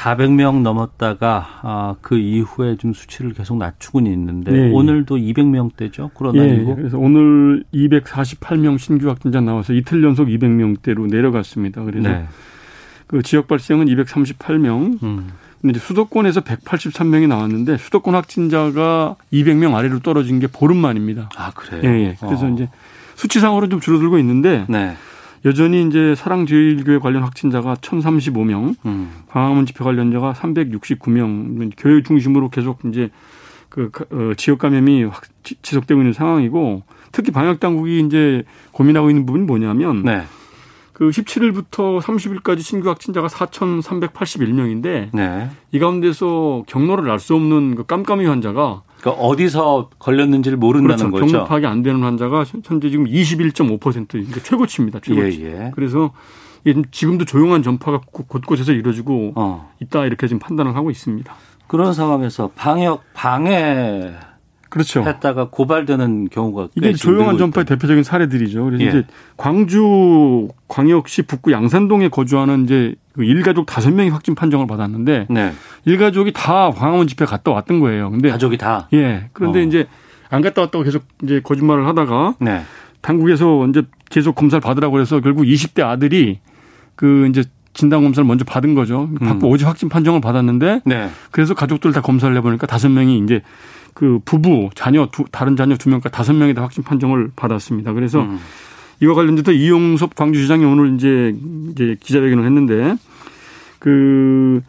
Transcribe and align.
400명 0.00 0.62
넘었다가 0.62 1.60
아, 1.62 1.94
그 2.00 2.16
이후에 2.16 2.76
좀 2.76 2.94
수치를 2.94 3.34
계속 3.34 3.58
낮추고 3.58 4.00
있는데 4.00 4.52
예, 4.52 4.68
예. 4.68 4.70
오늘도 4.70 5.16
200명대죠? 5.16 6.10
예, 6.10 6.14
코로나19. 6.14 6.76
그래서 6.76 6.98
오늘 6.98 7.64
248명 7.74 8.78
신규 8.78 9.08
확진자 9.08 9.40
나와서 9.40 9.74
이틀 9.74 10.02
연속 10.02 10.28
200명대로 10.28 11.10
내려갔습니다. 11.10 11.84
그래서 11.84 12.08
네. 12.08 12.26
그 13.06 13.22
지역 13.22 13.46
발생은 13.46 13.86
238명. 13.86 15.02
음. 15.02 15.28
근데 15.60 15.76
이제 15.76 15.80
수도권에서 15.80 16.40
183명이 16.40 17.28
나왔는데 17.28 17.76
수도권 17.76 18.14
확진자가 18.14 19.16
200명 19.32 19.74
아래로 19.74 19.98
떨어진 19.98 20.40
게 20.40 20.46
보름 20.46 20.78
만입니다. 20.78 21.28
아, 21.36 21.50
그래요? 21.50 21.82
예, 21.84 22.04
예. 22.04 22.16
그래서 22.18 22.46
어. 22.46 22.48
이제 22.48 22.70
수치상으로 23.16 23.68
좀 23.68 23.80
줄어들고 23.80 24.18
있는데 24.18 24.64
네. 24.70 24.96
여전히 25.44 25.86
이제 25.86 26.14
사랑제일교회 26.14 26.98
관련 26.98 27.22
확진자가 27.22 27.76
1,035명, 27.76 28.74
음. 28.84 29.10
광화문 29.28 29.64
집회 29.66 29.84
관련자가 29.84 30.34
369명, 30.34 31.70
교회 31.78 32.02
중심으로 32.02 32.50
계속 32.50 32.80
이제 32.86 33.10
그 33.70 33.90
어, 34.10 34.32
지역 34.36 34.58
감염이 34.58 35.04
확 35.04 35.22
지- 35.44 35.54
지속되고 35.62 36.00
있는 36.00 36.12
상황이고 36.12 36.82
특히 37.12 37.30
방역 37.30 37.60
당국이 37.60 38.00
이제 38.00 38.42
고민하고 38.72 39.08
있는 39.10 39.24
부분이 39.26 39.44
뭐냐면 39.46 40.02
네. 40.02 40.22
그 40.92 41.08
17일부터 41.08 42.00
30일까지 42.02 42.60
신규 42.60 42.88
확진자가 42.90 43.28
4,381명인데 43.28 45.08
네. 45.12 45.50
이 45.72 45.78
가운데서 45.78 46.64
경로를 46.66 47.10
알 47.10 47.18
수 47.18 47.34
없는 47.34 47.76
그 47.76 47.84
깜깜이 47.84 48.26
환자가 48.26 48.82
그러니까 49.00 49.22
어디서 49.24 49.90
걸렸는지를 49.98 50.58
모른다는 50.58 51.10
그렇죠. 51.10 51.10
거죠. 51.10 51.32
경로 51.32 51.44
파악이 51.46 51.66
안 51.66 51.82
되는 51.82 52.02
환자가 52.02 52.44
현재 52.64 52.90
지금 52.90 53.06
21.5% 53.06 54.08
그러니까 54.08 54.40
최고치입니다. 54.42 55.00
최고치. 55.00 55.42
예, 55.44 55.46
예. 55.66 55.70
그래서 55.74 56.10
지금 56.64 56.84
지금도 56.90 57.24
조용한 57.24 57.62
전파가 57.62 58.00
곳- 58.12 58.28
곳곳에서 58.28 58.72
이루어지고 58.72 59.32
어. 59.36 59.70
있다 59.80 60.04
이렇게 60.04 60.26
지금 60.28 60.38
판단을 60.38 60.76
하고 60.76 60.90
있습니다. 60.90 61.32
그런 61.66 61.92
상황에서 61.94 62.50
방역 62.54 63.02
방해 63.14 64.12
그렇죠. 64.70 65.02
했다가 65.02 65.48
고발되는 65.50 66.28
경우가 66.30 66.68
꽤 66.80 66.88
이게 66.88 66.92
조용한 66.94 67.36
전파의 67.36 67.64
있다. 67.64 67.74
대표적인 67.74 68.02
사례들이죠. 68.04 68.64
그래서 68.64 68.84
예. 68.84 68.88
이제 68.88 69.04
광주 69.36 70.48
광역시 70.68 71.22
북구 71.22 71.52
양산동에 71.52 72.08
거주하는 72.08 72.64
이제 72.64 72.94
그 73.12 73.24
일가족 73.24 73.66
다섯 73.66 73.92
명이 73.92 74.10
확진 74.10 74.34
판정을 74.34 74.66
받았는데 74.66 75.26
네. 75.28 75.52
일가족이 75.84 76.32
다 76.32 76.70
광화문 76.70 77.08
집회 77.08 77.24
갔다 77.24 77.50
왔던 77.50 77.80
거예요. 77.80 78.10
근데 78.10 78.30
가족이 78.30 78.56
다. 78.56 78.88
예. 78.94 79.28
그런데 79.32 79.60
어. 79.60 79.62
이제 79.62 79.86
안 80.30 80.40
갔다 80.40 80.62
왔다고 80.62 80.84
계속 80.84 81.02
이제 81.24 81.40
거짓말을 81.42 81.86
하다가 81.88 82.36
네. 82.40 82.62
당국에서 83.00 83.66
이제 83.66 83.82
계속 84.08 84.34
검사를 84.36 84.60
받으라고 84.60 85.00
해서 85.00 85.20
결국 85.20 85.42
20대 85.42 85.84
아들이 85.84 86.38
그 86.94 87.26
이제 87.28 87.42
진단 87.72 88.02
검사를 88.02 88.26
먼저 88.26 88.44
받은 88.44 88.74
거죠. 88.74 89.08
받고 89.20 89.52
어제 89.52 89.64
확진 89.64 89.88
판정을 89.88 90.20
받았는데 90.20 90.82
네. 90.84 91.08
그래서 91.30 91.54
가족들 91.54 91.92
다 91.92 92.00
검사를 92.00 92.34
해보니까 92.36 92.66
다섯 92.66 92.88
명이 92.88 93.18
이제 93.18 93.42
그 93.94 94.20
부부, 94.24 94.70
자녀, 94.74 95.06
두, 95.06 95.24
다른 95.30 95.56
자녀 95.56 95.76
두 95.76 95.88
명까지 95.90 96.14
다섯 96.14 96.32
명이 96.32 96.54
다 96.54 96.62
확진 96.62 96.82
판정을 96.82 97.30
받았습니다. 97.36 97.92
그래서 97.92 98.22
음. 98.22 98.38
이와 99.02 99.14
관련돼서 99.14 99.52
이용섭 99.52 100.14
광주시장이 100.14 100.64
오늘 100.64 100.94
이제 100.94 101.34
이제 101.70 101.96
기자회견을 102.00 102.44
했는데 102.44 102.96
그 103.78 104.60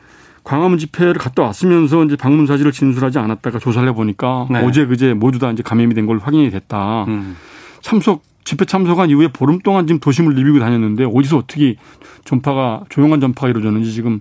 광화문 0.43 0.77
집회를 0.77 1.13
갔다 1.15 1.43
왔으면서 1.43 2.03
이제 2.05 2.15
방문 2.15 2.47
사실을 2.47 2.71
진술하지 2.71 3.19
않았다가 3.19 3.59
조사를 3.59 3.87
해 3.87 3.93
보니까 3.93 4.47
네. 4.49 4.59
어제 4.65 4.85
그제 4.85 5.13
모두 5.13 5.37
다 5.37 5.51
이제 5.51 5.61
감염이 5.63 5.93
된 5.93 6.07
걸 6.07 6.17
확인이 6.17 6.49
됐다. 6.49 7.03
음. 7.07 7.35
참석 7.81 8.23
집회 8.43 8.65
참석한 8.65 9.09
이후에 9.11 9.27
보름 9.27 9.59
동안 9.59 9.85
지금 9.85 9.99
도심을 9.99 10.33
리비고 10.33 10.59
다녔는데 10.59 11.05
어디서 11.05 11.37
어떻게 11.37 11.75
전파가 12.25 12.81
조용한 12.89 13.19
전파가 13.19 13.49
이루어졌는지 13.49 13.91
지금 13.93 14.19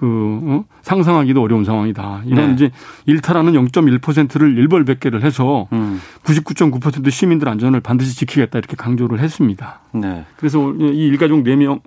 그 0.00 0.40
어? 0.44 0.64
상상하기도 0.80 1.42
어려운 1.42 1.62
상황이다. 1.62 2.22
이런 2.24 2.46
네. 2.46 2.52
이제 2.54 2.70
일탈하는 3.04 3.52
0.1%를 3.52 4.56
일벌백계를 4.56 5.22
해서 5.22 5.68
음. 5.74 6.00
99.9% 6.22 7.10
시민들 7.10 7.50
안전을 7.50 7.80
반드시 7.80 8.16
지키겠다 8.16 8.58
이렇게 8.58 8.76
강조를 8.76 9.20
했습니다. 9.20 9.80
네. 9.92 10.24
그래서 10.38 10.72
이 10.72 11.06
일가족 11.06 11.44
4명 11.44 11.82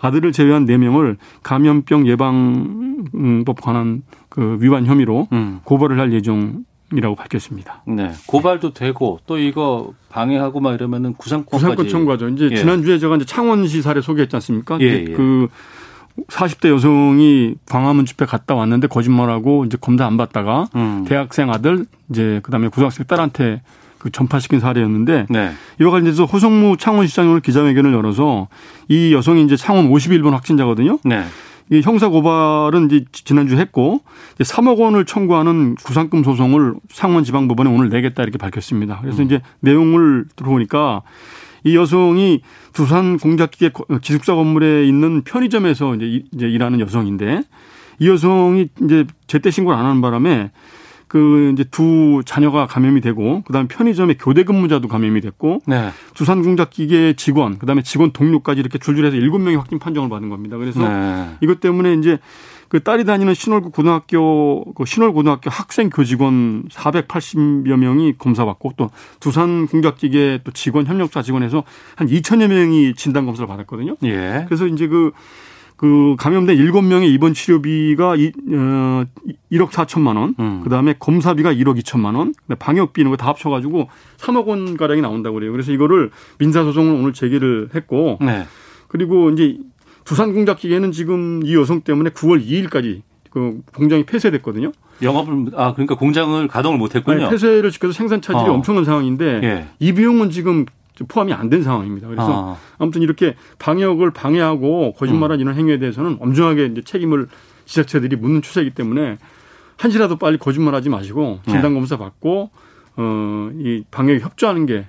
아들을 0.00 0.32
제외한 0.32 0.64
4명을 0.64 1.16
감염병 1.42 2.06
예방법 2.06 3.60
관한 3.60 4.02
그 4.30 4.56
위반 4.60 4.86
혐의로 4.86 5.28
음. 5.32 5.60
고발을 5.64 6.00
할 6.00 6.14
예정 6.14 6.64
이라고 6.94 7.16
밝혔습니다. 7.16 7.82
네. 7.86 8.12
고발도 8.26 8.72
되고 8.72 9.18
또 9.26 9.36
이거 9.36 9.92
방해하고 10.08 10.60
막 10.60 10.72
이러면은 10.72 11.12
구상권까지. 11.12 11.62
구상권 11.62 11.88
청구하죠. 11.88 12.28
이제 12.30 12.48
예. 12.50 12.56
지난주에 12.56 12.98
제가 12.98 13.16
이제 13.16 13.26
창원시 13.26 13.82
사례 13.82 14.00
소개했지 14.00 14.34
않습니까? 14.36 14.78
예, 14.80 15.04
예. 15.06 15.12
그 15.12 15.48
40대 16.28 16.68
여성이 16.68 17.54
광화문 17.66 18.04
집회 18.06 18.26
갔다 18.26 18.54
왔는데 18.54 18.88
거짓말하고 18.88 19.64
이제 19.64 19.78
검사 19.80 20.06
안 20.06 20.16
받다가 20.16 20.68
음. 20.74 21.04
대학생 21.06 21.50
아들 21.50 21.86
이제 22.10 22.40
그다음에 22.42 22.68
고등학생 22.68 23.06
딸한테 23.06 23.62
그 23.98 24.10
전파시킨 24.10 24.60
사례였는데 24.60 25.26
네. 25.28 25.50
이와 25.80 25.90
관련해서 25.90 26.24
호성무 26.24 26.76
창원시장이 26.78 27.28
오늘 27.28 27.40
기자회견을 27.40 27.92
열어서 27.92 28.48
이 28.88 29.12
여성이 29.12 29.44
이제 29.44 29.56
창원 29.56 29.90
51번 29.90 30.30
확진자거든요. 30.30 30.98
네. 31.04 31.24
이 31.70 31.82
형사 31.82 32.08
고발은 32.08 32.86
이제 32.86 33.04
지난주 33.12 33.54
에 33.54 33.58
했고 33.58 34.00
이제 34.38 34.44
3억 34.44 34.78
원을 34.78 35.04
청구하는 35.04 35.74
구상금 35.74 36.24
소송을 36.24 36.74
창원지방법원에 36.90 37.70
오늘 37.70 37.90
내겠다 37.90 38.22
이렇게 38.22 38.38
밝혔습니다. 38.38 39.00
그래서 39.02 39.22
이제 39.22 39.42
내용을 39.60 40.26
들어보니까 40.36 41.02
이 41.64 41.76
여성이 41.76 42.42
두산 42.72 43.18
공작기계 43.18 43.70
기숙사 44.02 44.34
건물에 44.34 44.86
있는 44.86 45.22
편의점에서 45.22 45.96
이제 45.96 46.06
이- 46.06 46.24
이제 46.32 46.48
일하는 46.48 46.80
여성인데 46.80 47.42
이 48.00 48.08
여성이 48.08 48.68
이제 48.82 49.04
제때 49.26 49.50
신고를 49.50 49.78
안 49.78 49.84
하는 49.86 50.00
바람에 50.00 50.50
그 51.08 51.50
이제 51.54 51.64
두 51.70 52.20
자녀가 52.26 52.66
감염이 52.66 53.00
되고 53.00 53.42
그다음에 53.42 53.66
편의점의 53.66 54.18
교대 54.18 54.44
근무자도 54.44 54.88
감염이 54.88 55.22
됐고 55.22 55.62
네. 55.66 55.88
두산 56.14 56.42
공작 56.42 56.68
기계 56.70 57.14
직원 57.14 57.58
그다음에 57.58 57.82
직원 57.82 58.12
동료까지 58.12 58.60
이렇게 58.60 58.78
줄줄해서 58.78 59.16
일곱 59.16 59.38
명이 59.38 59.56
확진 59.56 59.78
판정을 59.78 60.10
받은 60.10 60.28
겁니다. 60.28 60.58
그래서 60.58 60.86
네. 60.86 61.30
이것 61.40 61.60
때문에 61.60 61.94
이제 61.94 62.18
그 62.68 62.82
딸이 62.82 63.04
다니는 63.04 63.34
신월구 63.34 63.70
고등학교 63.70 64.64
그 64.74 64.84
신월고등학교 64.84 65.50
학생 65.50 65.88
교직원 65.90 66.64
480여 66.68 67.76
명이 67.76 68.18
검사받고 68.18 68.74
또 68.76 68.90
두산 69.20 69.66
공작기계 69.66 70.40
또 70.44 70.52
직원 70.52 70.86
협력사 70.86 71.22
직원에서 71.22 71.64
한 71.96 72.08
2천여 72.08 72.48
명이 72.48 72.94
진단 72.94 73.24
검사를 73.26 73.46
받았거든요. 73.46 73.96
예. 74.04 74.44
그래서 74.48 74.66
이제 74.66 74.86
그, 74.86 75.12
그 75.76 76.16
감염된 76.18 76.56
7명의 76.58 77.08
입원 77.08 77.32
치료비가 77.34 78.16
이, 78.16 78.32
어, 78.52 79.04
1억 79.50 79.70
4천만 79.70 80.16
원, 80.16 80.34
음. 80.38 80.60
그 80.62 80.68
다음에 80.68 80.94
검사비가 80.98 81.52
1억 81.54 81.80
2천만 81.80 82.16
원, 82.16 82.34
방역비 82.58 83.00
이런 83.00 83.10
거 83.12 83.16
다 83.16 83.28
합쳐가지고 83.28 83.88
3억 84.18 84.46
원 84.46 84.76
가량이 84.76 85.00
나온다고 85.00 85.34
그래요. 85.34 85.52
그래서 85.52 85.72
이거를 85.72 86.10
민사소송을 86.38 86.92
오늘 86.92 87.12
제기를 87.12 87.70
했고, 87.74 88.18
네. 88.20 88.44
그리고 88.88 89.30
이제 89.30 89.56
두산공작기계는 90.08 90.92
지금 90.92 91.42
이 91.44 91.54
여성 91.54 91.82
때문에 91.82 92.10
9월 92.10 92.44
2일까지 92.44 93.02
그 93.30 93.60
공장이 93.74 94.04
폐쇄됐거든요. 94.06 94.72
영업을 95.02 95.52
아 95.54 95.74
그러니까 95.74 95.94
공장을 95.96 96.48
가동을 96.48 96.78
못 96.78 96.94
했군요. 96.94 97.24
아니, 97.26 97.30
폐쇄를 97.30 97.70
시켜서 97.70 97.92
생산 97.92 98.20
차질이 98.22 98.48
어. 98.48 98.54
엄청난 98.54 98.84
상황인데 98.84 99.40
예. 99.44 99.66
이 99.78 99.92
비용은 99.92 100.30
지금 100.30 100.64
포함이 101.06 101.32
안 101.34 101.50
된 101.50 101.62
상황입니다. 101.62 102.08
그래서 102.08 102.56
아. 102.78 102.84
무튼 102.84 103.02
이렇게 103.02 103.36
방역을 103.58 104.10
방해하고 104.12 104.94
거짓말한 104.94 105.38
음. 105.38 105.40
이런 105.42 105.54
행위에 105.54 105.78
대해서는 105.78 106.16
엄중하게 106.20 106.66
이제 106.66 106.82
책임을 106.82 107.28
지자체들이 107.66 108.16
묻는 108.16 108.40
추세이기 108.42 108.70
때문에 108.70 109.18
한시라도 109.76 110.16
빨리 110.16 110.38
거짓말하지 110.38 110.88
마시고 110.88 111.40
네. 111.46 111.52
진단 111.52 111.74
검사 111.74 111.96
받고 111.98 112.50
어 112.96 113.50
이 113.60 113.84
방역에 113.90 114.20
협조하는 114.20 114.66
게 114.66 114.86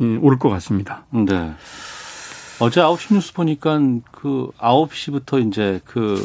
옳을 0.00 0.38
것 0.38 0.48
같습니다. 0.48 1.04
네. 1.10 1.52
어제 2.64 2.80
9시 2.80 3.12
뉴스 3.14 3.34
보니까 3.34 3.78
그 4.10 4.48
9시부터 4.58 5.46
이제 5.46 5.80
그 5.84 6.18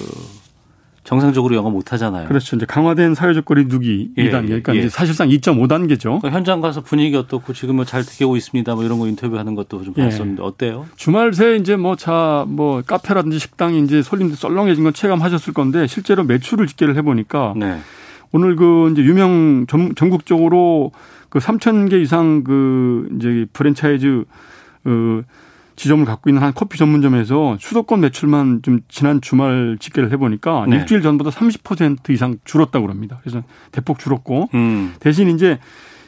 정상적으로 1.04 1.56
영어 1.56 1.70
못 1.70 1.92
하잖아요. 1.92 2.30
그렇죠. 2.30 2.56
이제 2.56 2.66
강화된 2.66 3.14
사회적 3.14 3.44
거리 3.44 3.68
두기 3.68 4.12
예, 4.18 4.30
2단계. 4.30 4.48
그러니까 4.48 4.76
예. 4.76 4.80
이제 4.80 4.90
사실상 4.90 5.28
2.5단계죠. 5.28 6.04
그러니까 6.04 6.30
현장 6.30 6.62
가서 6.62 6.82
분위기 6.82 7.18
어떻고 7.18 7.52
지금 7.52 7.76
뭐잘 7.76 8.06
되고 8.06 8.38
있습니다. 8.38 8.76
뭐 8.76 8.86
이런 8.86 9.00
거 9.00 9.08
인터뷰하는 9.08 9.56
것도 9.56 9.84
좀 9.84 9.94
예. 9.98 10.04
봤었는데 10.04 10.42
예. 10.42 10.48
어때요? 10.48 10.86
주말 10.96 11.34
새 11.34 11.58
이제 11.58 11.76
뭐차뭐 11.76 12.84
카페라든지 12.88 13.38
식당이 13.38 13.82
이제 13.82 14.02
손님들 14.02 14.38
썰렁해진 14.38 14.84
건 14.84 14.94
체감하셨을 14.94 15.54
건데 15.54 15.88
실제로 15.88 16.24
매출을 16.24 16.68
집계를 16.68 16.96
해 16.96 17.02
보니까 17.02 17.54
네. 17.58 17.80
오늘 18.32 18.56
그 18.56 18.92
이제 18.92 19.02
유명 19.02 19.66
전, 19.68 19.94
전국적으로 19.96 20.94
그 21.28 21.40
3천 21.40 21.90
개 21.90 22.00
이상 22.00 22.46
그 22.46 23.10
이제 23.18 23.46
프랜차이즈 23.52 24.24
어 24.86 25.22
지점을 25.80 26.04
갖고 26.04 26.30
있는 26.30 26.44
한 26.44 26.52
커피 26.54 26.78
전문점에서 26.78 27.56
수도권 27.62 28.02
매출만 28.02 28.64
좀 28.64 28.82
지난 28.90 29.22
주말 29.22 29.78
집계를 29.80 30.12
해보니까 30.12 30.66
네. 30.68 30.76
일주일 30.76 31.02
전보다 31.02 31.30
30% 31.30 32.10
이상 32.10 32.36
줄었다고 32.44 32.90
합니다. 32.90 33.20
그래서 33.22 33.44
대폭 33.72 33.98
줄었고 33.98 34.50
음. 34.56 34.94
대신 35.00 35.30
이제 35.30 35.58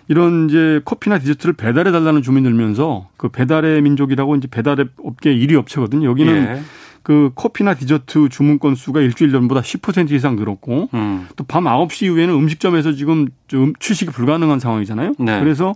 이런 0.10 0.50
이제 0.50 0.82
커피나 0.84 1.20
디저트를 1.20 1.54
배달해 1.54 1.94
달라는 1.94 2.22
주문이 2.22 2.44
늘면서 2.44 3.08
그 3.16 3.30
배달의 3.30 3.82
민족이라고 3.82 4.36
이제 4.36 4.50
배달의 4.52 4.88
업계 5.06 5.34
1위 5.34 5.56
업체거든요. 5.56 6.10
여기는 6.10 6.36
예. 6.36 6.62
그 7.04 7.32
커피나 7.34 7.74
디저트 7.74 8.28
주문 8.28 8.60
건수가 8.60 9.00
일주일 9.00 9.32
전보다 9.32 9.62
10% 9.62 10.12
이상 10.12 10.36
늘었고 10.36 10.90
음. 10.94 11.28
또밤 11.38 11.64
9시 11.64 12.08
이후에는 12.08 12.34
음식점에서 12.34 12.92
지금 12.92 13.28
좀 13.48 13.72
취식이 13.80 14.12
불가능한 14.12 14.60
상황이잖아요. 14.60 15.14
네. 15.18 15.40
그래서 15.40 15.74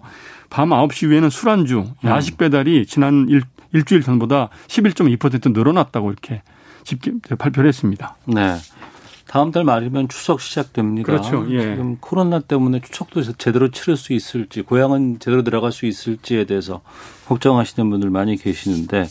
밤 0.50 0.70
9시 0.70 1.06
이후에는 1.08 1.30
술안주, 1.30 1.86
야식 2.04 2.38
배달이 2.38 2.86
지난 2.86 3.28
일, 3.30 3.42
일주일 3.76 4.02
전보다 4.02 4.50
11.2% 4.68 5.54
늘어났다고 5.54 6.12
이렇게 6.12 6.42
집계 6.84 7.12
발표를 7.38 7.68
했습니다. 7.68 8.16
네. 8.26 8.56
다음 9.28 9.52
달 9.52 9.64
말이면 9.64 10.08
추석 10.08 10.40
시작됩니다. 10.40 11.06
그렇죠. 11.06 11.46
예. 11.50 11.60
지금 11.62 11.98
코로나 12.00 12.40
때문에 12.40 12.80
추석도 12.80 13.24
제대로 13.38 13.70
치를 13.70 13.98
수 13.98 14.14
있을지, 14.14 14.62
고향은 14.62 15.20
제대로 15.20 15.44
들어갈 15.44 15.72
수 15.72 15.86
있을지에 15.86 16.46
대해서 16.46 16.82
걱정하시는 17.28 17.90
분들 17.90 18.12
많이 18.12 18.38
계시는데 18.38 19.08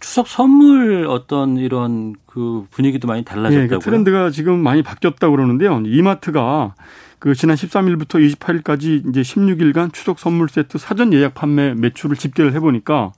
추석 0.00 0.26
선물 0.26 1.06
어떤 1.08 1.56
이런 1.56 2.14
그 2.26 2.66
분위기도 2.72 3.06
많이 3.06 3.24
달라졌다고요? 3.24 3.62
예, 3.62 3.68
그 3.68 3.78
트렌드가 3.78 4.30
지금 4.30 4.58
많이 4.58 4.82
바뀌었다고 4.82 5.36
그러는데요. 5.36 5.80
이마트가 5.86 6.74
그 7.20 7.36
지난 7.36 7.54
13일부터 7.56 8.18
28일까지 8.36 9.08
이제 9.08 9.22
16일간 9.22 9.92
추석 9.92 10.18
선물 10.18 10.48
세트 10.48 10.78
사전 10.78 11.12
예약 11.12 11.34
판매 11.34 11.72
매출을 11.74 12.16
집계를 12.16 12.52
해보니까 12.54 13.12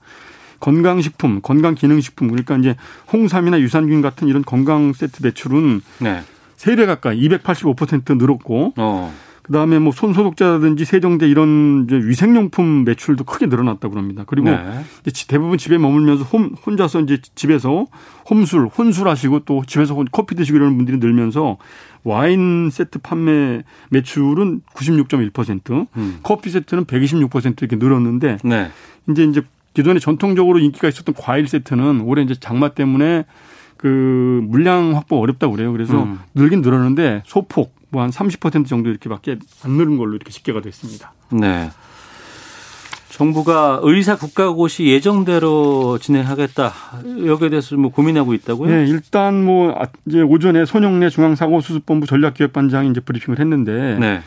건강식품, 0.59 1.41
건강기능식품 1.41 2.27
그러니까 2.29 2.57
이제 2.57 2.75
홍삼이나 3.11 3.59
유산균 3.59 4.01
같은 4.01 4.27
이런 4.27 4.43
건강 4.43 4.93
세트 4.93 5.23
매출은 5.23 5.81
네. 5.99 6.21
3배 6.57 6.85
가까이 6.85 7.19
285% 7.27 8.17
늘었고 8.17 8.73
어. 8.77 9.13
그다음에 9.45 9.77
뭐 9.77 9.91
손소독제라든지 9.91 10.85
세정제 10.85 11.27
이런 11.27 11.85
이제 11.85 11.95
위생용품 11.97 12.83
매출도 12.83 13.25
크게 13.25 13.45
늘어났다고 13.45 13.95
합니다. 13.95 14.23
그리고 14.25 14.49
네. 14.49 14.83
이제 15.05 15.25
대부분 15.27 15.59
집에 15.59 15.77
머물면서 15.77 16.23
홈, 16.23 16.55
혼자서 16.65 17.01
이제 17.01 17.19
집에서 17.35 17.85
홈술, 18.27 18.65
혼술하시고 18.65 19.41
또 19.45 19.63
집에서 19.67 19.95
커피 20.11 20.33
드시고 20.33 20.57
이러는 20.57 20.77
분들이 20.77 20.97
늘면서 20.97 21.57
와인 22.03 22.69
세트 22.71 22.99
판매 22.99 23.61
매출은 23.89 24.61
96.1%, 24.73 25.87
음. 25.95 26.19
커피 26.23 26.49
세트는 26.49 26.85
126% 26.85 27.61
이렇게 27.61 27.75
늘었는데 27.75 28.37
네. 28.43 28.71
이제 29.09 29.23
이제 29.25 29.41
기존에 29.75 29.99
전통적으로 29.99 30.57
인기가 30.57 30.87
있었던 30.87 31.13
과일 31.15 31.47
세트는 31.47 32.01
올해 32.01 32.23
이제 32.23 32.33
장마 32.39 32.69
때문에 32.69 33.25
그 33.77 34.41
물량 34.45 34.95
확보 34.95 35.19
어렵다고 35.19 35.53
그래요. 35.53 35.71
그래서 35.71 36.03
음. 36.03 36.19
늘긴 36.33 36.61
늘었는데 36.61 37.21
소폭 37.25 37.75
뭐 37.95 38.03
한 38.03 38.09
30% 38.11 38.67
정도 38.67 38.89
이렇게밖에 38.89 39.37
안 39.63 39.71
늘은 39.71 39.97
걸로 39.97 40.15
이렇게 40.15 40.31
집계가 40.31 40.61
됐습니다. 40.61 41.13
네. 41.31 41.69
정부가 43.09 43.79
의사 43.83 44.17
국가고시 44.17 44.87
예정대로 44.87 45.97
진행하겠다. 45.99 46.73
여기에 47.25 47.49
대해서 47.49 47.77
뭐 47.77 47.89
고민하고 47.89 48.33
있다고요? 48.33 48.69
네, 48.69 48.87
일단 48.87 49.45
뭐 49.45 49.73
아, 49.79 49.85
이제 50.05 50.21
오전에 50.21 50.65
손영래 50.65 51.09
중앙사고수습본부 51.09 52.07
전략기획반장이 52.07 52.89
이제 52.89 52.99
브리핑을 52.99 53.39
했는데 53.39 53.97
네. 53.97 54.21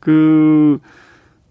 그 0.00 0.80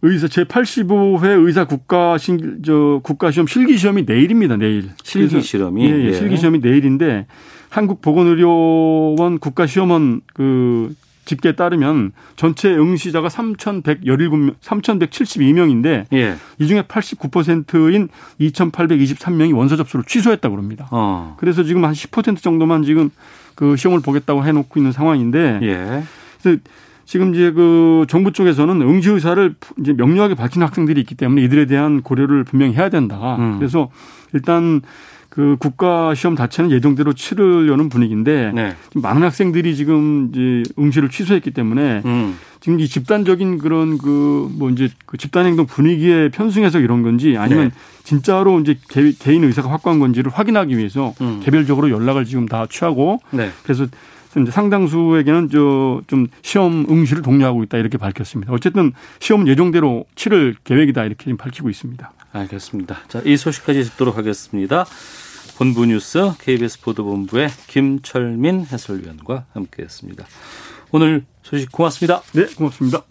의사 0.04 0.28
제 0.28 0.44
85회 0.44 1.46
의사 1.46 1.66
국가 1.66 2.18
신, 2.18 2.62
저 2.66 3.00
국가 3.04 3.32
시험 3.32 3.48
실기 3.48 3.78
시험이 3.78 4.04
내일입니다. 4.04 4.58
내일. 4.58 4.90
실기 5.04 5.42
시험이 5.42 5.86
예, 5.86 6.08
예, 6.08 6.14
실기 6.14 6.38
시험이 6.38 6.60
내일인데 6.60 7.28
한국 7.70 8.02
보건의료원 8.02 9.40
국가 9.40 9.68
시험원 9.68 10.22
그 10.34 10.94
집계에 11.26 11.54
따르면 11.54 12.14
전체 12.36 12.70
응시자가 12.74 13.28
3,117명, 13.28 14.56
3,172명인데 14.60 16.06
예. 16.14 16.36
이 16.58 16.68
중에 16.68 16.82
89%인 16.82 18.10
2,823명이 18.40 19.56
원서 19.56 19.76
접수를 19.76 20.04
취소했다고 20.06 20.58
합니다. 20.58 20.88
어. 20.92 21.36
그래서 21.40 21.64
지금 21.64 21.86
한 21.86 21.94
10% 21.94 22.42
정도만 22.42 22.84
지금 22.84 23.12
그 23.56 23.76
시험을 23.78 24.02
보겠다고 24.02 24.46
해 24.46 24.52
놓고 24.52 24.80
있는 24.80 24.92
상황인데 24.92 25.60
예. 25.62 26.04
그래서 26.42 26.60
지금 27.12 27.36
이제 27.36 27.52
그 27.52 28.06
정부 28.08 28.32
쪽에서는 28.32 28.82
응시 28.84 29.10
의사를 29.10 29.54
이제 29.82 29.92
명료하게 29.92 30.34
밝힌 30.36 30.64
학생들이 30.64 31.02
있기 31.02 31.16
때문에 31.16 31.42
이들에 31.44 31.66
대한 31.66 32.04
고려를 32.04 32.46
분명히 32.46 32.74
해야 32.74 32.88
된다. 32.88 33.36
음. 33.38 33.58
그래서 33.60 33.90
일단 34.32 34.80
그 35.28 35.58
국가 35.60 36.16
시험 36.16 36.38
자체는 36.38 36.72
예정대로 36.72 37.12
치르려는 37.12 37.90
분위기인데 37.90 38.54
네. 38.56 38.76
많은 38.96 39.24
학생들이 39.24 39.76
지금 39.76 40.30
이제 40.32 40.64
응시를 40.80 41.10
취소했기 41.10 41.52
때문에 41.52 42.02
음. 42.06 42.38
지금 42.62 42.80
이 42.80 42.88
집단적인 42.88 43.58
그런 43.58 43.98
그 43.98 44.48
뭐 44.58 44.70
이제 44.70 44.88
그 45.06 45.18
집단 45.18 45.46
행동 45.46 45.66
분위기에 45.66 46.30
편승해서 46.30 46.80
이런 46.80 47.04
건지 47.04 47.36
아니면 47.38 47.66
네. 47.66 47.72
진짜로 48.06 48.58
이제 48.62 48.78
개 48.88 49.34
인 49.34 49.44
의사가 49.44 49.70
확보한 49.70 50.00
건지를 50.00 50.32
확인하기 50.34 50.78
위해서 50.78 51.14
음. 51.20 51.42
개별적으로 51.44 51.90
연락을 51.90 52.24
지금 52.24 52.46
다 52.48 52.68
취하고 52.70 53.20
네. 53.32 53.50
그래서 53.64 53.86
이제 54.40 54.52
상당수에게는 54.52 55.50
저 55.50 56.02
좀 56.08 56.28
시험 56.42 56.86
응시를 56.90 57.22
독려하고 57.22 57.64
있다 57.64 57.78
이렇게 57.78 57.98
밝혔습니다. 57.98 58.54
어쨌든 58.54 58.94
시험은 59.20 59.48
예정대로 59.48 60.06
치를 60.16 60.56
계획이다 60.64 61.06
이렇게 61.06 61.26
지금 61.26 61.38
밝히고 61.38 61.70
있습니다. 61.70 62.12
알겠습니다. 62.34 63.00
자, 63.08 63.22
이 63.26 63.36
소식까지 63.38 63.84
듣도록 63.84 64.18
하겠습니다. 64.18 64.86
본부 65.58 65.86
뉴스 65.86 66.32
KBS 66.40 66.82
보도본부의 66.82 67.50
김철민 67.68 68.66
해설위원과 68.72 69.46
함께했습니다. 69.54 70.26
오늘 70.92 71.26
소식 71.44 71.72
고맙습니다. 71.72 72.22
네, 72.34 72.46
고맙습니다. 72.56 73.11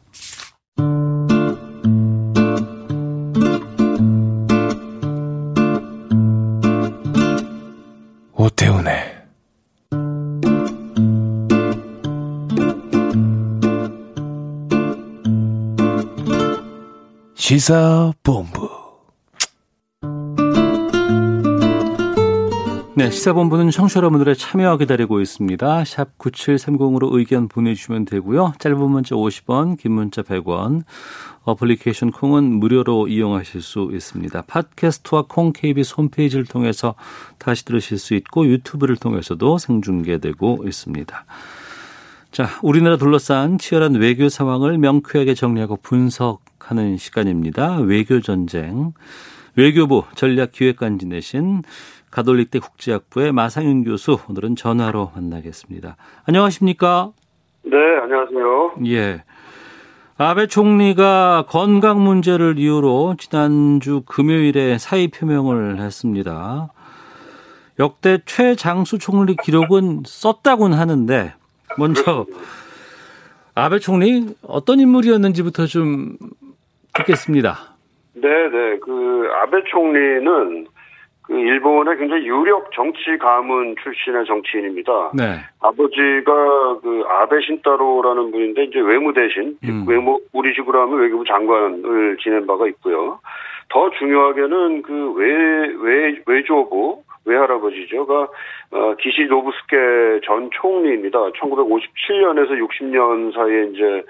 시사본부. 17.50 18.70
네, 22.94 23.10
시사본부는 23.10 23.72
청취자 23.72 23.98
여러분들의 23.98 24.36
참여와 24.36 24.76
기다리고 24.76 25.20
있습니다. 25.20 25.84
샵 25.84 26.16
9730으로 26.16 27.12
의견 27.12 27.48
보내주시면 27.48 28.04
되고요. 28.04 28.52
짧은 28.60 28.78
문자 28.78 29.16
50원, 29.16 29.76
긴 29.78 29.90
문자 29.90 30.22
100원, 30.22 30.84
어플리케이션 31.42 32.12
콩은 32.12 32.44
무료로 32.60 33.08
이용하실 33.08 33.62
수 33.62 33.90
있습니다. 33.92 34.42
팟캐스트와 34.42 35.24
콩 35.28 35.52
KBS 35.52 35.94
홈페이지를 35.96 36.44
통해서 36.44 36.94
다시 37.38 37.64
들으실 37.64 37.98
수 37.98 38.14
있고 38.14 38.46
유튜브를 38.46 38.94
통해서도 38.94 39.58
생중계되고 39.58 40.62
있습니다. 40.68 41.24
자, 42.30 42.46
우리나라 42.62 42.96
둘러싼 42.96 43.58
치열한 43.58 43.96
외교 43.96 44.28
상황을 44.28 44.78
명쾌하게 44.78 45.34
정리하고 45.34 45.78
분석 45.82 46.48
하는 46.70 46.96
시간입니다. 46.96 47.78
외교 47.78 48.20
전쟁. 48.20 48.92
외교부 49.56 50.04
전략기획관 50.14 51.00
지내신 51.00 51.62
가톨릭대 52.12 52.60
국제학부의 52.60 53.32
마상윤 53.32 53.82
교수 53.82 54.18
오늘은 54.28 54.54
전화로 54.54 55.10
만나겠습니다. 55.14 55.96
안녕하십니까? 56.26 57.10
네, 57.64 57.76
안녕하세요. 58.02 58.74
예. 58.86 59.24
아베 60.16 60.46
총리가 60.46 61.46
건강 61.48 62.04
문제를 62.04 62.58
이유로 62.58 63.16
지난주 63.18 64.02
금요일에 64.06 64.78
사의 64.78 65.08
표명을 65.08 65.80
했습니다. 65.80 66.72
역대 67.80 68.18
최장수 68.26 68.98
총리 68.98 69.34
기록은 69.42 70.02
썼다곤 70.06 70.74
하는데 70.74 71.34
먼저 71.78 72.26
아베 73.54 73.78
총리 73.78 74.28
어떤 74.42 74.78
인물이었는지부터 74.78 75.66
좀 75.66 76.16
듣겠습니다. 76.94 77.54
네, 78.14 78.28
네. 78.48 78.78
그 78.78 79.30
아베 79.40 79.62
총리는 79.64 80.66
그 81.22 81.38
일본의 81.38 81.96
굉장히 81.98 82.26
유력 82.26 82.72
정치 82.72 83.16
가문 83.18 83.76
출신의 83.82 84.24
정치인입니다. 84.26 85.12
네. 85.14 85.38
아버지가 85.60 86.80
그 86.82 87.04
아베 87.08 87.40
신타로라는 87.40 88.32
분인데 88.32 88.64
이제 88.64 88.80
외무 88.80 89.12
대신 89.12 89.56
음. 89.64 89.84
외무 89.86 90.20
우리식으로 90.32 90.80
하면 90.82 90.98
외교부 90.98 91.24
장관을 91.24 92.16
지낸 92.22 92.46
바가 92.46 92.66
있고요. 92.68 93.20
더 93.68 93.90
중요하게는 93.90 94.82
그 94.82 95.12
외 95.14 95.72
외 95.82 96.20
외조부 96.26 97.02
외할아버지죠가 97.24 98.28
어, 98.72 98.94
기시 99.00 99.26
노부스케 99.26 100.20
전 100.24 100.50
총리입니다. 100.52 101.18
1957년에서 101.18 102.58
60년 102.58 103.34
사이에 103.34 103.64
이제 103.72 104.02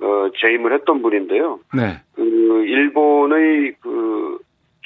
어, 0.00 0.28
재임을 0.40 0.72
했던 0.72 1.02
분인데요. 1.02 1.60
네. 1.74 2.00
그 2.14 2.22
일본의 2.66 3.74
그 3.80 4.38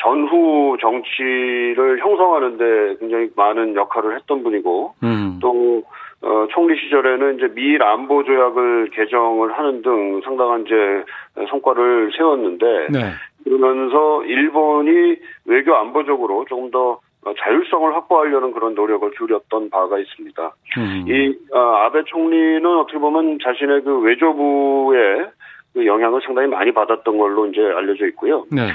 전후 0.02 0.76
정치를 0.80 2.00
형성하는데 2.00 2.96
굉장히 2.98 3.30
많은 3.36 3.76
역할을 3.76 4.16
했던 4.16 4.42
분이고 4.42 4.94
음. 5.02 5.38
또 5.40 5.82
어, 6.22 6.46
총리 6.52 6.78
시절에는 6.78 7.36
이제 7.36 7.48
미일 7.54 7.82
안보 7.82 8.24
조약을 8.24 8.90
개정을 8.90 9.52
하는 9.52 9.82
등 9.82 10.20
상당한 10.24 10.62
이제 10.62 11.04
성과를 11.48 12.12
세웠는데 12.16 12.66
네. 12.90 13.12
그러면서 13.44 14.24
일본이 14.24 15.16
외교 15.44 15.74
안보적으로 15.74 16.44
조금 16.48 16.70
더 16.70 17.00
자율성을 17.24 17.94
확보하려는 17.94 18.52
그런 18.52 18.74
노력을 18.74 19.08
기울였던 19.12 19.70
바가 19.70 19.98
있습니다. 19.98 20.54
음. 20.78 21.04
이 21.06 21.36
어, 21.52 21.58
아베 21.58 22.02
총리는 22.04 22.64
어떻게 22.66 22.98
보면 22.98 23.38
자신의 23.42 23.82
그 23.82 24.00
외교부의 24.00 25.30
그 25.72 25.86
영향을 25.86 26.20
상당히 26.24 26.48
많이 26.48 26.72
받았던 26.72 27.16
걸로 27.16 27.46
이제 27.46 27.60
알려져 27.60 28.06
있고요. 28.08 28.44
네. 28.50 28.70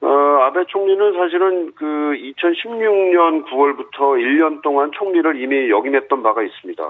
어, 0.00 0.08
아베 0.42 0.64
총리는 0.66 1.12
사실은 1.14 1.72
그 1.74 1.84
2016년 1.84 3.44
9월부터 3.46 4.16
1년 4.16 4.62
동안 4.62 4.90
총리를 4.92 5.40
이미 5.40 5.68
역임했던 5.68 6.22
바가 6.22 6.42
있습니다. 6.42 6.82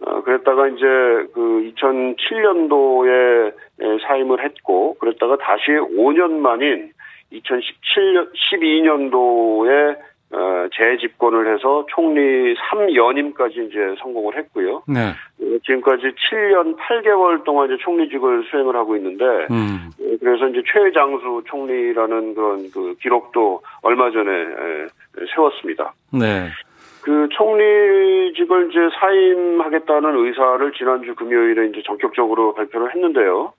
어, 0.00 0.22
그랬다가 0.22 0.68
이제 0.68 0.86
그 1.34 1.72
2007년도에 1.74 3.52
사임을 4.06 4.44
했고, 4.44 4.94
그랬다가 5.00 5.36
다시 5.38 5.72
5년 5.72 6.30
만인 6.38 6.92
2017년, 7.32 8.30
12년도에 8.52 9.96
어, 9.96 10.06
재집권을 10.76 11.54
해서 11.54 11.86
총리 11.88 12.54
3연임까지 12.54 13.68
이제 13.68 13.94
성공을 14.00 14.36
했고요. 14.36 14.82
네. 14.86 15.08
어, 15.08 15.58
지금까지 15.64 16.02
7년 16.30 16.76
8개월 16.76 17.44
동안 17.44 17.66
이제 17.66 17.76
총리직을 17.82 18.44
수행을 18.50 18.76
하고 18.76 18.96
있는데, 18.96 19.24
음. 19.50 19.90
예, 20.00 20.16
그래서 20.18 20.48
이제 20.48 20.62
최장수 20.72 21.42
총리라는 21.46 22.34
그런 22.34 22.70
그 22.70 22.94
기록도 23.00 23.62
얼마 23.82 24.10
전에 24.10 24.30
에, 24.30 24.86
세웠습니다. 25.34 25.94
네. 26.12 26.48
그 27.02 27.28
총리직을 27.32 28.70
이제 28.70 28.80
사임하겠다는 29.00 30.26
의사를 30.26 30.72
지난주 30.72 31.14
금요일에 31.14 31.68
이제 31.68 31.82
전격적으로 31.86 32.54
발표를 32.54 32.94
했는데요. 32.94 33.52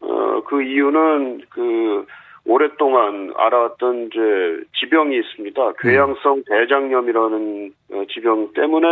어, 0.00 0.42
그 0.44 0.62
이유는 0.62 1.42
그 1.50 2.04
오랫동안 2.46 3.32
알아왔던 3.36 4.06
이제 4.06 4.64
지병이 4.78 5.16
있습니다. 5.18 5.72
궤양성 5.80 6.44
대장염이라는 6.46 7.72
어, 7.92 8.02
지병 8.12 8.52
때문에 8.54 8.86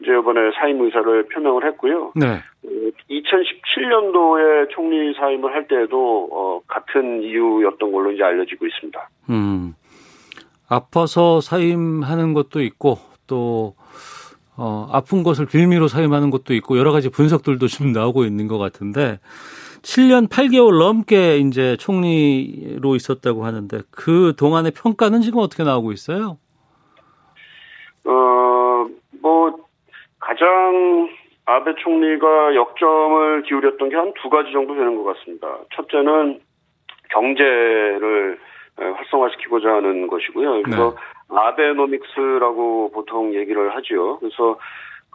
이제 0.00 0.12
이번에 0.12 0.50
사임 0.58 0.82
의사를 0.82 1.28
표명을 1.28 1.66
했고요. 1.66 2.12
네. 2.14 2.42
2017년도에 3.10 4.68
총리 4.70 5.14
사임을 5.14 5.54
할 5.54 5.66
때에도 5.68 6.28
어, 6.30 6.60
같은 6.66 7.22
이유였던 7.22 7.92
걸로 7.92 8.12
이제 8.12 8.22
알려지고 8.22 8.66
있습니다. 8.66 9.08
음. 9.30 9.74
아파서 10.68 11.40
사임하는 11.40 12.34
것도 12.34 12.60
있고 12.62 12.98
또 13.26 13.74
어, 14.56 14.88
아픈 14.92 15.22
것을 15.22 15.46
빌미로 15.46 15.88
사임하는 15.88 16.30
것도 16.30 16.52
있고 16.54 16.78
여러 16.78 16.92
가지 16.92 17.08
분석들도 17.08 17.68
좀 17.68 17.92
나오고 17.92 18.24
있는 18.24 18.48
것 18.48 18.58
같은데 18.58 19.18
7년 19.82 20.28
8개월 20.28 20.78
넘게 20.78 21.38
이제 21.38 21.76
총리로 21.76 22.94
있었다고 22.96 23.44
하는데 23.44 23.80
그 23.90 24.34
동안의 24.38 24.72
평가는 24.72 25.20
지금 25.22 25.40
어떻게 25.40 25.62
나오고 25.64 25.92
있어요? 25.92 26.38
어, 28.04 28.86
뭐 29.22 29.56
가장 30.20 31.08
아베 31.46 31.74
총리가 31.76 32.54
역점을 32.54 33.42
기울였던 33.44 33.88
게 33.88 33.96
한 33.96 34.12
두 34.20 34.28
가지 34.28 34.52
정도 34.52 34.74
되는 34.74 34.96
것 34.96 35.04
같습니다. 35.14 35.48
첫째는 35.74 36.40
경제를 37.10 38.38
에, 38.80 38.84
활성화시키고자 38.84 39.68
하는 39.68 40.06
것이고요. 40.08 40.62
그래서 40.62 40.96
아베노믹스라고 41.30 42.90
보통 42.92 43.34
얘기를 43.34 43.74
하지요. 43.74 44.18
그래서 44.18 44.58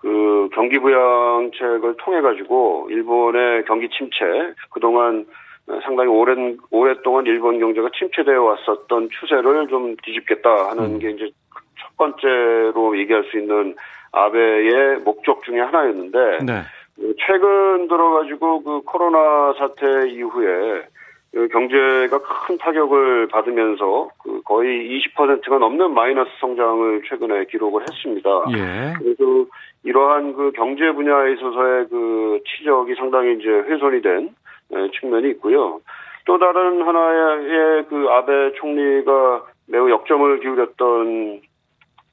그 0.04 0.50
경기 0.54 0.80
부양책을 0.80 1.96
통해 1.98 2.20
가지고 2.20 2.88
일본의 2.92 3.64
경기 3.64 3.88
침체 3.88 4.54
그동안 4.70 5.26
상당히 5.82 6.10
오랜 6.10 6.58
오랫동안 6.72 7.26
일본 7.26 7.58
경제가 7.58 7.88
침체되어 7.98 8.44
왔었던 8.44 9.08
추세를 9.10 9.70
좀 9.70 9.96
뒤집겠다 10.04 10.72
하는 10.72 11.00
게 11.00 11.12
이제 11.12 11.32
첫 11.80 11.96
번째로 11.96 13.00
얘기할 13.00 13.24
수 13.32 13.40
있는 13.40 13.76
아베의 14.12 15.00
목적 15.06 15.42
중에 15.46 15.62
하나였는데 15.62 16.40
네. 16.46 16.62
최근 17.26 17.88
들어가지고 17.88 18.62
그 18.62 18.82
코로나 18.82 19.54
사태 19.58 20.10
이후에 20.10 20.84
그 21.32 21.48
경제가 21.48 22.20
큰 22.20 22.58
타격을 22.58 23.30
받으면서 23.30 24.10
그 24.22 24.42
거의 24.44 25.02
20%가 25.16 25.58
넘는 25.60 25.94
마이너스 25.94 26.30
성장을 26.42 27.04
최근에 27.08 27.46
기록을 27.46 27.84
했습니다. 27.84 28.30
예. 28.52 28.94
그래서 29.00 29.46
이러한 29.84 30.34
그 30.34 30.52
경제 30.52 30.92
분야에 30.92 31.34
있어서의 31.34 31.88
그 31.90 32.40
치적이 32.46 32.96
상당히 32.96 33.36
이제 33.36 33.50
훼손이 33.50 34.02
된 34.02 34.30
에, 34.72 34.90
측면이 35.00 35.30
있고요. 35.32 35.82
또 36.26 36.38
다른 36.38 36.82
하나의 36.82 37.86
그 37.90 38.08
아베 38.10 38.54
총리가 38.54 39.44
매우 39.68 39.90
역점을 39.90 40.40
기울였던 40.40 41.42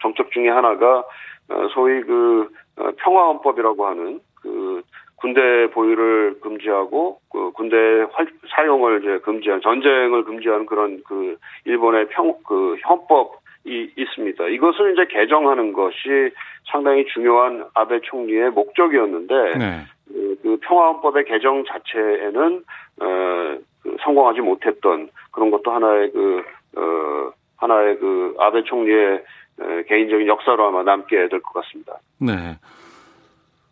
정책 0.02 0.30
중에 0.32 0.48
하나가 0.48 1.04
어, 1.48 1.68
소위 1.72 2.00
그 2.02 2.48
어, 2.76 2.90
평화헌법이라고 2.96 3.86
하는 3.86 4.20
그 4.40 4.82
군대 5.16 5.68
보유를 5.72 6.40
금지하고 6.40 7.20
그 7.30 7.52
군대 7.52 7.76
활, 8.12 8.26
사용을 8.48 9.00
이제 9.02 9.18
금지한 9.18 9.60
전쟁을 9.60 10.24
금지하는 10.24 10.66
그런 10.66 11.02
그 11.06 11.36
일본의 11.66 12.08
평 12.08 12.34
그 12.50 12.76
헌법이 12.88 13.92
있습니다. 13.96 14.48
이것을 14.48 14.92
이제 14.92 15.06
개정하는 15.06 15.72
것이 15.72 16.30
상당히 16.64 17.04
중요한 17.06 17.64
아베 17.74 18.00
총리의 18.00 18.50
목적이었는데 18.50 19.34
네. 19.58 19.84
그, 20.08 20.36
그 20.42 20.58
평화헌법의 20.62 21.24
개정 21.24 21.64
자체에는 21.64 22.64
어, 23.00 23.58
그 23.82 23.96
성공하지 24.02 24.40
못했던 24.40 25.08
그런 25.32 25.50
것도 25.50 25.72
하나의 25.72 26.10
그 26.12 26.42
어, 26.76 27.32
하나의 27.56 27.98
그 27.98 28.34
아베 28.38 28.62
총리의 28.64 29.22
에, 29.60 29.82
개인적인 29.88 30.26
역사로 30.26 30.68
아마 30.68 30.82
남게 30.82 31.28
될 31.28 31.40
것 31.42 31.52
같습니다. 31.60 31.98
네. 32.20 32.56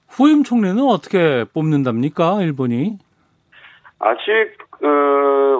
후임 0.08 0.42
총리는 0.42 0.82
어떻게 0.82 1.44
뽑는답니까, 1.54 2.42
일본이? 2.42 2.96
아직 4.00 4.58
어, 4.82 4.88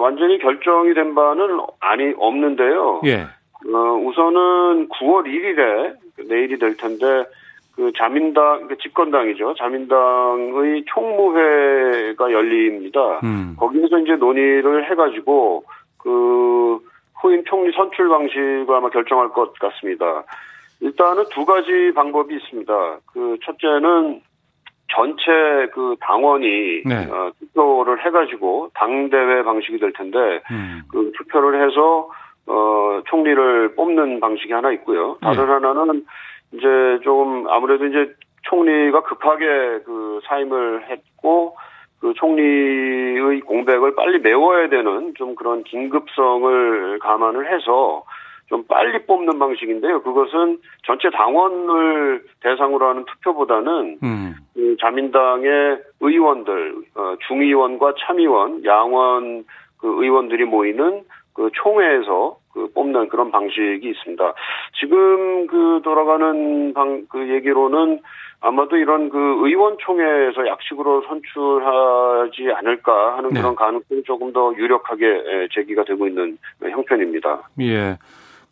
완전히 0.01 0.39
결정이 0.39 0.93
된 0.93 1.13
바는 1.15 1.59
아니 1.79 2.13
없는데요. 2.17 3.01
예. 3.05 3.27
어, 3.67 3.77
우선은 4.05 4.89
9월 4.89 5.25
1일에 5.25 5.95
내일이 6.27 6.57
될 6.57 6.77
텐데 6.77 7.25
그 7.75 7.91
자민당 7.97 8.67
그 8.67 8.77
집권당이죠. 8.77 9.55
자민당의 9.55 10.83
총무회가 10.85 12.31
열립니다. 12.31 13.19
음. 13.23 13.55
거기에서 13.57 13.99
이제 13.99 14.15
논의를 14.15 14.89
해가지고 14.91 15.63
그 15.97 16.79
후임 17.21 17.43
총리 17.45 17.71
선출 17.73 18.09
방식을 18.09 18.67
아마 18.69 18.89
결정할 18.89 19.29
것 19.29 19.53
같습니다. 19.59 20.23
일단은 20.81 21.25
두 21.31 21.45
가지 21.45 21.91
방법이 21.93 22.35
있습니다. 22.35 22.99
그 23.13 23.37
첫째는 23.43 24.21
전체 24.93 25.67
그 25.73 25.95
당원이 26.01 26.83
네. 26.85 27.05
어, 27.11 27.31
투표를 27.39 28.05
해가지고 28.05 28.71
당 28.73 29.09
대회 29.09 29.43
방식이 29.43 29.77
될 29.79 29.93
텐데 29.93 30.17
음. 30.51 30.81
그 30.91 31.11
투표를 31.17 31.65
해서 31.65 32.09
어 32.49 33.01
총리를 33.05 33.75
뽑는 33.75 34.19
방식이 34.19 34.51
하나 34.51 34.71
있고요. 34.71 35.17
다른 35.21 35.45
네. 35.45 35.67
하나는 35.67 36.05
이제 36.53 36.99
좀 37.03 37.47
아무래도 37.47 37.85
이제 37.85 38.11
총리가 38.43 39.03
급하게 39.03 39.45
그 39.85 40.19
사임을 40.25 40.89
했고 40.89 41.55
그그 41.99 42.13
총리의 42.15 43.41
공백을 43.41 43.95
빨리 43.95 44.19
메워야 44.19 44.69
되는 44.69 45.13
좀 45.15 45.35
그런 45.35 45.63
긴급성을 45.63 46.99
감안을 46.99 47.53
해서 47.53 48.03
좀 48.47 48.63
빨리 48.67 49.05
뽑는 49.05 49.37
방식인데요. 49.37 50.01
그것은 50.01 50.57
전체 50.83 51.09
당원을 51.11 52.23
대상으로 52.41 52.87
하는 52.87 53.05
투표보다는 53.05 53.99
음. 54.01 54.35
그 54.55 54.75
자민당의 54.81 55.79
의원들, 55.99 56.75
어, 56.95 57.15
중의원과 57.27 57.93
참의원, 57.99 58.65
양원 58.65 59.45
그 59.77 60.03
의원들이 60.03 60.45
모이는 60.45 61.03
그 61.39 61.49
총회에서 61.53 62.37
그 62.53 62.69
뽑는 62.73 63.07
그런 63.07 63.31
방식이 63.31 63.79
있습니다. 63.81 64.33
지금 64.77 65.47
그 65.47 65.79
돌아가는 65.85 66.73
방, 66.73 67.05
그 67.09 67.29
얘기로는 67.29 68.01
아마도 68.41 68.75
이런 68.75 69.09
그 69.09 69.17
의원총회에서 69.17 70.45
약식으로 70.45 71.03
선출하지 71.07 72.51
않을까 72.57 73.15
하는 73.17 73.29
네. 73.29 73.39
그런 73.39 73.55
가능성이 73.55 74.03
조금 74.03 74.33
더 74.33 74.53
유력하게 74.53 75.05
에, 75.07 75.47
제기가 75.53 75.85
되고 75.85 76.07
있는 76.07 76.37
형편입니다. 76.61 77.43
예. 77.61 77.97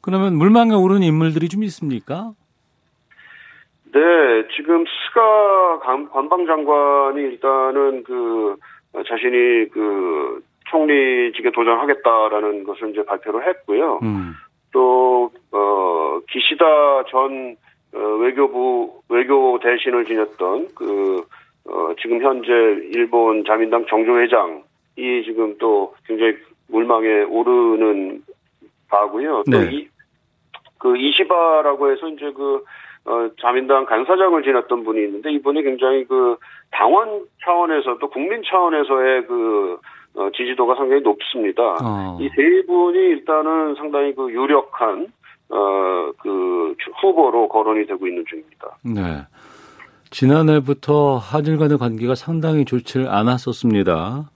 그러면 0.02 0.38
물망에 0.38 0.74
오른 0.74 1.04
인물들이 1.04 1.50
좀 1.50 1.64
있습니까? 1.64 2.32
네, 3.92 4.00
지금 4.56 4.86
스가 4.86 5.80
관- 5.80 6.10
관방장관이 6.10 7.20
일단은 7.22 8.04
그 8.04 8.56
어, 8.94 9.04
자신이 9.04 9.68
그 9.74 10.42
총리직에 10.70 11.52
도전하겠다라는 11.52 12.64
것을 12.64 12.90
이제 12.92 13.04
발표를 13.06 13.48
했고요. 13.48 14.00
음. 14.04 14.34
또, 14.72 15.32
어, 15.52 16.20
기시다 16.30 17.04
전 17.10 17.56
어, 17.94 18.00
외교부, 18.00 19.02
외교 19.10 19.60
대신을 19.60 20.06
지냈던 20.06 20.70
그, 20.76 21.26
어, 21.66 21.94
지금 22.02 22.22
현재 22.22 22.52
일본 22.94 23.46
자민당 23.46 23.86
정조 23.88 24.20
회장이 24.20 25.24
지금 25.26 25.58
또 25.58 25.96
굉장히 26.06 26.36
물망에 26.68 27.24
오르는 27.24 28.24
바고요. 28.90 29.44
또 29.50 29.58
네. 29.58 29.70
이, 29.72 29.88
그 30.78 30.98
이시바라고 30.98 31.92
해서 31.92 32.08
이제 32.10 32.32
그, 32.34 32.64
어, 33.06 33.30
자민당 33.40 33.86
간사장을 33.86 34.44
지냈던 34.44 34.84
분이 34.84 35.02
있는데 35.06 35.32
이분이 35.32 35.64
굉장히 35.64 36.04
그 36.06 36.36
당원 36.72 37.26
차원에서 37.42 37.98
또 38.00 38.10
국민 38.10 38.44
차원에서의 38.44 39.28
그 39.28 39.80
어, 40.18 40.30
지지도가 40.36 40.76
상당히 40.76 41.02
높습니다. 41.02 41.78
어. 41.82 42.18
이세 42.20 42.66
분이 42.68 42.98
일단은 42.98 43.76
상당히 43.76 44.14
그 44.14 44.30
유력한 44.32 45.08
어 45.50 45.98
그 46.18 46.76
후보로 47.02 47.48
거론이 47.50 47.86
되고 47.88 48.08
있는 48.08 48.24
중입니다. 48.28 48.78
네. 48.84 49.26
지난해부터 50.10 51.18
한일 51.18 51.58
간의 51.58 51.78
관계가 51.78 52.16
상당히 52.16 52.66
좋지 52.66 53.06
않았었습니다. 53.08 54.30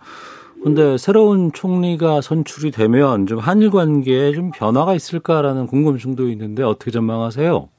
근데 0.63 0.97
새로운 0.97 1.51
총리가 1.51 2.21
선출이 2.21 2.71
되면 2.71 3.25
좀 3.25 3.39
한일 3.39 3.71
관계에 3.71 4.31
좀 4.31 4.51
변화가 4.51 4.93
있을까라는 4.93 5.65
궁금증도 5.67 6.29
있는데 6.29 6.61
어떻게 6.61 6.91
전망하세요? 6.91 7.69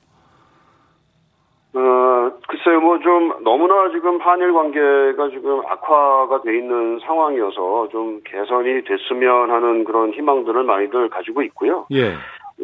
어 2.63 2.65
글쎄요 2.65 2.81
뭐 2.81 2.99
좀 2.99 3.33
너무나 3.43 3.91
지금 3.91 4.21
한일 4.21 4.53
관계가 4.53 5.29
지금 5.31 5.61
악화가 5.67 6.43
돼 6.43 6.57
있는 6.57 7.01
상황이어서 7.01 7.89
좀 7.91 8.21
개선이 8.25 8.85
됐으면 8.85 9.51
하는 9.51 9.85
그런 9.85 10.13
희망들을 10.13 10.63
많이들 10.63 11.09
가지고 11.09 11.43
있고요. 11.43 11.87
예. 11.93 12.13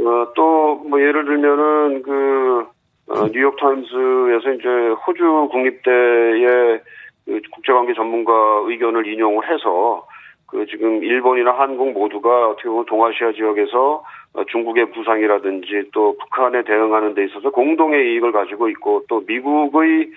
어, 0.01 0.33
또, 0.37 0.77
뭐, 0.89 1.01
예를 1.01 1.25
들면은, 1.25 2.03
그, 2.03 2.67
어, 3.09 3.27
뉴욕타임스에서 3.33 4.53
이제 4.53 4.69
호주 5.07 5.49
국립대의 5.51 6.81
그 7.25 7.41
국제관계 7.53 7.95
전문가 7.95 8.33
의견을 8.67 9.07
인용을 9.07 9.51
해서, 9.51 10.07
그 10.47 10.67
지금 10.67 11.03
일본이나 11.03 11.51
한국 11.53 11.93
모두가 11.93 12.51
어떻게 12.51 12.69
보면 12.69 12.85
동아시아 12.87 13.33
지역에서 13.33 13.95
어, 13.95 14.03
중국의 14.51 14.93
부상이라든지 14.93 15.91
또 15.93 16.17
북한에 16.19 16.63
대응하는 16.63 17.15
데 17.15 17.25
있어서 17.25 17.51
공동의 17.51 18.13
이익을 18.13 18.33
가지고 18.33 18.69
있고 18.69 19.03
또 19.09 19.23
미국의 19.27 20.11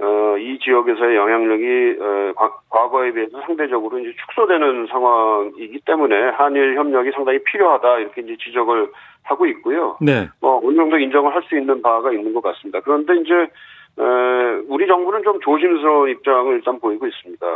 어, 0.00 0.36
이 0.38 0.58
지역에서의 0.60 1.16
영향력이 1.16 1.96
어, 2.00 2.32
과- 2.36 2.60
과거에 2.70 3.10
비해서 3.12 3.40
상대적으로 3.40 3.98
이제 3.98 4.12
축소되는 4.20 4.86
상황이기 4.86 5.80
때문에 5.84 6.14
한일 6.30 6.76
협력이 6.76 7.10
상당히 7.12 7.42
필요하다 7.42 7.98
이렇게 7.98 8.20
이제 8.22 8.36
지적을 8.40 8.90
하고 9.24 9.46
있고요. 9.46 9.96
네. 10.00 10.28
뭐 10.40 10.60
어느 10.64 10.76
정도 10.76 10.98
인정을 10.98 11.34
할 11.34 11.42
수 11.42 11.56
있는 11.58 11.82
바가 11.82 12.12
있는 12.12 12.32
것 12.32 12.42
같습니다. 12.42 12.80
그런데 12.80 13.16
이제 13.16 13.34
에, 13.34 14.02
우리 14.68 14.86
정부는 14.86 15.24
좀 15.24 15.40
조심스러운 15.40 16.10
입장을 16.10 16.54
일단 16.54 16.78
보이고 16.78 17.04
있습니다. 17.06 17.46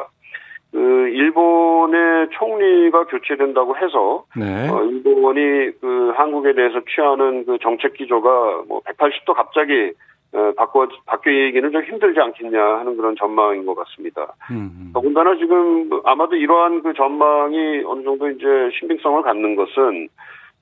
그 1.12 1.16
일본의 1.16 2.28
총리가 2.32 3.04
교체된다고 3.04 3.76
해서 3.76 4.24
네. 4.34 4.68
어, 4.68 4.82
일본이 4.84 5.70
그 5.80 6.12
한국에 6.16 6.54
대해서 6.54 6.80
취하는 6.92 7.44
그 7.44 7.58
정책 7.62 7.94
기조가 7.94 8.64
뭐 8.66 8.80
180도 8.80 9.34
갑자기 9.34 9.92
어, 10.34 10.52
바꿔 10.56 10.88
바뀌기는 11.04 11.72
좀 11.72 11.82
힘들지 11.82 12.18
않겠냐 12.18 12.58
하는 12.78 12.96
그런 12.96 13.14
전망인 13.16 13.66
것 13.66 13.74
같습니다. 13.74 14.32
음. 14.50 14.90
더군다나 14.94 15.36
지금 15.36 15.90
아마도 16.04 16.36
이러한 16.36 16.82
그 16.82 16.94
전망이 16.94 17.82
어느 17.86 18.02
정도 18.02 18.30
이제 18.30 18.46
신빙성을 18.78 19.22
갖는 19.22 19.56
것은 19.56 20.08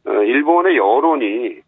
어, 0.06 0.12
일본의 0.12 0.76
여론이 0.76 1.26
예, 1.26 1.62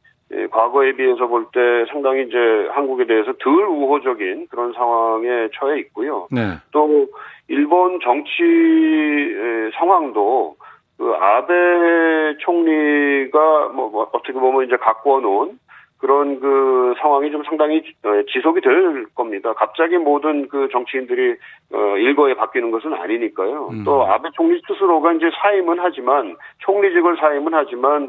과거에 0.50 0.92
비해서 0.92 1.26
볼 1.26 1.46
때 1.52 1.84
상당히 1.90 2.22
이제 2.22 2.36
한국에 2.72 3.06
대해서 3.06 3.32
덜 3.34 3.64
우호적인 3.66 4.46
그런 4.50 4.72
상황에 4.72 5.48
처해 5.54 5.78
있고요. 5.80 6.26
네. 6.30 6.54
또 6.70 7.06
일본 7.48 8.00
정치 8.00 8.42
에, 8.42 9.70
상황도 9.78 10.56
그 10.98 11.12
아베 11.20 12.36
총리가 12.38 13.68
뭐, 13.74 13.90
뭐 13.90 14.08
어떻게 14.12 14.32
보면 14.32 14.66
이제 14.66 14.76
갖고 14.76 15.20
놓은 15.20 15.58
그런 15.98 16.40
그 16.40 16.94
상황이 17.00 17.30
좀 17.30 17.44
상당히 17.44 17.82
어, 18.04 18.08
지속이 18.32 18.60
될 18.60 19.06
겁니다. 19.14 19.52
갑자기 19.52 19.98
모든 19.98 20.48
그 20.48 20.68
정치인들이 20.72 21.36
어, 21.72 21.96
일거에 21.96 22.34
바뀌는 22.34 22.72
것은 22.72 22.92
아니니까요. 22.94 23.68
음. 23.72 23.84
또 23.84 24.04
아베 24.04 24.28
총리 24.34 24.60
스스로가 24.66 25.12
이제 25.12 25.30
사임은 25.40 25.78
하지만 25.78 26.36
총리직을 26.58 27.16
사임은 27.18 27.54
하지만 27.54 28.04
에, 28.04 28.08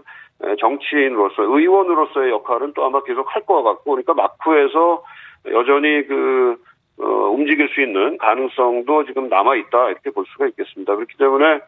정치인으로서 0.59 1.43
의원으로서의 1.43 2.31
역할은 2.31 2.73
또 2.73 2.85
아마 2.85 3.01
계속 3.03 3.33
할 3.33 3.43
것 3.45 3.63
같고 3.63 3.91
그러니까 3.91 4.13
마쿠에서 4.13 5.03
여전히 5.51 6.05
그 6.07 6.57
어, 6.99 7.05
움직일 7.05 7.69
수 7.69 7.81
있는 7.81 8.17
가능성도 8.17 9.05
지금 9.05 9.27
남아 9.27 9.55
있다 9.55 9.89
이렇게 9.89 10.11
볼 10.11 10.25
수가 10.31 10.47
있겠습니다. 10.47 10.95
그렇기 10.95 11.17
때문에 11.17 11.59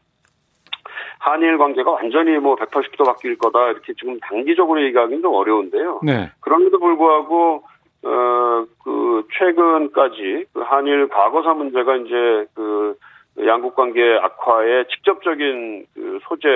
한일 1.20 1.58
관계가 1.58 1.92
완전히 1.92 2.38
뭐 2.38 2.56
180도 2.56 3.06
바뀔 3.06 3.38
거다 3.38 3.72
이렇게 3.72 3.94
지금 3.94 4.20
단기적으로 4.20 4.84
얘기하기는 4.84 5.22
좀 5.22 5.34
어려운데요. 5.34 6.02
네. 6.04 6.32
그럼에도 6.42 6.80
불구하고 6.80 7.64
어 8.04 8.46
그 8.84 9.28
최근까지 9.38 10.46
그 10.54 10.62
한일 10.62 11.08
과거사 11.10 11.54
문제가 11.54 11.96
이제 11.98 12.46
그 12.54 12.96
양국 13.44 13.76
관계 13.76 14.02
악화의 14.18 14.86
직접적인 14.88 15.86
그 15.94 16.20
소재 16.24 16.48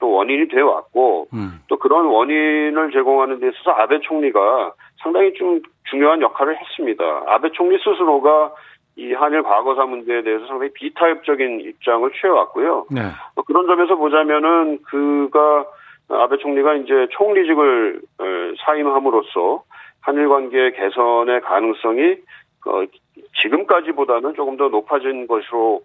또 0.00 0.10
원인이 0.10 0.48
되어 0.48 0.66
왔고 0.66 1.28
음. 1.32 1.60
또 1.68 1.78
그런 1.78 2.06
원인을 2.06 2.90
제공하는 2.92 3.38
데 3.38 3.48
있어서 3.48 3.70
아베 3.70 4.00
총리가 4.00 4.72
상당히 5.02 5.32
좀 5.34 5.62
중요한 5.90 6.20
역할을 6.20 6.56
했습니다. 6.60 7.22
아베 7.26 7.50
총리 7.52 7.78
스스로가 7.78 8.52
이 8.96 9.12
한일 9.12 9.44
과거사 9.44 9.84
문제에 9.84 10.22
대해서 10.22 10.44
상당히 10.46 10.72
비타협적인 10.72 11.60
입장을 11.60 12.10
취해왔고요. 12.20 12.86
네. 12.90 13.02
어, 13.36 13.42
그런 13.42 13.68
점에서 13.68 13.94
보자면은 13.94 14.80
그가 14.82 15.66
아베 16.08 16.36
총리가 16.38 16.74
이제 16.74 17.06
총리직을 17.12 18.00
어, 18.18 18.24
사임함으로써 18.64 19.62
한일 20.00 20.28
관계 20.28 20.72
개선의 20.72 21.42
가능성이 21.42 22.16
어, 22.66 22.84
지금까지보다는 23.42 24.34
조금 24.34 24.56
더 24.56 24.68
높아진 24.68 25.26
것으로 25.26 25.82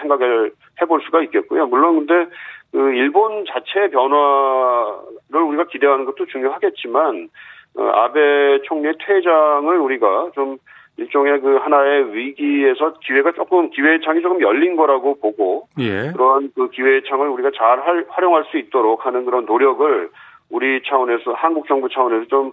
생각을 0.00 0.52
해볼 0.80 1.00
수가 1.02 1.22
있겠고요. 1.22 1.66
물론 1.66 2.06
근데 2.06 2.30
그 2.72 2.92
일본 2.94 3.44
자체의 3.46 3.90
변화를 3.90 5.42
우리가 5.42 5.64
기대하는 5.64 6.04
것도 6.04 6.26
중요하겠지만 6.26 7.28
어, 7.76 7.82
아베 7.94 8.60
총리의 8.62 8.94
퇴장을 9.04 9.76
우리가 9.78 10.30
좀 10.34 10.58
일종의 10.96 11.40
그 11.40 11.56
하나의 11.56 12.14
위기에서 12.14 12.94
기회가 13.00 13.32
조금 13.32 13.70
기회의 13.70 14.00
창이 14.00 14.22
조금 14.22 14.40
열린 14.40 14.76
거라고 14.76 15.18
보고 15.18 15.66
예. 15.80 16.12
그러한 16.12 16.50
그 16.54 16.70
기회의 16.70 17.02
창을 17.04 17.28
우리가 17.28 17.50
잘 17.56 17.80
할- 17.80 18.06
활용할 18.08 18.44
수 18.44 18.58
있도록 18.58 19.04
하는 19.04 19.24
그런 19.24 19.44
노력을 19.44 20.08
우리 20.50 20.80
차원에서 20.84 21.32
한국 21.32 21.66
정부 21.66 21.88
차원에서 21.88 22.26
좀 22.26 22.48
어, 22.48 22.52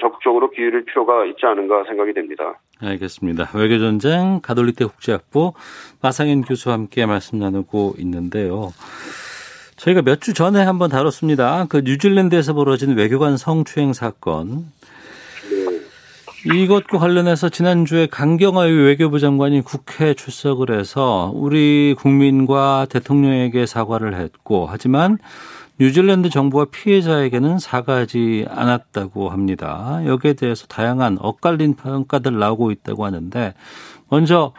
적극적으로 0.00 0.50
기울일 0.50 0.84
필요가 0.84 1.24
있지 1.26 1.44
않은가 1.44 1.84
생각이 1.88 2.12
됩니다. 2.14 2.58
알겠습니다. 2.80 3.50
외교전쟁 3.54 4.40
가톨릭대 4.42 4.84
국제학부 4.84 5.52
마상현 6.02 6.42
교수와 6.42 6.74
함께 6.74 7.06
말씀 7.06 7.38
나누고 7.38 7.94
있는데요. 7.98 8.72
저희가 9.76 10.02
몇 10.02 10.20
주 10.20 10.34
전에 10.34 10.62
한번 10.62 10.90
다뤘습니다. 10.90 11.66
그 11.68 11.82
뉴질랜드에서 11.84 12.54
벌어진 12.54 12.96
외교관 12.96 13.36
성추행 13.36 13.92
사건. 13.92 14.66
이것과 16.44 16.98
관련해서 16.98 17.48
지난주에 17.48 18.06
강경화 18.06 18.62
외교부 18.62 19.20
장관이 19.20 19.60
국회에 19.62 20.14
출석을 20.14 20.76
해서 20.76 21.30
우리 21.34 21.94
국민과 21.96 22.86
대통령에게 22.90 23.64
사과를 23.66 24.14
했고 24.14 24.66
하지만 24.68 25.18
뉴질랜드 25.80 26.28
정부와 26.28 26.66
피해자에게는 26.70 27.58
사과하지 27.58 28.46
않았다고 28.48 29.30
합니다. 29.30 30.00
여기에 30.06 30.34
대해서 30.34 30.66
다양한 30.66 31.18
엇갈린 31.20 31.76
평가들 31.76 32.38
나오고 32.38 32.70
있다고 32.70 33.04
하는데 33.04 33.54
먼저 34.10 34.52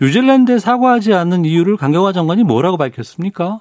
뉴질랜드에 0.00 0.58
사과하지 0.58 1.14
않는 1.14 1.44
이유를 1.44 1.76
강경화 1.76 2.12
장관이 2.12 2.44
뭐라고 2.44 2.76
밝혔습니까? 2.76 3.60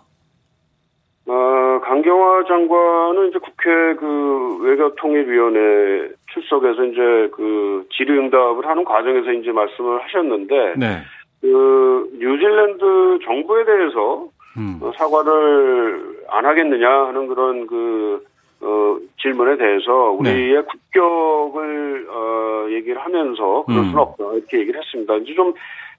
어, 1.25 1.79
강경화 1.83 2.43
장관은 2.47 3.29
이제 3.29 3.39
국회 3.39 3.95
그 3.95 4.57
외교통일위원회 4.61 6.09
출석해서 6.33 6.85
이제 6.85 7.29
그 7.35 7.87
질의응답을 7.95 8.65
하는 8.65 8.83
과정에서 8.83 9.31
이제 9.33 9.51
말씀을 9.51 10.03
하셨는데, 10.03 10.73
네. 10.77 10.97
그 11.41 12.09
뉴질랜드 12.17 13.19
정부에 13.25 13.65
대해서 13.65 14.27
음. 14.57 14.79
어, 14.81 14.91
사과를 14.95 16.22
안 16.33 16.45
하겠느냐 16.45 16.89
하는 16.89 17.27
그런 17.27 17.67
그 17.67 18.25
어, 18.61 18.97
질문에 19.21 19.57
대해서 19.57 20.17
네. 20.23 20.31
우리의 20.31 20.63
국격을 20.65 22.07
어, 22.09 22.67
얘기를 22.71 22.99
하면서 22.99 23.63
그럴 23.65 23.79
음. 23.79 23.85
수는 23.85 23.99
없다 23.99 24.23
이렇게 24.33 24.59
얘기를 24.59 24.79
했습니다. 24.79 25.15
이제 25.17 25.33
좀 25.35 25.53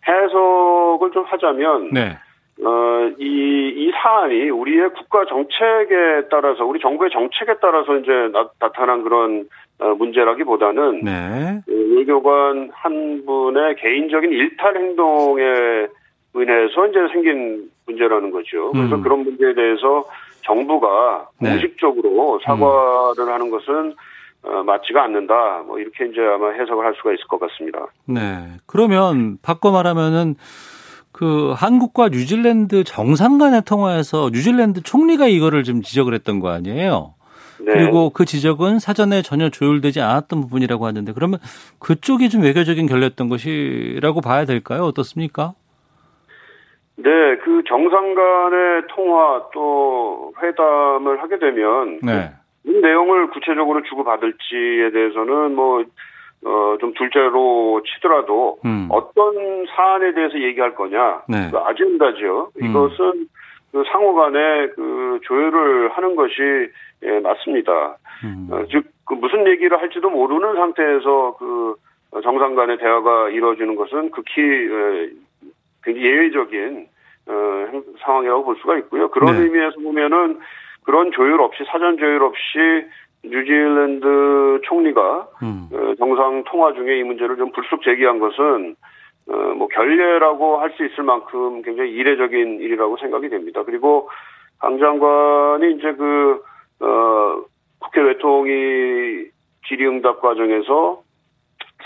해석을 0.09 1.13
좀 1.13 1.25
하자면 1.25 1.91
네. 1.93 2.19
어, 2.65 3.13
이, 3.19 3.73
이 3.77 3.93
사안이 3.93 4.51
우리의 4.51 4.91
국가 4.91 5.25
정책에 5.25 6.29
따라서, 6.31 6.65
우리 6.65 6.81
정부의 6.81 7.11
정책에 7.11 7.55
따라서 7.61 7.97
이제 7.97 8.13
나, 8.33 8.49
타난 8.71 9.03
그런 9.03 9.47
어, 9.79 9.95
문제라기보다는 9.95 11.01
네. 11.03 11.61
그 11.67 11.97
외교관 11.97 12.71
한 12.73 13.25
분의 13.27 13.77
개인적인 13.77 14.31
일탈 14.31 14.77
행동에 14.77 15.43
인해서 16.37 16.87
이제 16.87 17.07
생긴 17.13 17.71
문제라는 17.87 18.31
거죠. 18.31 18.73
그래서 18.73 18.97
음. 18.97 19.03
그런 19.03 19.21
문제에 19.21 19.55
대해서 19.55 20.05
정부가 20.45 21.29
네. 21.41 21.51
공식적으로 21.51 22.41
사과를 22.45 23.33
하는 23.33 23.51
것은 23.51 23.95
어, 24.43 24.63
맞지가 24.63 25.05
않는다. 25.05 25.63
뭐 25.67 25.79
이렇게 25.79 26.07
이제 26.07 26.21
아마 26.21 26.51
해석을 26.51 26.85
할 26.85 26.95
수가 26.97 27.13
있을 27.13 27.27
것 27.29 27.41
같습니다. 27.41 27.87
네. 28.07 28.59
그러면 28.67 29.39
바꿔 29.43 29.71
말하면은 29.71 30.37
그 31.13 31.53
한국과 31.57 32.09
뉴질랜드 32.09 32.85
정상 32.85 33.39
간의 33.39 33.63
통화에서 33.65 34.31
뉴질랜드 34.33 34.83
총리가 34.83 35.29
이거를 35.29 35.63
좀 35.63 35.81
지적을 35.81 36.13
했던 36.13 36.41
거 36.41 36.51
아니에요? 36.51 37.15
네. 37.61 37.73
그리고 37.73 38.11
그 38.11 38.25
지적은 38.25 38.81
사전에 38.81 39.23
전혀 39.23 39.49
조율되지 39.49 40.01
않았던 40.01 40.41
부분이라고 40.43 40.87
하는데 40.87 41.13
그러면 41.13 41.39
그쪽이 41.79 42.29
좀 42.29 42.43
외교적인 42.43 42.87
결례였던 42.87 43.29
것이라고 43.29 44.21
봐야 44.21 44.45
될까요? 44.45 44.83
어떻습니까? 44.83 45.55
네, 46.97 47.37
그 47.39 47.63
정상 47.67 48.15
간의 48.15 48.83
통화 48.89 49.43
또 49.53 50.33
회담을 50.41 51.21
하게 51.23 51.39
되면 51.39 51.99
네. 52.03 52.31
이 52.65 52.73
내용을 52.81 53.29
구체적으로 53.31 53.83
주고받을지에 53.83 54.91
대해서는 54.93 55.55
뭐, 55.55 55.85
어, 56.45 56.77
좀 56.81 56.93
둘째로 56.95 57.83
치더라도 57.85 58.59
음. 58.65 58.89
어떤 58.91 59.67
사안에 59.75 60.15
대해서 60.15 60.39
얘기할 60.39 60.75
거냐. 60.75 61.23
네. 61.29 61.51
그 61.51 61.59
아젠다죠. 61.59 62.51
음. 62.61 62.67
이것은 62.67 63.29
그 63.73 63.83
상호 63.91 64.15
간에 64.15 64.69
그 64.77 65.19
조율을 65.25 65.89
하는 65.91 66.15
것이 66.15 66.71
예, 67.03 67.21
맞습니다. 67.21 67.97
음. 68.25 68.49
어, 68.51 68.65
즉, 68.71 68.85
그 69.05 69.15
무슨 69.15 69.47
얘기를 69.47 69.79
할지도 69.81 70.09
모르는 70.09 70.55
상태에서 70.55 71.37
그 71.39 71.75
정상 72.23 72.55
간의 72.55 72.79
대화가 72.79 73.29
이루어지는 73.31 73.75
것은 73.77 74.11
극히 74.11 74.41
에, 74.41 75.11
굉장히 75.85 76.07
예외적인 76.07 76.87
어, 77.27 77.33
행- 77.73 77.85
상황이라고 78.01 78.45
볼 78.45 78.57
수가 78.61 78.77
있고요. 78.79 79.11
그런 79.11 79.35
네. 79.37 79.43
의미에서 79.45 79.77
보면은 79.83 80.39
그런 80.85 81.11
조율 81.13 81.41
없이 81.41 81.65
사전 81.71 81.97
조율 81.97 82.23
없이 82.23 82.87
뉴질랜드 83.25 84.61
총리가 84.65 85.29
음. 85.43 85.69
어, 85.73 85.95
정상 85.99 86.45
통화 86.45 86.73
중에 86.75 86.99
이 86.99 87.03
문제를 87.03 87.37
좀 87.37 87.51
불쑥 87.53 87.83
제기한 87.83 88.19
것은 88.19 88.77
어, 89.29 89.37
뭐 89.57 89.69
결례라고 89.69 90.59
할 90.59 90.71
수 90.77 90.85
있을 90.85 91.05
만큼 91.05 91.63
굉장히 91.63 91.93
이례적인 91.93 92.61
일이라고 92.61 92.97
생각이 92.99 93.29
됩니다. 93.31 93.63
그리고 93.65 94.11
강 94.59 94.79
장관이 94.79 95.73
이제 95.77 95.93
그 95.95 96.43
어, 96.81 97.43
국회 97.81 98.03
외통위 98.03 99.29
질의응답 99.69 100.21
과정에서 100.21 101.01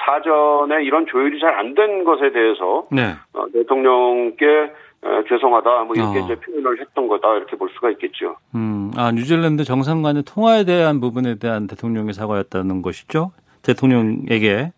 사전에 0.09 0.83
이런 0.85 1.07
조율이 1.07 1.39
잘 1.41 1.55
안 1.59 1.75
된 1.75 2.05
것에 2.05 2.33
대해서 2.33 2.87
네. 2.91 3.15
어, 3.35 3.45
대통령께 3.53 4.73
어, 5.03 5.23
죄송하다 5.29 5.85
뭐 5.85 5.95
이렇게 5.95 6.19
어. 6.19 6.23
이제 6.25 6.35
표현을 6.37 6.81
했던 6.81 7.07
거다 7.09 7.37
이렇게 7.37 7.57
볼 7.57 7.69
수가 7.75 7.91
있겠죠. 7.91 8.37
음. 8.55 8.91
아, 8.97 9.13
뉴질랜드 9.13 9.65
정상 9.65 10.03
간의 10.03 10.23
통화에 10.25 10.65
대한 10.65 11.01
부분에 11.01 11.37
대한 11.39 11.67
대통령의 11.67 12.15
사과였다는 12.15 12.83
것이죠? 12.83 13.33
대통령에게. 13.63 14.73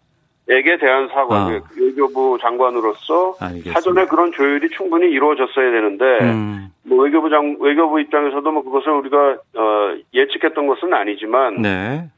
에게 0.53 0.79
대한 0.79 1.07
사과, 1.15 1.43
아. 1.43 1.47
그 1.47 1.63
외교부 1.81 2.37
장관으로서 2.41 3.37
알겠습니다. 3.41 3.73
사전에 3.73 4.07
그런 4.07 4.33
조율이 4.33 4.69
충분히 4.71 5.07
이루어졌어야 5.09 5.71
되는데 5.71 6.05
음. 6.23 6.71
뭐 6.83 7.05
외교부 7.05 7.31
장 7.31 7.57
외교부 7.61 8.01
입장에서도 8.01 8.51
뭐 8.51 8.65
그것을 8.65 8.91
우리가 8.91 9.37
어, 9.57 9.95
예측했던 10.13 10.67
것은 10.67 10.93
아니지만 10.93 11.63
네. 11.63 12.09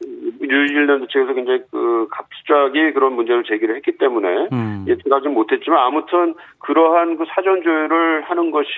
뉴질랜드 0.53 1.07
측에서 1.09 1.33
굉장히 1.35 1.61
그 1.71 2.07
갑자기 2.11 2.93
그런 2.93 3.15
문제를 3.15 3.45
제기를 3.45 3.77
했기 3.77 3.97
때문에 3.97 4.49
음. 4.53 4.85
예측하지 4.87 5.29
못했지만 5.29 5.79
아무튼 5.79 6.35
그러한 6.61 7.17
그 7.17 7.25
사전 7.35 7.63
조율을 7.63 8.23
하는 8.23 8.51
것이 8.51 8.69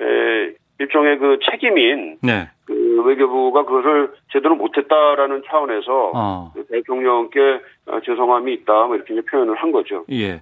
에, 0.00 0.54
일종의 0.78 1.18
그 1.18 1.38
책임인 1.50 2.18
네. 2.22 2.48
그 2.66 3.02
외교부가 3.04 3.64
그것을 3.64 4.12
제대로 4.32 4.54
못했다라는 4.56 5.42
차원에서 5.46 6.12
어. 6.14 6.52
그 6.54 6.64
대통령께 6.66 7.60
어, 7.86 8.00
죄송함이 8.04 8.52
있다 8.54 8.86
뭐 8.86 8.96
이렇게 8.96 9.20
표현을 9.20 9.56
한 9.56 9.72
거죠. 9.72 10.04
예. 10.10 10.40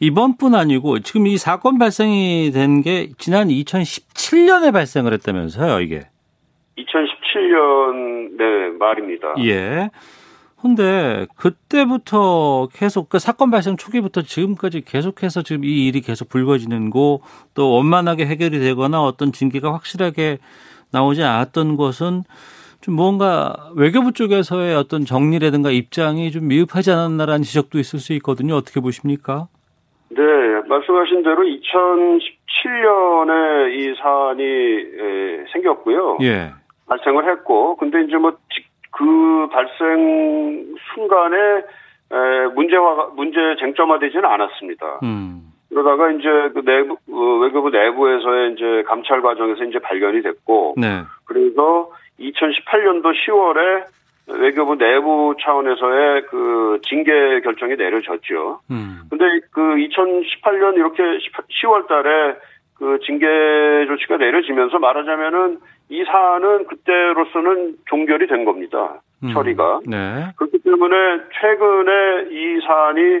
이번뿐 0.00 0.54
아니고 0.54 1.00
지금 1.00 1.26
이 1.26 1.36
사건 1.36 1.78
발생이 1.78 2.52
된 2.52 2.82
게 2.82 3.10
지난 3.18 3.48
2017년에 3.48 4.72
발생을 4.72 5.12
했다면서요, 5.12 5.80
이게. 5.80 6.00
2017년 7.34 8.36
네 8.36 8.70
말입니다. 8.78 9.34
예. 9.44 9.90
근데 10.60 11.26
그때부터 11.36 12.68
계속 12.74 13.08
그 13.08 13.18
사건 13.18 13.50
발생 13.50 13.76
초기부터 13.78 14.20
지금까지 14.22 14.82
계속해서 14.82 15.40
지금 15.42 15.64
이 15.64 15.86
일이 15.86 16.00
계속 16.02 16.28
불거지는 16.28 16.90
거 16.90 17.20
또 17.54 17.72
원만하게 17.72 18.26
해결이 18.26 18.58
되거나 18.60 19.02
어떤 19.02 19.32
징계가 19.32 19.72
확실하게 19.72 20.38
나오지 20.92 21.22
않았던 21.22 21.76
것은 21.76 22.22
좀 22.80 22.94
뭔가 22.94 23.54
외교부 23.76 24.12
쪽에서의 24.12 24.74
어떤 24.74 25.04
정리라든가 25.04 25.70
입장이 25.70 26.30
좀 26.30 26.48
미흡하지 26.48 26.90
않았나라는 26.90 27.42
지적도 27.42 27.78
있을 27.78 27.98
수 27.98 28.14
있거든요. 28.14 28.54
어떻게 28.56 28.80
보십니까? 28.80 29.48
네, 30.08 30.22
말씀하신 30.66 31.22
대로 31.22 31.42
2017년에 31.42 33.74
이 33.74 33.94
사안이 34.00 34.42
에, 34.42 35.44
생겼고요. 35.52 36.18
예. 36.22 36.52
발생을 36.90 37.30
했고, 37.30 37.76
근데 37.76 38.02
이제 38.02 38.16
뭐 38.16 38.36
그 38.90 39.48
발생 39.50 40.74
순간에 40.94 41.36
에, 42.12 42.46
문제화 42.54 43.10
문제 43.14 43.38
쟁점화되지는 43.58 44.24
않았습니다. 44.24 45.00
음. 45.02 45.52
그러다가 45.68 46.10
이제 46.10 46.28
그 46.52 46.62
내부 46.64 46.96
어, 47.10 47.38
외교부 47.38 47.70
내부에서의 47.70 48.52
이제 48.52 48.82
감찰 48.86 49.22
과정에서 49.22 49.64
이제 49.64 49.78
발견이 49.78 50.22
됐고, 50.22 50.74
네. 50.76 51.02
그래서 51.24 51.90
2018년도 52.18 53.14
10월에 53.14 53.84
외교부 54.26 54.76
내부 54.76 55.34
차원에서의 55.40 56.26
그 56.26 56.80
징계 56.88 57.40
결정이 57.40 57.76
내려졌죠. 57.76 58.60
음. 58.70 59.02
근데 59.08 59.24
그 59.52 59.60
2018년 59.60 60.76
이렇게 60.76 61.02
10월 61.62 61.86
달에 61.86 62.36
그 62.80 62.98
징계 63.04 63.26
조치가 63.86 64.16
내려지면서 64.16 64.78
말하자면은 64.78 65.58
이 65.90 66.02
사안은 66.02 66.66
그때로서는 66.66 67.74
종결이 67.86 68.26
된 68.26 68.46
겁니다. 68.46 69.02
음. 69.22 69.34
처리가. 69.34 69.80
네. 69.86 70.32
그렇기 70.38 70.60
때문에 70.60 70.96
최근에 71.38 72.28
이 72.30 72.60
사안이 72.66 73.20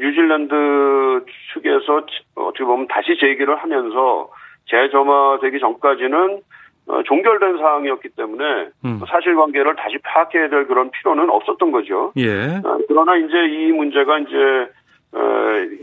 뉴질랜드 0.00 1.24
측에서 1.54 2.04
어떻게 2.34 2.64
보면 2.64 2.88
다시 2.88 3.16
제기를 3.20 3.54
하면서 3.54 4.28
재점화되기 4.68 5.60
전까지는 5.60 6.40
어, 6.88 7.02
종결된 7.04 7.58
사항이었기 7.58 8.08
때문에 8.16 8.68
음. 8.84 9.00
사실관계를 9.08 9.76
다시 9.76 9.98
파악해야 10.02 10.48
될 10.48 10.66
그런 10.66 10.90
필요는 10.90 11.30
없었던 11.30 11.70
거죠. 11.70 12.12
예. 12.16 12.56
어, 12.64 12.78
그러나 12.88 13.16
이제 13.16 13.36
이 13.46 13.70
문제가 13.70 14.18
이제 14.18 14.68
어, 15.12 15.20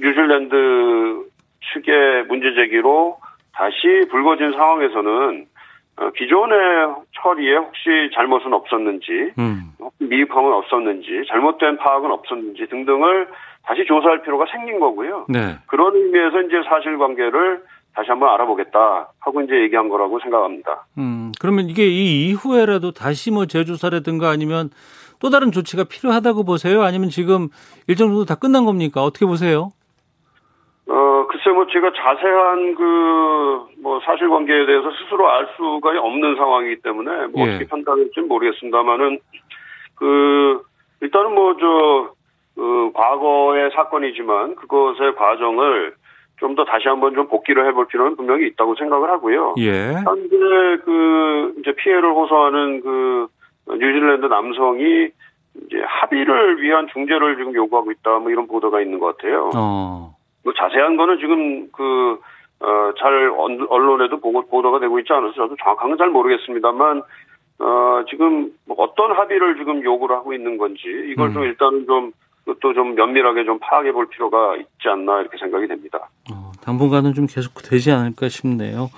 뉴질랜드 0.02 1.33
측의 1.74 2.26
문제 2.28 2.54
제기로 2.56 3.18
다시 3.54 4.08
불거진 4.10 4.52
상황에서는 4.52 5.46
어, 5.96 6.10
기존의 6.18 6.58
처리에 7.22 7.56
혹시 7.56 8.10
잘못은 8.16 8.52
없었는지 8.52 9.32
음. 9.38 9.72
미흡함은 10.00 10.52
없었는지 10.54 11.24
잘못된 11.28 11.78
파악은 11.78 12.10
없었는지 12.12 12.66
등등을 12.68 13.28
다시 13.64 13.86
조사할 13.86 14.24
필요가 14.24 14.46
생긴 14.52 14.80
거고요. 14.80 15.28
네. 15.30 15.58
그런 15.68 15.96
의미에서 15.96 16.42
이제 16.42 16.62
사실관계를 16.68 17.64
다시 17.96 18.10
한번 18.10 18.30
알아보겠다 18.30 19.14
하고 19.20 19.42
이제 19.42 19.54
얘기한 19.62 19.88
거라고 19.88 20.20
생각합니다. 20.20 20.86
음, 20.98 21.32
그러면 21.40 21.70
이게 21.70 21.86
이 21.86 22.28
이후에라도 22.30 22.92
다시 22.92 23.30
뭐 23.30 23.46
재조사라든가 23.46 24.30
아니면 24.30 24.72
또 25.20 25.30
다른 25.30 25.52
조치가 25.52 25.86
필요하다고 25.86 26.44
보세요? 26.44 26.82
아니면 26.82 27.10
지금 27.10 27.50
일정 27.88 28.10
정도 28.10 28.26
다 28.26 28.36
끝난 28.36 28.66
겁니까? 28.66 29.04
어떻게 29.04 29.26
보세요? 29.26 29.72
어, 31.34 31.38
글쎄 31.38 31.50
뭐 31.52 31.66
제가 31.68 31.92
자세한 31.94 32.76
그 32.76 33.44
뭐 33.84 34.00
사실관계에 34.00 34.66
대해서 34.66 34.90
스스로 34.92 35.30
알 35.30 35.48
수가 35.58 35.92
없는 36.00 36.36
상황이기 36.38 36.82
때문에 36.82 37.28
뭐 37.28 37.46
예. 37.46 37.52
어떻게 37.52 37.68
판단할지 37.68 38.22
는 38.22 38.28
모르겠습니다만은 38.30 39.20
그 39.96 40.64
일단은 41.02 41.36
뭐저 41.36 42.14
그 42.56 42.92
과거의 42.94 43.72
사건이지만 43.76 44.56
그것의 44.56 45.16
과정을 45.16 45.96
좀 46.40 46.56
더 46.56 46.66
다시 46.66 46.90
한번 46.90 47.14
좀 47.14 47.28
복기를 47.28 47.66
해볼 47.68 47.88
필요는 47.88 48.18
분명히 48.18 48.48
있다고 48.48 48.76
생각을 48.76 49.10
하고요. 49.12 49.56
예. 49.60 49.94
현재 50.04 50.38
그 50.84 51.54
이제 51.60 51.74
피해를 51.74 52.12
호소하는 52.12 52.82
그 52.82 53.28
뉴질랜드 53.70 54.26
남성이 54.26 55.10
이제 55.56 55.82
합의를 55.86 56.62
위한 56.62 56.88
중재를 56.92 57.38
지금 57.38 57.54
요구하고 57.54 57.92
있다 57.92 58.20
뭐 58.20 58.30
이런 58.30 58.48
보도가 58.48 58.82
있는 58.82 59.00
것 59.00 59.16
같아요. 59.16 59.52
어. 59.56 60.16
뭐 60.44 60.54
자세한 60.54 60.98
거는 60.98 61.18
지금 61.20 61.70
그, 61.72 62.20
어, 62.60 62.94
잘 63.00 63.30
언- 63.38 63.66
언론에도 63.70 64.20
보고, 64.20 64.46
보도가 64.48 64.80
되고 64.80 65.00
있지 65.00 65.12
않아서 65.14 65.34
저도 65.34 65.56
정확한 65.62 65.90
건 65.90 65.98
잘 65.98 66.10
모르겠습니다만, 66.10 67.02
어, 67.60 68.04
지금 68.10 68.52
뭐 68.66 68.76
어떤 68.80 69.12
합의를 69.14 69.58
지금 69.58 69.84
요구를 69.84 70.16
하고 70.16 70.34
있는 70.34 70.58
건지, 70.58 70.82
이걸 71.12 71.34
좀 71.34 71.44
일단은 71.44 71.86
좀, 71.86 72.12
또좀 72.60 72.96
면밀하게 72.96 73.46
좀 73.46 73.58
파악해 73.60 73.94
볼 73.94 74.08
필요가 74.10 74.58
있지 74.58 74.90
않나 74.90 75.22
이렇게 75.22 75.38
생각이 75.38 75.66
됩니다. 75.66 76.10
어, 76.30 76.52
당분간은 76.62 77.14
좀 77.14 77.26
계속 77.26 77.54
되지 77.64 77.92
않을까 77.92 78.28
싶네요. 78.28 78.90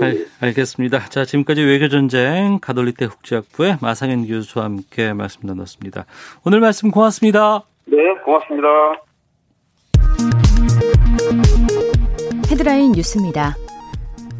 네. 0.00 0.06
알, 0.06 0.48
알겠습니다. 0.48 0.98
자, 1.08 1.24
지금까지 1.24 1.62
외교전쟁 1.62 2.58
가톨릭대 2.60 3.06
국제학부의 3.06 3.78
마상현 3.80 4.26
교수와 4.26 4.66
함께 4.66 5.14
말씀 5.14 5.46
나눴습니다. 5.46 6.04
오늘 6.44 6.60
말씀 6.60 6.90
고맙습니다. 6.90 7.62
네, 7.86 7.96
고맙습니다. 8.24 8.68
헤드라인 12.50 12.92
뉴스입니다. 12.92 13.58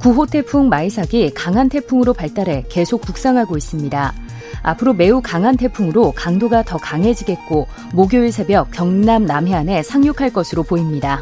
9호 0.00 0.30
태풍 0.30 0.70
마이삭이 0.70 1.32
강한 1.34 1.68
태풍으로 1.68 2.14
발달해 2.14 2.64
계속 2.70 3.02
북상하고 3.02 3.58
있습니다. 3.58 4.14
앞으로 4.62 4.94
매우 4.94 5.20
강한 5.22 5.56
태풍으로 5.58 6.12
강도가 6.12 6.62
더 6.62 6.78
강해지겠고 6.78 7.66
목요일 7.92 8.32
새벽 8.32 8.70
경남 8.70 9.26
남해안에 9.26 9.82
상륙할 9.82 10.32
것으로 10.32 10.62
보입니다. 10.62 11.20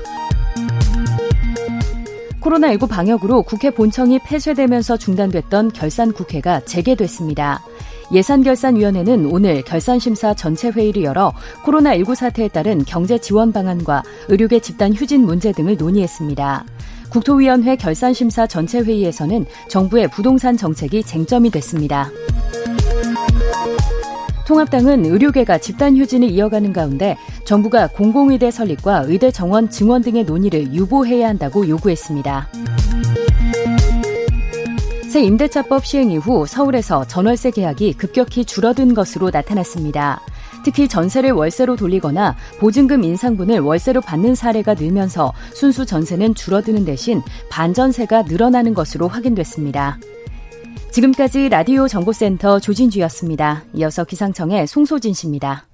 코로나19 2.41 2.89
방역으로 2.89 3.43
국회 3.43 3.71
본청이 3.71 4.21
폐쇄되면서 4.21 4.97
중단됐던 4.97 5.73
결산 5.73 6.13
국회가 6.13 6.61
재개됐습니다. 6.61 7.65
예산결산위원회는 8.13 9.27
오늘 9.27 9.63
결산심사 9.63 10.35
전체 10.35 10.69
회의를 10.69 11.03
열어 11.03 11.33
코로나19 11.65 12.15
사태에 12.15 12.49
따른 12.49 12.85
경제 12.85 13.19
지원 13.19 13.53
방안과 13.53 14.03
의료계 14.29 14.61
집단 14.61 14.93
휴진 14.93 15.25
문제 15.25 15.53
등을 15.53 15.77
논의했습니다. 15.77 16.65
국토위원회 17.11 17.77
결산심사 17.77 18.47
전체 18.47 18.81
회의에서는 18.81 19.47
정부의 19.69 20.09
부동산 20.09 20.57
정책이 20.57 21.03
쟁점이 21.03 21.51
됐습니다. 21.51 22.11
통합당은 24.47 25.05
의료계가 25.05 25.59
집단 25.59 25.97
휴진을 25.97 26.31
이어가는 26.31 26.73
가운데 26.73 27.17
정부가 27.45 27.89
공공의대 27.89 28.53
설립과 28.53 29.05
의대 29.07 29.33
정원 29.33 29.69
증원 29.69 30.03
등의 30.03 30.25
논의를 30.25 30.73
유보해야 30.73 31.29
한다고 31.29 31.67
요구했습니다. 31.69 32.49
새 35.09 35.23
임대차법 35.23 35.87
시행 35.87 36.11
이후 36.11 36.47
서울에서 36.47 37.07
전월세 37.07 37.53
계약이 37.53 37.95
급격히 37.95 38.45
줄어든 38.45 38.93
것으로 38.93 39.31
나타났습니다. 39.31 40.21
특히 40.65 40.89
전세를 40.89 41.31
월세로 41.31 41.77
돌리거나 41.77 42.37
보증금 42.59 43.05
인상분을 43.05 43.61
월세로 43.61 44.01
받는 44.01 44.35
사례가 44.35 44.75
늘면서 44.75 45.33
순수 45.55 45.87
전세는 45.87 46.35
줄어드는 46.35 46.85
대신 46.85 47.23
반전세가 47.51 48.23
늘어나는 48.23 48.75
것으로 48.75 49.07
확인됐습니다. 49.07 49.99
지금까지 50.91 51.51
라디오 51.51 51.87
정보센터 51.87 52.59
조진주였습니다. 52.59 53.65
이어서 53.75 54.05
기상청의 54.05 54.67
송소진 54.67 55.15
씨입니다. 55.15 55.67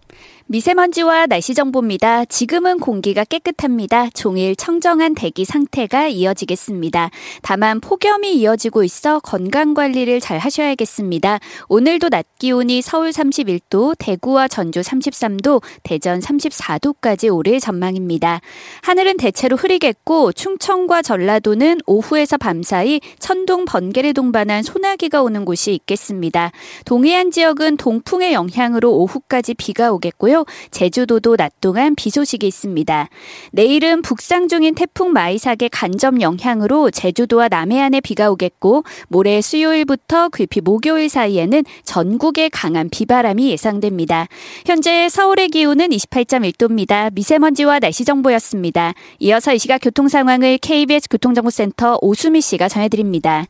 미세먼지와 0.46 1.26
날씨 1.26 1.54
정보입니다. 1.54 2.24
지금은 2.24 2.78
공기가 2.78 3.24
깨끗합니다. 3.24 4.10
종일 4.10 4.56
청정한 4.56 5.14
대기 5.14 5.44
상태가 5.44 6.08
이어지겠습니다. 6.08 7.10
다만 7.42 7.80
폭염이 7.80 8.34
이어지고 8.34 8.82
있어 8.84 9.20
건강 9.20 9.74
관리를 9.74 10.20
잘 10.20 10.38
하셔야겠습니다. 10.38 11.38
오늘도 11.68 12.10
낮 12.10 12.26
기온이 12.38 12.82
서울 12.82 13.10
31도, 13.10 13.94
대구와 13.98 14.48
전주 14.48 14.80
33도, 14.80 15.62
대전 15.82 16.20
34도까지 16.20 17.34
오를 17.34 17.60
전망입니다. 17.60 18.40
하늘은 18.82 19.18
대체로 19.18 19.56
흐리겠고 19.56 20.32
충청과 20.32 21.02
전라도는 21.02 21.78
오후에서 21.86 22.36
밤사이 22.36 23.00
천둥 23.18 23.64
번개를 23.64 24.12
동반한 24.12 24.62
소나기가 24.62 25.22
오는 25.22 25.44
곳이 25.44 25.72
있겠습니다. 25.72 26.50
동해안 26.84 27.30
지역은 27.30 27.76
동풍의 27.76 28.32
영향으로 28.32 28.92
오후까지 28.92 29.54
비가 29.54 29.92
오겠고요. 29.92 30.31
제주도도 30.70 31.36
낮 31.36 31.52
동안 31.60 31.94
비 31.94 32.10
소식이 32.10 32.46
있습니다. 32.46 33.08
내일은 33.52 34.02
북상 34.02 34.48
중인 34.48 34.74
태풍 34.74 35.12
마이삭의 35.12 35.70
간접 35.70 36.20
영향으로 36.20 36.90
제주도와 36.90 37.48
남해안에 37.48 38.00
비가 38.00 38.30
오겠고 38.30 38.84
모레 39.08 39.40
수요일부터 39.40 40.30
귀피 40.30 40.60
목요일 40.60 41.08
사이에는 41.08 41.64
전국에 41.84 42.48
강한 42.48 42.88
비바람이 42.90 43.50
예상됩니다. 43.50 44.26
현재 44.66 45.08
서울의 45.08 45.48
기온은 45.48 45.88
28.1도입니다. 45.90 47.12
미세먼지와 47.14 47.78
날씨 47.78 48.04
정보였습니다. 48.04 48.94
이어서 49.20 49.54
이 49.54 49.58
시각 49.58 49.78
교통 49.78 50.08
상황을 50.08 50.58
KBS 50.58 51.08
교통정보센터 51.10 51.98
오수미 52.00 52.40
씨가 52.40 52.68
전해드립니다. 52.68 53.46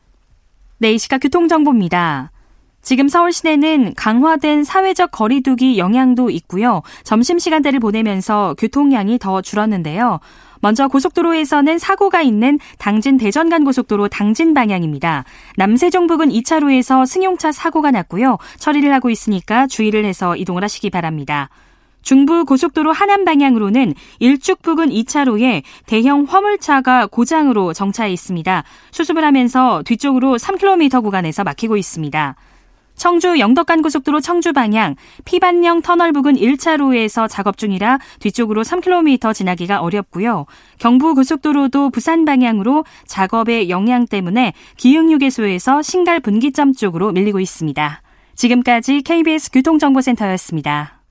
네, 0.77 0.93
이 0.93 0.97
시각 0.97 1.19
교통정보입니다. 1.19 2.31
지금 2.83 3.07
서울 3.07 3.31
시내는 3.31 3.93
강화된 3.95 4.65
사회적 4.65 5.11
거리두기 5.11 5.77
영향도 5.77 6.29
있고요. 6.29 6.81
점심시간대를 7.05 7.79
보내면서 7.79 8.55
교통량이 8.59 9.19
더 9.19 9.41
줄었는데요. 9.41 10.19
먼저 10.59 10.87
고속도로에서는 10.87 11.77
사고가 11.77 12.21
있는 12.21 12.59
당진 12.77 13.17
대전 13.17 13.49
간 13.49 13.63
고속도로 13.63 14.09
당진 14.09 14.53
방향입니다. 14.53 15.23
남세종 15.55 16.07
부근 16.07 16.29
2차로에서 16.29 17.05
승용차 17.05 17.51
사고가 17.53 17.91
났고요. 17.91 18.37
처리를 18.59 18.93
하고 18.93 19.09
있으니까 19.09 19.65
주의를 19.67 20.05
해서 20.05 20.35
이동을 20.35 20.63
하시기 20.63 20.89
바랍니다. 20.89 21.49
중부 22.01 22.43
고속도로 22.43 22.91
하남 22.91 23.23
방향으로는 23.23 23.93
일축 24.19 24.61
부근 24.61 24.89
2차로에 24.89 25.63
대형 25.85 26.25
화물차가 26.27 27.07
고장으로 27.07 27.71
정차해 27.73 28.11
있습니다. 28.11 28.63
수습을 28.91 29.23
하면서 29.23 29.83
뒤쪽으로 29.85 30.37
3km 30.37 31.01
구간에서 31.01 31.45
막히고 31.45 31.77
있습니다. 31.77 32.35
청주 33.03 33.37
영덕간 33.37 33.81
고속도로 33.81 34.21
청주 34.21 34.53
방향 34.53 34.95
피반령 35.25 35.81
터널 35.81 36.13
부근 36.13 36.35
1차로에서 36.35 37.27
작업 37.29 37.57
중이라 37.57 37.99
뒤쪽으로 38.21 38.63
3km 38.63 39.33
지나기가 39.33 39.81
어렵고요. 39.81 40.45
경부 40.79 41.13
고속도로도 41.13 41.89
부산 41.89 42.23
방향으로 42.23 42.85
작업의 43.05 43.69
영향 43.69 44.07
때문에 44.07 44.53
기흥휴게소에서 44.77 45.81
신갈 45.81 46.21
분기점 46.21 46.71
쪽으로 46.71 47.11
밀리고 47.11 47.41
있습니다. 47.41 48.01
지금까지 48.35 49.01
KBS 49.01 49.51
교통정보센터였습니다. 49.51 51.01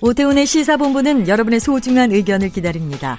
오태훈의 0.00 0.46
시사본부는 0.46 1.26
여러분의 1.26 1.58
소중한 1.58 2.12
의견을 2.12 2.50
기다립니다. 2.50 3.18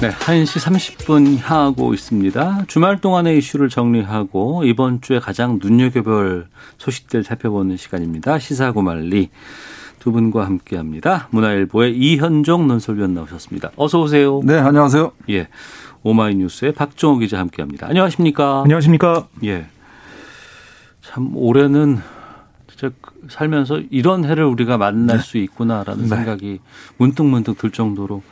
네, 0.00 0.10
1시 0.10 0.60
30분 0.60 1.38
향하고 1.40 1.92
있습니다. 1.92 2.66
주말 2.68 3.00
동안의 3.00 3.36
이슈를 3.38 3.68
정리하고 3.68 4.62
이번 4.62 5.00
주에 5.00 5.18
가장 5.18 5.58
눈여겨볼 5.60 6.46
소식들 6.76 7.24
살펴보는 7.24 7.76
시간입니다. 7.76 8.38
시사고말리. 8.38 9.30
두 9.98 10.12
분과 10.12 10.46
함께합니다. 10.46 11.26
문화일보의 11.32 11.96
이현종 11.98 12.68
논설위원 12.68 13.12
나오셨습니다. 13.12 13.72
어서 13.74 14.00
오세요. 14.00 14.40
네, 14.44 14.56
안녕하세요. 14.56 15.10
예, 15.30 15.48
오마이뉴스의 16.04 16.74
박정호 16.74 17.18
기자 17.18 17.40
함께합니다. 17.40 17.88
안녕하십니까? 17.88 18.62
안녕하십니까? 18.62 19.26
예. 19.42 19.66
참 21.02 21.32
올해는 21.34 21.98
진짜 22.68 22.94
살면서 23.28 23.80
이런 23.90 24.24
해를 24.24 24.44
우리가 24.44 24.78
만날 24.78 25.16
네. 25.16 25.22
수 25.24 25.38
있구나라는 25.38 26.02
네. 26.02 26.08
생각이 26.08 26.60
문득문득 26.98 27.58
들 27.58 27.72
정도로 27.72 28.22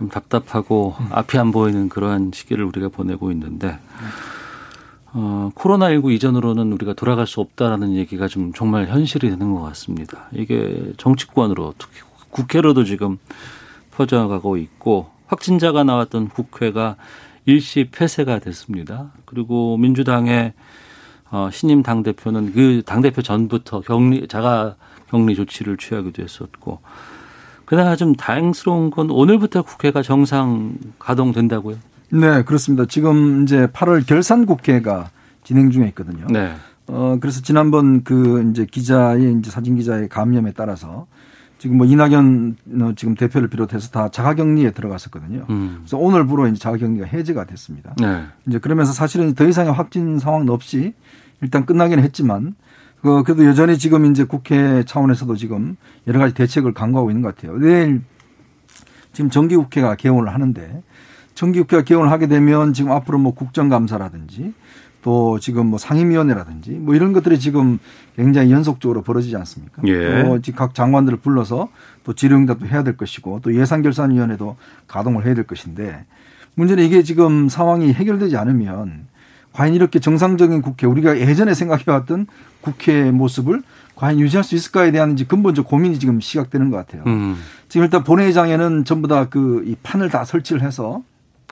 참 0.00 0.08
답답하고 0.08 0.96
음. 0.98 1.08
앞이 1.10 1.36
안 1.36 1.52
보이는 1.52 1.90
그러한 1.90 2.30
시기를 2.32 2.64
우리가 2.64 2.88
보내고 2.88 3.30
있는데 3.32 3.78
어, 5.12 5.50
코로나19 5.54 6.12
이전으로는 6.12 6.72
우리가 6.72 6.94
돌아갈 6.94 7.26
수 7.26 7.40
없다라는 7.40 7.94
얘기가 7.96 8.26
좀 8.26 8.54
정말 8.54 8.86
현실이 8.88 9.28
되는 9.28 9.52
것 9.52 9.60
같습니다. 9.60 10.28
이게 10.32 10.92
정치권으로 10.96 11.74
특히 11.76 12.00
국회로도 12.30 12.84
지금 12.84 13.18
퍼져가고 13.90 14.56
있고 14.56 15.10
확진자가 15.26 15.84
나왔던 15.84 16.30
국회가 16.30 16.96
일시 17.44 17.88
폐쇄가 17.92 18.38
됐습니다. 18.38 19.12
그리고 19.26 19.76
민주당의 19.76 20.54
어, 21.30 21.50
신임 21.52 21.82
당 21.82 22.02
대표는 22.02 22.54
그 22.54 22.82
당 22.86 23.02
대표 23.02 23.20
전부터 23.20 23.82
격리, 23.82 24.26
자가 24.28 24.76
격리 25.10 25.36
조치를 25.36 25.76
취하기도 25.76 26.22
했었고 26.22 26.80
그러나 27.70 27.94
좀 27.94 28.16
다행스러운 28.16 28.90
건 28.90 29.10
오늘부터 29.12 29.62
국회가 29.62 30.02
정상 30.02 30.74
가동된다고요? 30.98 31.76
네, 32.10 32.42
그렇습니다. 32.42 32.84
지금 32.84 33.44
이제 33.44 33.68
8월 33.68 34.04
결산 34.04 34.44
국회가 34.44 35.10
진행 35.44 35.70
중에 35.70 35.86
있거든요. 35.90 36.26
네. 36.28 36.52
어, 36.88 37.18
그래서 37.20 37.40
지난번 37.40 38.02
그 38.02 38.50
이제 38.50 38.66
기자의 38.66 39.36
이제 39.38 39.52
사진 39.52 39.76
기자의 39.76 40.08
감염에 40.08 40.50
따라서 40.56 41.06
지금 41.58 41.76
뭐 41.76 41.86
이낙연 41.86 42.56
어, 42.80 42.92
지금 42.96 43.14
대표를 43.14 43.46
비롯해서 43.46 43.90
다 43.90 44.08
자가격리에 44.08 44.72
들어갔었거든요. 44.72 45.46
음. 45.48 45.76
그래서 45.78 45.96
오늘부로 45.96 46.48
이제 46.48 46.58
자가격리가 46.58 47.06
해제가 47.06 47.44
됐습니다. 47.44 47.94
네. 48.00 48.24
이제 48.48 48.58
그러면서 48.58 48.92
사실은 48.92 49.36
더 49.36 49.46
이상의 49.46 49.72
확진 49.72 50.18
상황 50.18 50.48
없이 50.48 50.94
일단 51.40 51.64
끝나긴 51.66 52.00
했지만 52.00 52.56
그 53.02 53.22
그래도 53.22 53.44
여전히 53.46 53.78
지금 53.78 54.06
이제 54.06 54.24
국회 54.24 54.82
차원에서도 54.84 55.36
지금 55.36 55.76
여러 56.06 56.18
가지 56.18 56.34
대책을 56.34 56.74
강구하고 56.74 57.10
있는 57.10 57.22
것 57.22 57.34
같아요. 57.34 57.58
내일 57.58 58.02
지금 59.12 59.30
정기국회가 59.30 59.96
개원을 59.96 60.32
하는데 60.32 60.82
정기국회가 61.34 61.82
개원을 61.82 62.10
하게 62.10 62.26
되면 62.26 62.72
지금 62.72 62.92
앞으로 62.92 63.18
뭐 63.18 63.34
국정감사라든지 63.34 64.52
또 65.02 65.38
지금 65.38 65.68
뭐 65.68 65.78
상임위원회라든지 65.78 66.72
뭐 66.72 66.94
이런 66.94 67.12
것들이 67.12 67.38
지금 67.38 67.78
굉장히 68.16 68.52
연속적으로 68.52 69.02
벌어지지 69.02 69.34
않습니까? 69.36 69.82
예. 69.86 70.40
또각 70.44 70.74
장관들을 70.74 71.20
불러서 71.20 71.68
또 72.04 72.12
질의응답도 72.12 72.66
해야 72.66 72.82
될 72.82 72.98
것이고 72.98 73.40
또 73.42 73.54
예산결산위원회도 73.54 74.56
가동을 74.86 75.24
해야 75.24 75.34
될 75.34 75.46
것인데 75.46 76.04
문제는 76.54 76.84
이게 76.84 77.02
지금 77.02 77.48
상황이 77.48 77.92
해결되지 77.92 78.36
않으면 78.36 79.06
과연 79.52 79.74
이렇게 79.74 79.98
정상적인 79.98 80.62
국회 80.62 80.86
우리가 80.86 81.18
예전에 81.18 81.54
생각해왔던 81.54 82.26
국회 82.60 83.10
모습을 83.10 83.62
과연 83.96 84.18
유지할 84.20 84.44
수 84.44 84.54
있을까에 84.54 84.92
대한 84.92 85.12
이제 85.12 85.24
근본적 85.24 85.66
고민이 85.66 85.98
지금 85.98 86.20
시작되는 86.20 86.70
것 86.70 86.76
같아요. 86.78 87.02
음. 87.06 87.36
지금 87.68 87.84
일단 87.84 88.02
본회의장에는 88.04 88.84
전부 88.84 89.08
다 89.08 89.26
그 89.26 89.62
이 89.66 89.76
판을 89.82 90.08
다 90.08 90.24
설치를 90.24 90.62
해서 90.62 91.02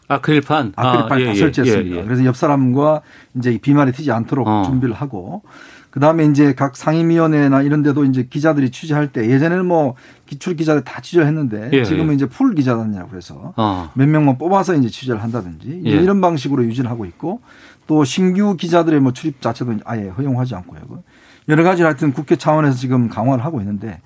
아크릴판 0.08 0.72
아크릴판 0.76 1.12
아, 1.12 1.20
예, 1.20 1.24
다 1.26 1.30
예, 1.32 1.34
설치했습니다. 1.34 1.96
예, 1.96 2.00
예. 2.00 2.04
그래서 2.04 2.24
옆 2.24 2.36
사람과 2.36 3.02
이제 3.34 3.58
비말이 3.60 3.92
튀지 3.92 4.10
않도록 4.10 4.46
어. 4.48 4.62
준비를 4.64 4.94
하고 4.94 5.42
그다음에 5.90 6.24
이제 6.26 6.54
각 6.54 6.76
상임위원회나 6.76 7.62
이런 7.62 7.82
데도 7.82 8.04
이제 8.04 8.26
기자들이 8.28 8.70
취재할 8.70 9.08
때 9.12 9.28
예전에는 9.28 9.66
뭐 9.66 9.94
기출 10.26 10.54
기자들 10.56 10.84
다 10.84 11.00
취재를 11.02 11.26
했는데 11.26 11.68
예, 11.72 11.84
지금은 11.84 12.10
예. 12.10 12.14
이제 12.14 12.26
풀 12.26 12.54
기자단이라고 12.54 13.16
해서 13.16 13.52
어. 13.56 13.90
몇 13.94 14.08
명만 14.08 14.38
뽑아서 14.38 14.74
이제 14.76 14.88
취재를 14.88 15.22
한다든지 15.22 15.82
예. 15.84 15.90
이런 15.90 16.20
방식으로 16.22 16.64
유지를 16.64 16.88
하고 16.90 17.04
있고 17.04 17.40
또 17.88 18.04
신규 18.04 18.54
기자들의 18.56 19.00
뭐 19.00 19.12
출입 19.12 19.40
자체도 19.40 19.78
아예 19.84 20.08
허용하지 20.08 20.54
않고요. 20.54 21.02
여러 21.48 21.64
가지 21.64 21.82
하여튼 21.82 22.12
국회 22.12 22.36
차원에서 22.36 22.76
지금 22.76 23.08
강화를 23.08 23.44
하고 23.44 23.60
있는데 23.60 24.00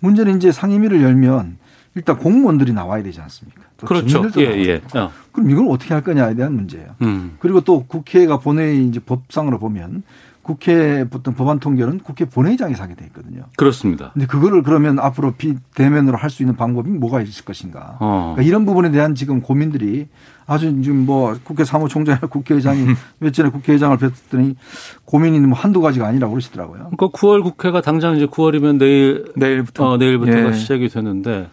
문제는 0.00 0.36
이제 0.36 0.52
상임위를 0.52 1.00
열면 1.02 1.56
일단 1.94 2.18
공무원들이 2.18 2.72
나와야 2.72 3.02
되지 3.02 3.20
않습니까? 3.20 3.62
그렇죠. 3.84 4.24
예, 4.38 4.42
예. 4.42 4.82
어. 4.98 5.10
그럼 5.32 5.50
이걸 5.50 5.68
어떻게 5.70 5.94
할 5.94 6.02
거냐에 6.02 6.34
대한 6.34 6.52
문제예요. 6.54 6.96
음. 7.02 7.36
그리고 7.38 7.60
또 7.60 7.84
국회가 7.86 8.38
본회의 8.38 8.84
이제 8.86 8.98
법상으로 9.00 9.58
보면 9.60 10.02
국회 10.42 11.04
보통 11.08 11.34
법안 11.34 11.60
통결은 11.60 11.98
국회 12.00 12.24
본회의장에서 12.24 12.82
하게 12.82 12.94
돼 12.94 13.04
있거든요. 13.06 13.42
그렇습니다. 13.56 14.10
근데 14.14 14.26
그거를 14.26 14.62
그러면 14.62 14.98
앞으로 14.98 15.32
비대면으로 15.32 16.16
할 16.16 16.30
수 16.30 16.42
있는 16.42 16.56
방법이 16.56 16.90
뭐가 16.90 17.20
있을 17.20 17.44
것인가. 17.44 17.98
어. 18.00 18.34
그러니까 18.34 18.42
이런 18.48 18.64
부분에 18.64 18.90
대한 18.90 19.14
지금 19.14 19.42
고민들이 19.42 20.08
아주 20.48 20.82
지금 20.82 21.04
뭐 21.04 21.36
국회 21.44 21.62
사무총장이나 21.62 22.26
국회의장이 22.26 22.86
몇 23.18 23.32
전에 23.34 23.50
국회의장을 23.50 23.96
뵀더니 23.98 24.56
고민이 25.04 25.38
뭐 25.40 25.56
한두 25.56 25.82
가지가 25.82 26.06
아니라고 26.06 26.32
그러시더라고요. 26.32 26.90
그러니까 26.90 27.08
9월 27.08 27.42
국회가 27.42 27.82
당장 27.82 28.16
이제 28.16 28.26
9월이면 28.26 28.78
내일 28.78 29.26
내일부터 29.36 29.90
어, 29.90 29.96
내일부터가 29.98 30.48
예. 30.48 30.52
시작이 30.54 30.88
되는데 30.88 31.50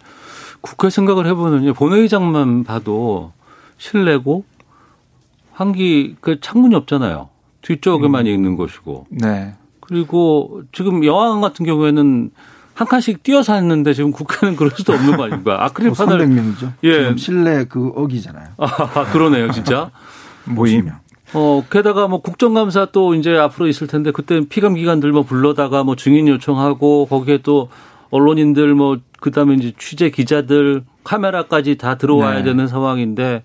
국회 0.61 0.89
생각을 0.89 1.27
해보면 1.27 1.73
본회의장만 1.73 2.63
봐도 2.63 3.33
실내고 3.77 4.45
한기 5.51 6.15
그 6.21 6.39
창문이 6.39 6.73
없잖아요. 6.75 7.29
뒤쪽에만 7.63 8.27
음. 8.27 8.31
있는 8.31 8.55
것이고. 8.55 9.07
네. 9.09 9.55
그리고 9.81 10.63
지금 10.71 11.03
여왕 11.03 11.41
같은 11.41 11.65
경우에는 11.65 12.31
한 12.75 12.87
칸씩 12.87 13.23
뛰어서 13.23 13.53
했는데 13.53 13.93
지금 13.93 14.11
국회는 14.11 14.57
그럴 14.57 14.69
수도 14.71 14.93
없는 14.93 15.15
거 15.15 15.23
아닙니까? 15.23 15.63
아크릴 15.63 15.91
뭐 15.91 16.05
판을 16.05 16.27
300명이죠. 16.27 16.73
예. 16.83 17.15
실내 17.17 17.63
그 17.63 17.87
어기잖아요. 17.95 18.49
아, 18.57 19.05
그러네요, 19.11 19.49
진짜. 19.51 19.89
모임. 20.43 20.91
어, 21.33 21.63
게다가 21.69 22.09
뭐 22.09 22.21
국정감사 22.21 22.89
또 22.91 23.15
이제 23.15 23.35
앞으로 23.35 23.67
있을 23.67 23.87
텐데 23.87 24.11
그때 24.11 24.41
피감 24.47 24.75
기관들 24.75 25.11
뭐 25.13 25.23
불러다가 25.23 25.85
뭐 25.85 25.95
증인 25.95 26.27
요청하고 26.27 27.07
거기에 27.07 27.39
또 27.43 27.69
언론인들 28.11 28.75
뭐 28.75 28.97
그다음에 29.21 29.55
이제 29.55 29.71
취재 29.77 30.09
기자들 30.09 30.83
카메라까지 31.05 31.77
다 31.77 31.95
들어와야 31.95 32.39
네. 32.39 32.43
되는 32.43 32.67
상황인데 32.67 33.43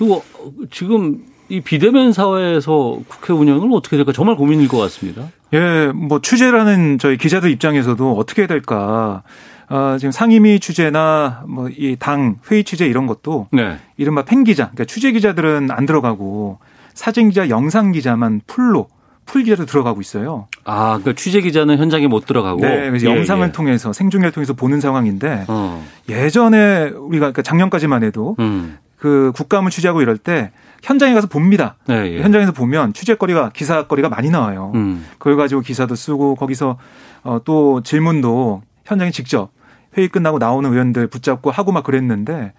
이거 0.00 0.22
지금 0.70 1.22
이 1.48 1.60
비대면 1.60 2.12
사회에서 2.12 2.98
국회 3.08 3.32
운영을 3.32 3.68
어떻게 3.72 3.96
될까 3.96 4.12
정말 4.12 4.36
고민일 4.36 4.68
것 4.68 4.78
같습니다. 4.78 5.22
예, 5.54 5.90
뭐 5.94 6.20
취재라는 6.20 6.98
저희 6.98 7.16
기자들 7.16 7.50
입장에서도 7.50 8.12
어떻게 8.18 8.46
될까. 8.46 9.22
어, 9.70 9.96
지금 9.98 10.12
상임위 10.12 10.60
취재나 10.60 11.42
뭐 11.46 11.68
이 11.68 11.96
당 11.98 12.36
회의 12.50 12.64
취재 12.64 12.86
이런 12.86 13.06
것도 13.06 13.48
네. 13.52 13.76
이른바 13.98 14.24
펜 14.24 14.42
기자, 14.42 14.70
그러니까 14.70 14.84
취재 14.86 15.12
기자들은 15.12 15.70
안 15.70 15.84
들어가고 15.84 16.58
사진 16.94 17.28
기자, 17.28 17.50
영상 17.50 17.92
기자만 17.92 18.40
풀로 18.46 18.88
풀 19.26 19.42
기자로 19.42 19.66
들어가고 19.66 20.00
있어요. 20.00 20.48
아, 20.64 20.98
그러니까 20.98 21.12
취재 21.20 21.42
기자는 21.42 21.76
현장에 21.76 22.06
못 22.06 22.24
들어가고. 22.24 22.60
네, 22.62 22.90
예, 22.98 23.04
영상을 23.04 23.46
예. 23.46 23.52
통해서 23.52 23.92
생중계를 23.92 24.32
통해서 24.32 24.54
보는 24.54 24.80
상황인데 24.80 25.44
어. 25.48 25.84
예전에 26.08 26.84
우리가 26.88 27.26
그러니까 27.26 27.42
작년까지만 27.42 28.04
해도 28.04 28.36
음. 28.38 28.78
그 28.96 29.32
국감을 29.34 29.70
취재하고 29.70 30.00
이럴 30.00 30.16
때 30.16 30.50
현장에 30.82 31.14
가서 31.14 31.26
봅니다. 31.26 31.76
네, 31.86 32.14
예. 32.14 32.22
현장에서 32.22 32.52
보면 32.52 32.92
취재거리가 32.92 33.50
기사거리가 33.50 34.08
많이 34.08 34.30
나와요. 34.30 34.72
음. 34.74 35.04
그걸 35.18 35.36
가지고 35.36 35.60
기사도 35.60 35.94
쓰고 35.94 36.34
거기서 36.36 36.78
어, 37.24 37.40
또 37.44 37.82
질문도 37.82 38.62
현장에 38.84 39.10
직접 39.10 39.50
회의 39.96 40.08
끝나고 40.08 40.38
나오는 40.38 40.70
의원들 40.70 41.08
붙잡고 41.08 41.50
하고 41.50 41.72
막 41.72 41.84
그랬는데 41.84 42.52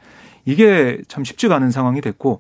이게 0.46 1.00
참 1.08 1.24
쉽지가 1.24 1.56
않은 1.56 1.72
상황이 1.72 2.02
됐고 2.02 2.40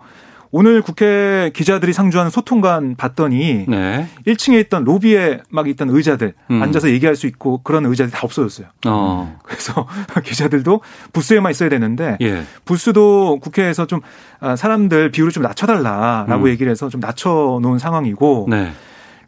오늘 0.51 0.81
국회 0.81 1.51
기자들이 1.53 1.93
상주하는 1.93 2.31
소통관 2.31 2.95
봤더니 2.95 3.65
네. 3.67 4.07
1층에 4.25 4.59
있던 4.61 4.83
로비에 4.83 5.41
막 5.49 5.67
있던 5.67 5.89
의자들 5.89 6.33
음. 6.49 6.63
앉아서 6.63 6.89
얘기할 6.89 7.15
수 7.15 7.27
있고 7.27 7.61
그런 7.63 7.85
의자들이 7.85 8.11
다 8.11 8.21
없어졌어요. 8.23 8.67
어. 8.87 9.37
그래서 9.43 9.87
기자들도 10.25 10.81
부스에만 11.13 11.51
있어야 11.51 11.69
되는데 11.69 12.17
예. 12.21 12.43
부스도 12.65 13.39
국회에서 13.41 13.85
좀 13.85 14.01
아, 14.39 14.55
사람들 14.55 15.11
비율을 15.11 15.31
좀 15.31 15.43
낮춰달라라고 15.43 16.45
음. 16.45 16.49
얘기를 16.49 16.71
해서 16.71 16.89
좀 16.89 16.99
낮춰놓은 16.99 17.77
상황이고 17.77 18.47
네. 18.49 18.71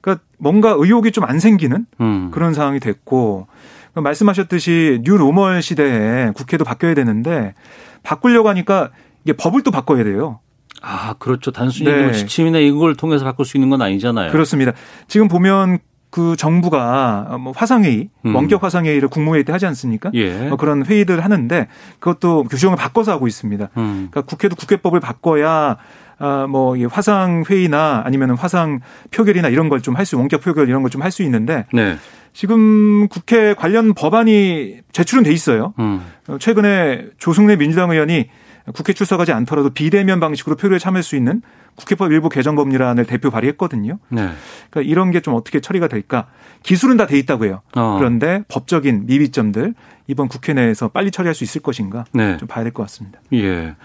그러니까 0.02 0.24
뭔가 0.40 0.72
의혹이 0.72 1.12
좀 1.12 1.22
안 1.22 1.40
생기는 1.40 1.86
음. 2.00 2.32
그런 2.32 2.56
상황이 2.56 2.80
됐고 2.80 3.46
그러니까 3.92 4.02
말씀하셨듯이 4.02 5.02
new 5.04 5.18
normal 5.18 5.62
시대에 5.62 6.32
국회도 6.34 6.66
바뀌어야 6.66 6.96
되는데 6.96 7.54
바꾸려고 8.02 8.50
하니까 8.50 8.90
이게 9.24 9.34
법을 9.34 9.62
또 9.62 9.70
바꿔야 9.70 10.04
돼요. 10.04 10.40
아, 10.82 11.14
그렇죠. 11.20 11.52
단순히 11.52 11.92
네. 11.92 12.04
뭐 12.04 12.12
지침이나 12.12 12.60
이걸 12.60 12.96
통해서 12.96 13.24
바꿀 13.26 13.46
수 13.46 13.58
있는 13.58 13.70
건 13.70 13.82
아니잖아요. 13.82 14.32
그렇습니다. 14.32 14.72
지금 15.08 15.28
보면 15.28 15.80
그 16.10 16.36
정부가 16.36 17.38
뭐 17.40 17.54
화상회의, 17.56 18.10
음. 18.26 18.36
원격 18.36 18.64
화상회의를 18.64 19.08
국무회의 19.08 19.46
때 19.46 19.54
하지 19.54 19.66
않습니까? 19.68 20.12
예. 20.14 20.34
뭐 20.50 20.58
그런 20.58 20.86
회의들 20.86 21.24
하는데 21.24 21.68
그것도 22.00 22.44
규정을 22.46 22.76
바꿔서 22.78 23.12
하고 23.14 23.28
있습니다. 23.28 23.70
음. 23.78 24.08
그러니까 24.12 24.22
국회도 24.24 24.56
국회법을 24.56 25.00
바꿔야 25.00 25.78
아, 26.24 26.46
뭐, 26.48 26.76
화상 26.92 27.44
회의나 27.50 28.04
아니면 28.06 28.32
화상 28.38 28.80
표결이나 29.10 29.48
이런 29.50 29.70
걸 29.70 29.80
좀 29.82 29.96
할 29.98 30.06
수, 30.06 30.18
원격 30.20 30.42
표결 30.42 30.70
이런 30.70 30.84
걸 30.84 30.92
좀 30.92 31.02
할 31.02 31.10
수 31.12 31.24
있는데. 31.24 31.66
네. 31.74 31.96
지금 32.34 33.08
국회 33.08 33.54
관련 33.56 33.94
법안이 33.94 34.82
제출은 34.92 35.24
돼 35.24 35.32
있어요. 35.32 35.74
음. 35.80 36.02
최근에 36.40 37.08
조승래 37.18 37.56
민주당 37.58 37.90
의원이 37.92 38.28
국회 38.74 38.94
출석하지 38.94 39.32
않더라도 39.34 39.72
비대면 39.72 40.20
방식으로 40.20 40.56
표류에 40.56 40.78
참여할 40.80 41.04
수 41.04 41.16
있는 41.16 41.42
국회법 41.76 42.12
일부 42.12 42.30
개정 42.30 42.56
법률안을 42.56 43.06
대표 43.06 43.30
발의했거든요. 43.32 43.98
네. 44.10 44.30
그러니까 44.70 44.90
이런 44.92 45.12
게 45.12 45.22
좀 45.22 45.34
어떻게 45.36 45.60
처리가 45.62 45.88
될까? 45.88 46.28
기술은 46.64 46.98
다 46.98 47.06
돼 47.08 47.18
있다고 47.18 47.46
해요. 47.46 47.62
어. 47.76 47.96
그런데 47.98 48.44
법적인 48.50 49.06
미비점들 49.08 49.74
이번 50.12 50.28
국회 50.28 50.54
내에서 50.54 50.90
빨리 50.90 51.10
처리할 51.10 51.34
수 51.34 51.44
있을 51.46 51.62
것인가 51.62 52.04
네. 52.12 52.36
좀 52.38 52.48
봐야 52.48 52.64
될 52.64 52.74
것 52.74 52.84
같습니다. 52.84 53.20
예. 53.34 53.76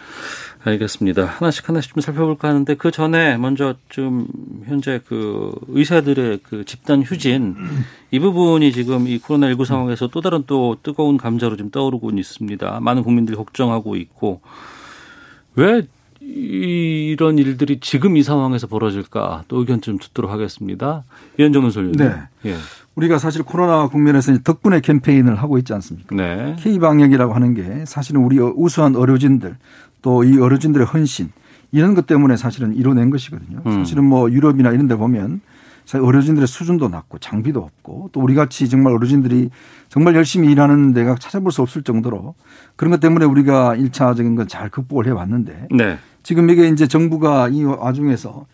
알겠습니다. 0.64 1.24
하나씩 1.24 1.68
하나씩 1.68 1.94
좀 1.94 2.00
살펴볼까 2.00 2.48
하는데 2.48 2.74
그 2.74 2.90
전에 2.90 3.36
먼저 3.36 3.76
좀 3.88 4.26
현재 4.66 5.00
그 5.06 5.54
의사들의 5.68 6.40
그 6.42 6.64
집단 6.64 7.02
휴진 7.02 7.54
이 8.10 8.18
부분이 8.18 8.72
지금 8.72 9.06
이 9.06 9.18
코로나 9.18 9.48
19 9.48 9.64
상황에서 9.64 10.08
또 10.08 10.20
다른 10.20 10.42
또 10.48 10.76
뜨거운 10.82 11.16
감자로 11.16 11.56
좀 11.56 11.70
떠오르고 11.70 12.10
있습니다. 12.10 12.80
많은 12.80 13.04
국민들이 13.04 13.36
걱정하고 13.36 13.94
있고 13.94 14.40
왜 15.54 15.82
이런 16.20 17.38
일들이 17.38 17.78
지금 17.78 18.16
이 18.16 18.24
상황에서 18.24 18.66
벌어질까 18.66 19.44
또 19.46 19.58
의견 19.58 19.80
좀 19.80 19.98
듣도록 19.98 20.32
하겠습니다. 20.32 21.04
이현정 21.38 21.62
논설위원. 21.62 21.92
네. 21.96 22.12
예. 22.46 22.56
우리가 22.96 23.18
사실 23.18 23.42
코로나 23.42 23.88
국면에서 23.88 24.38
덕분에 24.38 24.80
캠페인을 24.80 25.36
하고 25.36 25.58
있지 25.58 25.72
않습니까? 25.74 26.14
네. 26.16 26.56
K 26.58 26.78
방역이라고 26.78 27.34
하는 27.34 27.54
게 27.54 27.84
사실은 27.86 28.22
우리 28.22 28.38
우수한 28.38 28.94
의료진들 28.94 29.56
또 30.02 30.24
이 30.24 30.30
의료진들의 30.36 30.86
헌신 30.86 31.30
이런 31.72 31.94
것 31.94 32.06
때문에 32.06 32.36
사실은 32.36 32.74
이뤄낸 32.74 33.10
것이거든요. 33.10 33.60
음. 33.66 33.72
사실은 33.72 34.04
뭐 34.04 34.30
유럽이나 34.30 34.70
이런 34.70 34.88
데 34.88 34.96
보면 34.96 35.40
의료진들의 35.92 36.46
수준도 36.46 36.88
낮고 36.88 37.18
장비도 37.18 37.60
없고 37.60 38.10
또 38.12 38.20
우리 38.20 38.34
같이 38.34 38.68
정말 38.68 38.92
의료진들이 38.94 39.50
정말 39.88 40.14
열심히 40.14 40.50
일하는 40.50 40.92
데가 40.94 41.16
찾아볼 41.16 41.52
수 41.52 41.62
없을 41.62 41.82
정도로 41.82 42.34
그런 42.76 42.90
것 42.92 43.00
때문에 43.00 43.24
우리가 43.26 43.76
일차적인 43.76 44.36
건 44.36 44.46
잘 44.48 44.70
극복을 44.70 45.06
해 45.06 45.10
왔는데 45.10 45.68
네. 45.70 45.98
지금 46.22 46.48
이게 46.50 46.66
이제 46.68 46.86
정부가 46.86 47.48
이 47.50 47.62
와중에서 47.64 48.46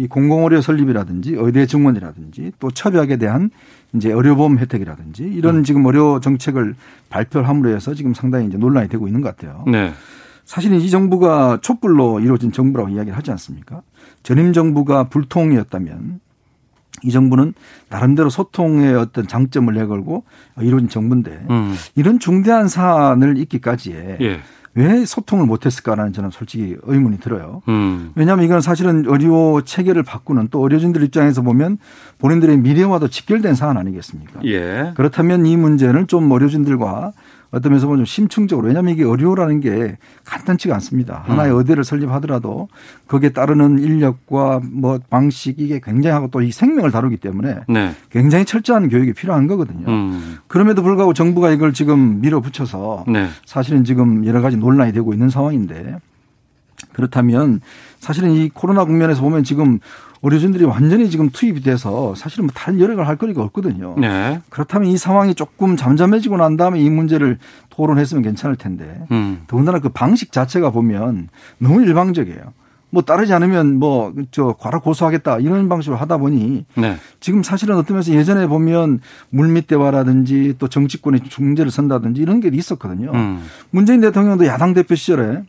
이 0.00 0.08
공공의료 0.08 0.62
설립이라든지 0.62 1.34
의대 1.36 1.66
증원이라든지 1.66 2.52
또 2.58 2.70
처벽에 2.70 3.18
대한 3.18 3.50
이제 3.94 4.10
의료보험 4.10 4.58
혜택이라든지 4.58 5.24
이런 5.24 5.58
음. 5.58 5.64
지금 5.64 5.84
의료 5.84 6.20
정책을 6.20 6.74
발표를 7.10 7.46
함으로 7.46 7.74
해서 7.74 7.92
지금 7.92 8.14
상당히 8.14 8.46
이제 8.46 8.56
논란이 8.56 8.88
되고 8.88 9.06
있는 9.06 9.20
것 9.20 9.36
같아요. 9.36 9.62
네. 9.70 9.92
사실은 10.46 10.80
이 10.80 10.88
정부가 10.88 11.58
촛불로 11.60 12.18
이루어진 12.18 12.50
정부라고 12.50 12.88
이야기를 12.88 13.16
하지 13.16 13.30
않습니까? 13.32 13.82
전임 14.22 14.54
정부가 14.54 15.04
불통이었다면 15.04 16.20
이 17.02 17.10
정부는 17.10 17.52
나름대로 17.90 18.30
소통의 18.30 18.94
어떤 18.94 19.28
장점을 19.28 19.72
내걸고 19.74 20.24
이루어진 20.60 20.88
정부인데 20.88 21.46
음. 21.50 21.74
이런 21.94 22.18
중대한 22.18 22.68
사안을 22.68 23.36
있기까지에 23.36 24.16
예. 24.22 24.40
왜 24.74 25.04
소통을 25.04 25.46
못했을까라는 25.46 26.12
저는 26.12 26.30
솔직히 26.30 26.76
의문이 26.82 27.18
들어요. 27.18 27.62
음. 27.68 28.12
왜냐하면 28.14 28.44
이건 28.44 28.60
사실은 28.60 29.04
의료 29.06 29.62
체계를 29.62 30.02
바꾸는 30.04 30.48
또 30.50 30.62
의료진들 30.62 31.02
입장에서 31.02 31.42
보면 31.42 31.78
본인들의 32.18 32.58
미래와도 32.58 33.08
직결된 33.08 33.54
사안 33.54 33.76
아니겠습니까? 33.76 34.40
예. 34.44 34.92
그렇다면 34.94 35.44
이 35.46 35.56
문제는 35.56 36.06
좀 36.06 36.30
의료진들과 36.30 37.12
어떤 37.52 37.72
면에서 37.72 37.86
보면 37.86 37.98
좀 38.00 38.04
심층적으로 38.06 38.68
왜냐하면 38.68 38.94
이게 38.94 39.02
의료라는 39.02 39.60
게 39.60 39.98
간단치가 40.24 40.74
않습니다. 40.74 41.24
하나의 41.26 41.52
음. 41.52 41.58
의대를 41.58 41.84
설립하더라도 41.84 42.68
거기에 43.08 43.30
따르는 43.30 43.78
인력과 43.78 44.60
뭐 44.62 44.98
방식 45.10 45.58
이게 45.60 45.80
굉장하고 45.82 46.28
또 46.28 46.40
이 46.40 46.52
생명을 46.52 46.90
다루기 46.90 47.18
때문에 47.18 47.60
네. 47.68 47.94
굉장히 48.10 48.44
철저한 48.44 48.88
교육이 48.88 49.12
필요한 49.12 49.46
거거든요. 49.46 49.86
음. 49.88 50.38
그럼에도 50.46 50.82
불구하고 50.82 51.12
정부가 51.12 51.50
이걸 51.50 51.72
지금 51.72 52.20
밀어붙여서 52.20 53.04
네. 53.08 53.28
사실은 53.44 53.84
지금 53.84 54.24
여러 54.24 54.40
가지 54.40 54.56
논란이 54.56 54.92
되고 54.92 55.12
있는 55.12 55.28
상황인데 55.28 55.98
그렇다면 56.92 57.60
사실은 57.98 58.30
이 58.30 58.48
코로나 58.48 58.84
국면에서 58.84 59.20
보면 59.20 59.44
지금 59.44 59.78
의료진들이 60.22 60.64
완전히 60.64 61.08
지금 61.08 61.30
투입이 61.30 61.62
돼서 61.62 62.14
사실은 62.14 62.46
뭐 62.46 62.52
다른 62.54 62.78
여력을 62.78 63.06
할 63.06 63.16
거리가 63.16 63.42
없거든요. 63.44 63.96
네. 63.98 64.40
그렇다면 64.50 64.88
이 64.88 64.96
상황이 64.98 65.34
조금 65.34 65.76
잠잠해지고 65.76 66.36
난 66.36 66.56
다음에 66.56 66.78
이 66.80 66.90
문제를 66.90 67.38
토론했으면 67.70 68.22
괜찮을 68.22 68.56
텐데 68.56 69.02
음. 69.10 69.42
더군다나 69.46 69.78
그 69.78 69.88
방식 69.88 70.30
자체가 70.32 70.70
보면 70.70 71.28
너무 71.58 71.82
일방적이에요. 71.82 72.52
뭐 72.92 73.02
따르지 73.02 73.32
않으면 73.32 73.78
뭐 73.78 74.12
저 74.32 74.54
과라 74.58 74.80
고소하겠다 74.80 75.38
이런 75.38 75.68
방식으로 75.68 75.96
하다 75.96 76.18
보니 76.18 76.66
네. 76.76 76.96
지금 77.20 77.42
사실은 77.42 77.76
어떤 77.76 77.94
면에서 77.94 78.12
예전에 78.12 78.46
보면 78.46 79.00
물밑 79.30 79.68
대화라든지 79.68 80.56
또 80.58 80.68
정치권의 80.68 81.20
중재를 81.28 81.70
선다든지 81.70 82.20
이런 82.20 82.40
게 82.40 82.50
있었거든요. 82.52 83.12
음. 83.14 83.44
문재인 83.70 84.00
대통령도 84.00 84.44
야당 84.46 84.74
대표 84.74 84.96
시절에 84.96 85.44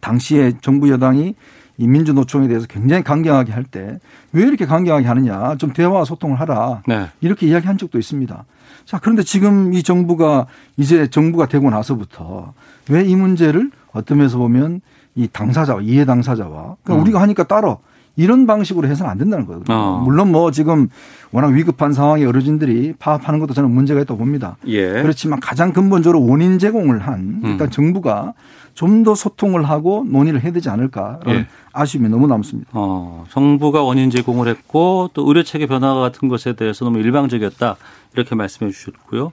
당시에 0.00 0.52
정부 0.60 0.90
여당이 0.90 1.34
이 1.82 1.86
민주노총에 1.88 2.46
대해서 2.48 2.66
굉장히 2.68 3.02
강경하게 3.02 3.52
할 3.52 3.64
때 3.64 3.98
왜 4.32 4.42
이렇게 4.44 4.64
강경하게 4.64 5.06
하느냐 5.06 5.56
좀 5.56 5.72
대화 5.72 6.04
소통을 6.04 6.40
하라 6.40 6.82
네. 6.86 7.08
이렇게 7.20 7.46
이야기한 7.46 7.76
적도 7.76 7.98
있습니다. 7.98 8.44
자 8.86 8.98
그런데 8.98 9.22
지금 9.22 9.74
이 9.74 9.82
정부가 9.82 10.46
이제 10.76 11.06
정부가 11.08 11.46
되고 11.46 11.68
나서부터 11.70 12.54
왜 12.88 13.04
이 13.04 13.14
문제를 13.16 13.70
어떤 13.92 14.18
면에서 14.18 14.38
보면 14.38 14.80
이 15.14 15.28
당사자와 15.30 15.82
이해 15.82 16.04
당사자와 16.04 16.76
그러니까 16.82 16.94
음. 16.94 17.00
우리가 17.02 17.20
하니까 17.20 17.42
따로 17.44 17.78
이런 18.16 18.46
방식으로 18.46 18.88
해서는 18.88 19.10
안 19.10 19.18
된다는 19.18 19.46
거거든요. 19.46 19.74
어. 19.76 20.00
물론 20.04 20.30
뭐 20.32 20.50
지금 20.50 20.88
워낙 21.30 21.48
위급한 21.48 21.92
상황에 21.94 22.24
어르신들이 22.24 22.94
파업하는 22.98 23.38
것도 23.40 23.54
저는 23.54 23.70
문제가 23.70 24.00
있다고 24.00 24.18
봅니다. 24.18 24.56
예. 24.66 24.90
그렇지만 25.02 25.40
가장 25.40 25.72
근본적으로 25.72 26.24
원인 26.26 26.58
제공을 26.58 27.00
한 27.00 27.40
일단 27.42 27.68
음. 27.68 27.70
정부가 27.70 28.34
좀 28.74 29.02
더 29.02 29.14
소통을 29.16 29.68
하고 29.68 30.04
논의를 30.08 30.42
해야 30.42 30.52
되지 30.52 30.68
않을까라는 30.68 31.34
예. 31.34 31.46
아쉬움이 31.72 32.08
너무 32.08 32.28
남습니다. 32.28 32.70
어, 32.72 33.24
정부가 33.30 33.82
원인 33.82 34.10
제공을 34.10 34.46
했고 34.46 35.10
또 35.12 35.26
의료 35.26 35.42
체계 35.42 35.66
변화 35.66 35.94
같은 35.94 36.28
것에 36.28 36.52
대해서 36.52 36.84
너무 36.84 36.98
일방적이었다 36.98 37.76
이렇게 38.14 38.34
말씀해 38.34 38.70
주셨고요. 38.70 39.32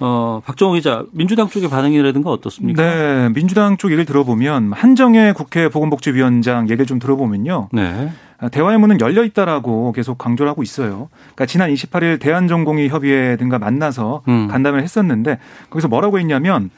어, 0.00 0.40
박정호 0.44 0.74
기자, 0.74 1.04
민주당 1.10 1.48
쪽의 1.48 1.68
반응이라든가 1.68 2.30
어떻습니까? 2.30 2.82
네, 2.82 3.28
민주당 3.30 3.76
쪽 3.76 3.88
얘기를 3.88 4.04
들어보면 4.04 4.72
한정혜 4.72 5.32
국회 5.32 5.68
보건복지위원장 5.68 6.64
얘기를 6.68 6.86
좀 6.86 7.00
들어보면요. 7.00 7.70
네. 7.72 8.12
대화의 8.52 8.78
문은 8.78 9.00
열려 9.00 9.24
있다라고 9.24 9.90
계속 9.92 10.16
강조를 10.16 10.48
하고 10.48 10.62
있어요. 10.62 11.08
그러니까 11.34 11.46
지난 11.46 11.74
28일 11.74 12.20
대한전공의 12.20 12.88
협의회 12.88 13.36
등과 13.36 13.58
만나서 13.58 14.22
음. 14.28 14.46
간담회를 14.46 14.84
했었는데 14.84 15.40
거기서 15.70 15.88
뭐라고 15.88 16.20
했냐면 16.20 16.70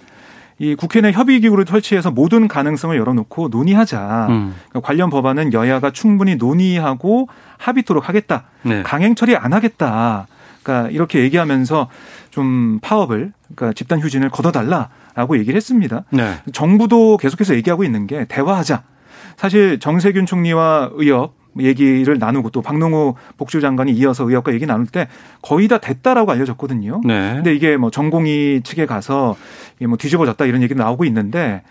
이 0.60 0.74
국회 0.74 1.00
내 1.00 1.10
협의 1.10 1.40
기구를 1.40 1.64
설치해서 1.66 2.10
모든 2.10 2.46
가능성을 2.46 2.94
열어놓고 2.94 3.48
논의하자. 3.48 4.26
음. 4.28 4.54
그러니까 4.68 4.86
관련 4.86 5.08
법안은 5.08 5.54
여야가 5.54 5.90
충분히 5.90 6.36
논의하고 6.36 7.28
합의토록 7.56 8.10
하겠다. 8.10 8.44
네. 8.62 8.82
강행 8.82 9.14
처리 9.14 9.34
안 9.34 9.54
하겠다. 9.54 10.26
그러니까 10.62 10.90
이렇게 10.90 11.20
얘기하면서 11.20 11.88
좀 12.28 12.78
파업을 12.82 13.32
그러니까 13.56 13.72
집단 13.72 14.00
휴진을 14.00 14.28
걷어달라라고 14.28 15.38
얘기를 15.38 15.56
했습니다. 15.56 16.04
네. 16.10 16.34
정부도 16.52 17.16
계속해서 17.16 17.54
얘기하고 17.54 17.82
있는 17.82 18.06
게 18.06 18.26
대화하자. 18.26 18.82
사실 19.38 19.80
정세균 19.80 20.26
총리와 20.26 20.90
의협 20.92 21.39
얘기를 21.58 22.18
나누고 22.18 22.50
또 22.50 22.62
박농호 22.62 23.16
복지부 23.36 23.60
장관이 23.60 23.92
이어서 23.92 24.28
의협과 24.28 24.52
얘기 24.54 24.66
나눌 24.66 24.86
때 24.86 25.08
거의 25.42 25.68
다 25.68 25.78
됐다라고 25.78 26.30
알려졌거든요. 26.32 27.00
네. 27.04 27.34
근데 27.34 27.54
이게 27.54 27.76
뭐 27.76 27.90
전공의 27.90 28.62
측에 28.62 28.86
가서 28.86 29.36
이게 29.76 29.86
뭐 29.86 29.96
뒤집어졌다 29.96 30.44
이런 30.44 30.62
얘기도 30.62 30.82
나오고 30.82 31.04
있는데 31.06 31.62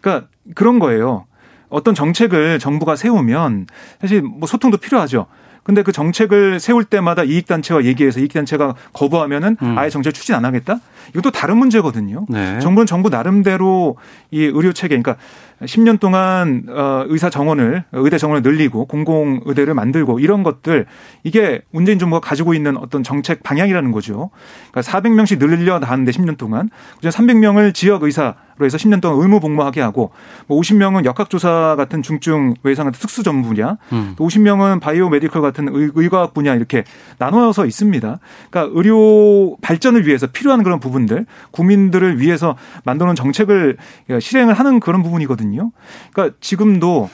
그러니까 0.00 0.28
그런 0.54 0.78
거예요. 0.78 1.26
어떤 1.68 1.94
정책을 1.94 2.58
정부가 2.58 2.96
세우면 2.96 3.66
사실 4.00 4.22
뭐 4.22 4.46
소통도 4.46 4.76
필요하죠. 4.78 5.26
근데 5.62 5.82
그 5.82 5.92
정책을 5.92 6.58
세울 6.58 6.84
때마다 6.84 7.22
이익단체와 7.22 7.84
얘기해서 7.84 8.20
이익단체가 8.20 8.74
거부하면은 8.92 9.56
음. 9.62 9.78
아예 9.78 9.90
정책 9.90 10.14
추진 10.14 10.34
안 10.34 10.44
하겠다? 10.44 10.80
이것도 11.10 11.30
다른 11.30 11.58
문제거든요. 11.58 12.26
네. 12.28 12.58
정부는 12.60 12.86
정부 12.86 13.08
나름대로 13.08 13.96
이 14.30 14.42
의료 14.42 14.72
체계, 14.72 15.00
그러니까 15.00 15.16
10년 15.62 16.00
동안 16.00 16.64
어 16.68 17.04
의사 17.08 17.28
정원을 17.28 17.84
의대 17.92 18.18
정원을 18.18 18.42
늘리고 18.42 18.86
공공 18.86 19.40
의대를 19.44 19.74
만들고 19.74 20.18
이런 20.18 20.42
것들 20.42 20.86
이게 21.22 21.60
문재인 21.70 21.98
정부가 21.98 22.20
가지고 22.20 22.54
있는 22.54 22.76
어떤 22.76 23.02
정책 23.02 23.42
방향이라는 23.42 23.92
거죠. 23.92 24.30
그러니까 24.70 24.80
400명씩 24.80 25.38
늘려 25.38 25.78
나왔는데 25.78 26.12
10년 26.12 26.38
동안 26.38 26.70
그중 26.96 27.10
300명을 27.10 27.74
지역 27.74 28.02
의사로 28.02 28.34
해서 28.66 28.76
10년 28.76 29.00
동안 29.00 29.20
의무 29.20 29.40
복무하게 29.40 29.80
하고 29.80 30.10
뭐 30.46 30.60
50명은 30.60 31.04
역학조사 31.04 31.74
같은 31.76 32.02
중증 32.02 32.54
외상 32.62 32.86
같은 32.86 32.98
특수 33.00 33.22
전문 33.22 33.42
분야, 33.42 33.76
음. 33.92 34.14
또 34.16 34.26
50명은 34.26 34.80
바이오 34.80 35.08
메디컬 35.08 35.42
같은 35.42 35.68
의, 35.72 36.08
과학 36.08 36.34
분야 36.34 36.54
이렇게 36.54 36.84
나눠서 37.18 37.66
있습니다. 37.66 38.18
그러니까 38.50 38.72
의료 38.76 39.56
발전을 39.60 40.06
위해서 40.06 40.26
필요한 40.26 40.62
그런 40.62 40.80
부분들 40.80 41.26
국민들을 41.52 42.20
위해서 42.20 42.56
만드는 42.84 43.14
정책을 43.14 43.76
실행을 44.20 44.54
하는 44.54 44.80
그런 44.80 45.02
부분이거든요. 45.02 45.70
그러니까 46.12 46.36
지금도 46.40 47.08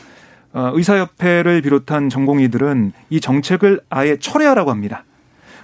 어, 0.52 0.70
의사협회를 0.72 1.60
비롯한 1.60 2.08
전공의들은 2.08 2.92
이 3.10 3.20
정책을 3.20 3.80
아예 3.90 4.16
철회하라고 4.16 4.70
합니다. 4.70 5.04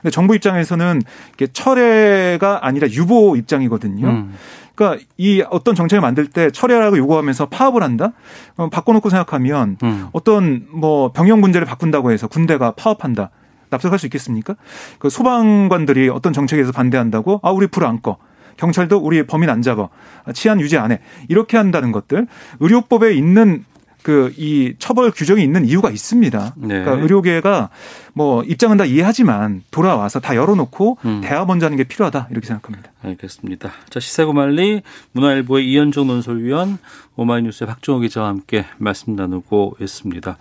근데 0.03 0.11
정부 0.11 0.35
입장에서는 0.35 1.01
이게 1.35 1.47
철회가 1.47 2.66
아니라 2.66 2.89
유보 2.89 3.37
입장이거든요. 3.37 4.07
음. 4.07 4.35
그러니까 4.75 5.05
이 5.18 5.43
어떤 5.51 5.75
정책을 5.75 6.01
만들 6.01 6.27
때 6.29 6.51
철회라고 6.51 6.97
요구하면서 6.99 7.47
파업을 7.47 7.83
한다? 7.83 8.12
어, 8.57 8.68
바꿔놓고 8.70 9.11
생각하면 9.11 9.77
음. 9.83 10.09
어떤 10.12 10.66
뭐 10.70 11.12
병역 11.12 11.39
문제를 11.41 11.66
바꾼다고 11.66 12.11
해서 12.12 12.27
군대가 12.27 12.73
파업한다. 12.73 13.31
납득할 13.70 13.99
수 13.99 14.07
있겠습니까? 14.07 14.55
그 14.99 15.09
소방관들이 15.11 16.09
어떤 16.11 16.33
정책에서 16.33 16.73
반대한다고 16.73 17.41
아 17.43 17.51
우리 17.51 17.66
불 17.66 17.85
안 17.85 18.01
꺼. 18.03 18.16
경찰도 18.59 18.99
우리 18.99 19.27
범인 19.27 19.49
안 19.49 19.62
잡아. 19.62 19.89
치안 20.35 20.61
유지 20.61 20.77
안 20.77 20.93
해. 20.93 21.01
이렇게 21.29 21.57
한다는 21.57 21.91
것들. 21.91 22.27
의료법에 22.61 23.14
있는 23.14 23.64
그 24.03 24.33
이 24.37 24.75
처벌 24.79 25.11
규정이 25.11 25.43
있는 25.43 25.65
이유가 25.65 25.91
있습니다. 25.91 26.55
네. 26.57 26.69
그러니까 26.81 26.93
의료계가 27.03 27.71
뭐 28.15 28.43
입장은 28.43 28.77
다 28.77 28.85
이해하지만 28.85 29.63
돌아와서 29.71 30.21
다 30.21 30.37
열어놓고 30.37 30.99
음. 31.05 31.21
대화 31.23 31.45
먼저 31.45 31.67
하는 31.67 31.77
게 31.77 31.85
필요하다 31.85 32.29
이렇게 32.31 32.47
생각합니다. 32.47 32.91
알겠습니다. 33.03 33.71
자 33.89 34.01
시사고말리 34.01 34.83
문화일보의 35.13 35.71
이현종 35.71 36.07
논설위원 36.07 36.79
오마이뉴스의 37.17 37.69
박종호 37.69 38.01
기자와 38.01 38.29
함께 38.29 38.67
말씀 38.79 39.15
나누고 39.15 39.77
있습니다. 39.81 40.37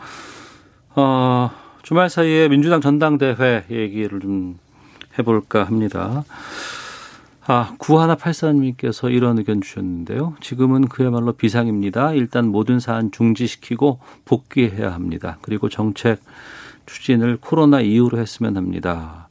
어, 0.95 1.51
주말 1.84 2.09
사이에 2.09 2.47
민주당 2.47 2.82
전당대회 2.82 3.66
얘기를 3.70 4.20
좀 4.20 4.57
해볼까 5.20 5.64
합니다. 5.64 6.24
아, 7.47 7.73
구하나 7.79 8.15
팔사님께서 8.15 9.09
이런 9.09 9.39
의견 9.39 9.61
주셨는데요. 9.61 10.35
지금은 10.41 10.87
그야말로 10.87 11.33
비상입니다. 11.33 12.13
일단 12.13 12.47
모든 12.47 12.79
사안 12.79 13.11
중지시키고 13.11 13.99
복귀해야 14.25 14.93
합니다. 14.93 15.37
그리고 15.41 15.67
정책 15.67 16.19
추진을 16.85 17.37
코로나 17.37 17.81
이후로 17.81 18.19
했으면 18.19 18.57
합니다. 18.57 19.27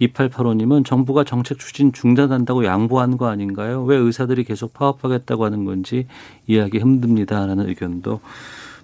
2885님은 0.00 0.84
정부가 0.84 1.22
정책 1.22 1.60
추진 1.60 1.92
중단한다고 1.92 2.64
양보한 2.64 3.16
거 3.16 3.28
아닌가요? 3.28 3.84
왜 3.84 3.96
의사들이 3.96 4.42
계속 4.42 4.74
파업하겠다고 4.74 5.44
하는 5.44 5.64
건지 5.64 6.06
이해하기 6.48 6.78
힘듭니다 6.78 7.46
라는 7.46 7.68
의견도 7.68 8.20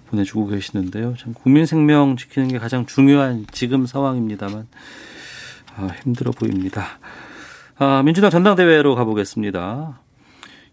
보내주고 0.07 0.47
계시는데요. 0.47 1.15
참 1.17 1.33
국민 1.33 1.65
생명 1.65 2.15
지키는 2.15 2.47
게 2.47 2.57
가장 2.57 2.85
중요한 2.85 3.45
지금 3.51 3.85
상황입니다만 3.85 4.67
아, 5.75 5.87
힘들어 6.03 6.31
보입니다. 6.31 6.99
아, 7.79 8.01
민주당 8.03 8.29
전당대회로 8.29 8.95
가보겠습니다. 8.95 9.99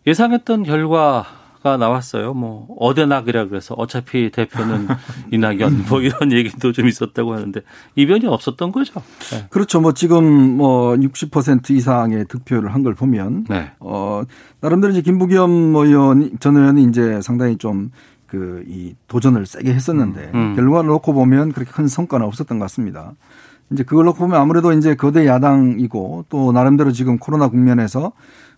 예상했던 0.06 0.62
결과가 0.64 1.76
나왔어요. 1.78 2.34
뭐 2.34 2.66
어대낙이라 2.78 3.46
그래서 3.48 3.74
어차피 3.74 4.30
대표는 4.30 4.88
이낙연 5.32 5.86
뭐 5.88 6.00
이런 6.00 6.32
얘기도 6.32 6.72
좀 6.72 6.86
있었다고 6.88 7.32
하는데 7.34 7.60
이변이 7.94 8.26
없었던 8.26 8.72
거죠. 8.72 9.02
네. 9.32 9.46
그렇죠. 9.50 9.80
뭐 9.80 9.92
지금 9.92 10.24
뭐 10.56 10.94
60% 10.96 11.70
이상의 11.70 12.26
득표를 12.28 12.74
한 12.74 12.82
걸 12.82 12.94
보면 12.94 13.46
네. 13.48 13.72
어 13.80 14.22
나름대로 14.60 14.92
이제 14.92 15.02
김부겸 15.02 15.50
뭐 15.72 15.86
의원 15.86 16.38
전 16.38 16.56
의원이 16.56 16.84
이제 16.84 17.20
상당히 17.20 17.56
좀 17.56 17.90
그 18.26 18.64
이 18.66 18.96
도전을 19.06 19.46
세게 19.46 19.72
했었는데 19.72 20.32
음. 20.34 20.56
결과를 20.56 20.88
놓고 20.88 21.12
보면 21.12 21.52
그렇게 21.52 21.70
큰 21.70 21.86
성과는 21.86 22.26
없었던 22.26 22.58
것 22.58 22.64
같습니다. 22.64 23.12
이제 23.72 23.82
그걸 23.82 24.04
놓고 24.06 24.18
보면 24.18 24.40
아무래도 24.40 24.72
이제 24.72 24.94
거대 24.94 25.26
야당이고 25.26 26.26
또 26.28 26.52
나름대로 26.52 26.92
지금 26.92 27.18
코로나 27.18 27.48
국면에서 27.48 28.12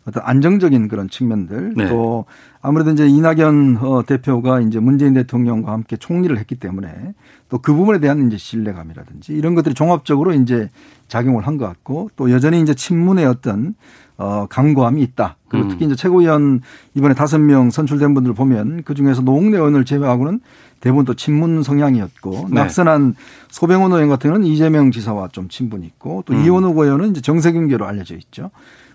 어떤 0.08 0.22
안정적인 0.24 0.88
그런 0.88 1.08
측면들 1.08 1.74
네. 1.76 1.88
또 1.88 2.24
아무래도 2.60 2.90
이제 2.90 3.06
이낙연 3.06 3.78
어, 3.80 4.02
대표가 4.06 4.60
이제 4.60 4.80
문재인 4.80 5.14
대통령과 5.14 5.70
함께 5.72 5.96
총리를 5.96 6.36
했기 6.38 6.56
때문에 6.56 7.14
또 7.48 7.58
그 7.58 7.72
부분에 7.74 7.98
대한 8.00 8.26
이제 8.26 8.36
신뢰감이라든지 8.36 9.32
이런 9.32 9.54
것들이 9.54 9.74
종합적으로 9.74 10.32
이제 10.34 10.68
작용을 11.08 11.46
한 11.46 11.58
것 11.58 11.66
같고 11.66 12.10
또 12.16 12.30
여전히 12.30 12.60
이제 12.60 12.74
친문의 12.74 13.26
어떤 13.26 13.74
어, 14.16 14.46
강고함이 14.50 15.00
있다. 15.02 15.36
그리고 15.48 15.66
음. 15.66 15.70
특히 15.70 15.86
이제 15.86 15.94
최고위원 15.94 16.60
이번에 16.94 17.14
다섯 17.14 17.38
명 17.38 17.70
선출된 17.70 18.14
분들 18.14 18.34
보면 18.34 18.82
그 18.84 18.94
중에서 18.94 19.22
노웅래 19.22 19.56
의원을 19.56 19.84
제외하고는 19.84 20.40
대부분 20.80 21.04
또 21.04 21.14
친문 21.14 21.62
성향이었고 21.62 22.48
네. 22.50 22.54
낙선한 22.54 23.14
소병원 23.48 23.92
의원 23.92 24.08
같은 24.08 24.30
경우는 24.30 24.46
이재명 24.46 24.90
지사와 24.90 25.28
좀 25.32 25.48
친분이 25.48 25.86
있고 25.86 26.22
또 26.26 26.34
음. 26.34 26.44
이원욱 26.44 26.76
의원은 26.78 27.10
이제 27.10 27.20
정세균계로 27.20 27.86
알려져 27.86 28.14
있죠. 28.16 28.50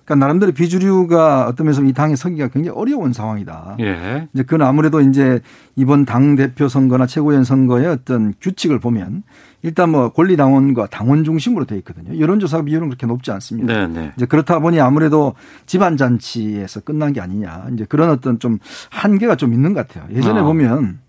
그러니까 0.05 0.25
나름대로 0.25 0.51
비주류가 0.51 1.47
어떤 1.47 1.65
면에서 1.65 1.81
이 1.83 1.93
당에 1.93 2.15
서기가 2.15 2.49
굉장히 2.49 2.77
어려운 2.77 3.13
상황이다. 3.13 3.77
예. 3.79 4.27
이제 4.33 4.43
그건 4.43 4.63
아무래도 4.63 4.99
이제 4.99 5.39
이번 5.75 6.05
당 6.05 6.35
대표 6.35 6.67
선거나 6.67 7.05
최고위원 7.05 7.43
선거의 7.43 7.87
어떤 7.87 8.33
규칙을 8.41 8.79
보면 8.79 9.23
일단 9.61 9.89
뭐 9.89 10.09
권리 10.11 10.35
당원과 10.35 10.87
당원 10.87 11.23
중심으로 11.23 11.65
돼 11.65 11.77
있거든요. 11.77 12.19
여론조사 12.19 12.63
비율은 12.63 12.89
그렇게 12.89 13.07
높지 13.07 13.31
않습니다. 13.31 13.73
네네. 13.73 13.99
네. 13.99 14.11
이제 14.17 14.25
그렇다 14.25 14.59
보니 14.59 14.81
아무래도 14.81 15.35
집안 15.65 15.95
잔치에서 15.95 16.81
끝난 16.81 17.13
게 17.13 17.21
아니냐. 17.21 17.67
이제 17.73 17.85
그런 17.87 18.09
어떤 18.09 18.39
좀 18.39 18.59
한계가 18.89 19.37
좀 19.37 19.53
있는 19.53 19.73
것 19.73 19.87
같아요. 19.87 20.13
예전에 20.13 20.41
어. 20.41 20.43
보면 20.43 20.99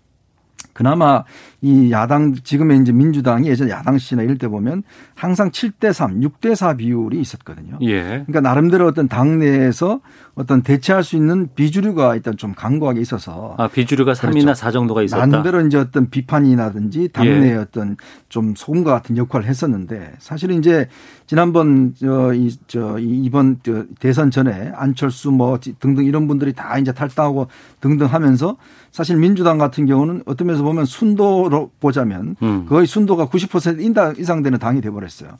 그나마 0.71 1.23
이 1.65 1.91
야당 1.91 2.35
지금의 2.35 2.81
이제 2.81 2.91
민주당이 2.91 3.47
예전 3.47 3.71
야당 3.71 3.97
시나 3.97 4.21
이럴 4.21 4.37
때 4.37 4.47
보면 4.47 4.83
항상 5.15 5.49
7대 5.49 5.93
3, 5.93 6.19
6대 6.19 6.53
4 6.53 6.75
비율이 6.75 7.19
있었거든요. 7.19 7.79
예. 7.81 8.03
그러니까 8.03 8.41
나름대로 8.41 8.85
어떤 8.85 9.07
당내에서 9.07 9.99
어떤 10.35 10.61
대체할 10.61 11.03
수 11.03 11.15
있는 11.15 11.49
비주류가 11.55 12.13
일단 12.13 12.37
좀 12.37 12.53
강고하게 12.53 13.01
있어서 13.01 13.55
아 13.57 13.67
비주류가 13.67 14.13
3이나 14.13 14.41
그렇죠. 14.41 14.53
4 14.53 14.69
정도가 14.69 15.01
있었다. 15.01 15.25
나름대로 15.25 15.65
이제 15.65 15.79
어떤 15.79 16.11
비판이라든지 16.11 17.09
당내의 17.11 17.53
예. 17.53 17.55
어떤 17.55 17.97
좀 18.29 18.53
소금과 18.55 18.91
같은 18.91 19.17
역할을 19.17 19.47
했었는데 19.47 20.13
사실은 20.19 20.59
이제 20.59 20.87
지난번 21.25 21.95
저이 21.95 22.51
저 22.67 22.99
이번 22.99 23.57
저 23.63 23.85
대선 23.99 24.29
전에 24.29 24.71
안철수 24.75 25.31
뭐 25.31 25.59
등등 25.79 26.05
이런 26.05 26.27
분들이 26.27 26.53
다 26.53 26.77
이제 26.77 26.91
탈당하고 26.91 27.47
등등 27.79 28.05
하면서 28.05 28.55
사실 28.91 29.17
민주당 29.17 29.57
같은 29.57 29.87
경우는 29.87 30.23
어떤 30.25 30.47
면에서 30.47 30.63
보면 30.63 30.85
순도로 30.85 31.54
보자면 31.79 32.35
음. 32.41 32.65
거의 32.67 32.87
순도가 32.87 33.27
90% 33.27 34.19
이상 34.19 34.43
되는 34.43 34.59
당이 34.59 34.81
돼버렸어요. 34.81 35.31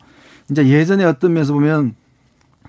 이제 0.51 0.67
예전에 0.67 1.03
어떤 1.05 1.33
면에서 1.33 1.53
보면 1.53 1.95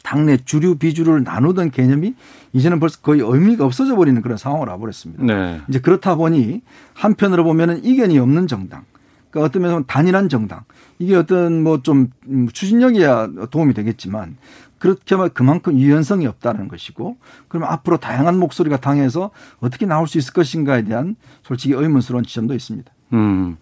당내 0.03 0.38
주류 0.44 0.76
비주류를 0.76 1.24
나누던 1.24 1.70
개념이 1.70 2.14
이제는 2.53 2.78
벌써 2.80 3.01
거의 3.01 3.20
의미가 3.20 3.64
없어져 3.64 3.97
버리는 3.97 4.20
그런 4.22 4.38
상황을 4.38 4.68
와버렸습니다. 4.68 5.24
네. 5.24 5.61
이제 5.68 5.80
그렇다 5.80 6.14
보니 6.14 6.62
한편으로 6.94 7.44
보면은 7.44 7.84
이견이 7.84 8.18
없는 8.18 8.47
정당. 8.47 8.84
그러니까 9.30 9.49
어떤 9.49 9.62
면에서 9.62 9.82
단일한 9.86 10.28
정당. 10.28 10.61
이게 10.99 11.14
어떤 11.16 11.62
뭐 11.62 11.80
좀 11.82 12.11
추진력이야 12.53 13.28
도움이 13.51 13.74
되겠지만 13.74 14.36
그렇게 14.78 15.14
하면 15.14 15.30
그만큼 15.34 15.78
유연성이 15.78 16.26
없다는 16.26 16.68
것이고 16.68 17.16
그러면 17.49 17.68
앞으로 17.70 17.97
다양한 17.97 18.38
목소리가 18.38 18.76
당해서 18.78 19.30
어떻게 19.61 19.86
나올 19.86 20.07
수 20.07 20.18
있을 20.18 20.32
것인가에 20.32 20.84
대한 20.84 21.16
솔직히 21.42 21.74
의문스러운 21.74 22.24
지점도 22.24 22.55
있습니다. 22.55 22.90
음. 23.13 23.57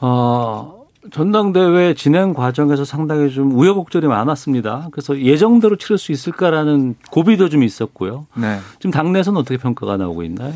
어, 0.00 0.84
전당대회 1.10 1.94
진행 1.94 2.32
과정에서 2.34 2.84
상당히 2.84 3.30
좀 3.30 3.52
우여곡절이 3.52 4.06
많았습니다. 4.06 4.88
그래서 4.90 5.18
예정대로 5.20 5.76
치를 5.76 5.98
수 5.98 6.12
있을까라는 6.12 6.96
고비도 7.10 7.48
좀 7.48 7.62
있었고요. 7.62 8.26
네. 8.36 8.58
지금 8.78 8.90
당내에서는 8.90 9.38
어떻게 9.38 9.56
평가가 9.58 9.96
나오고 9.96 10.22
있나요? 10.24 10.52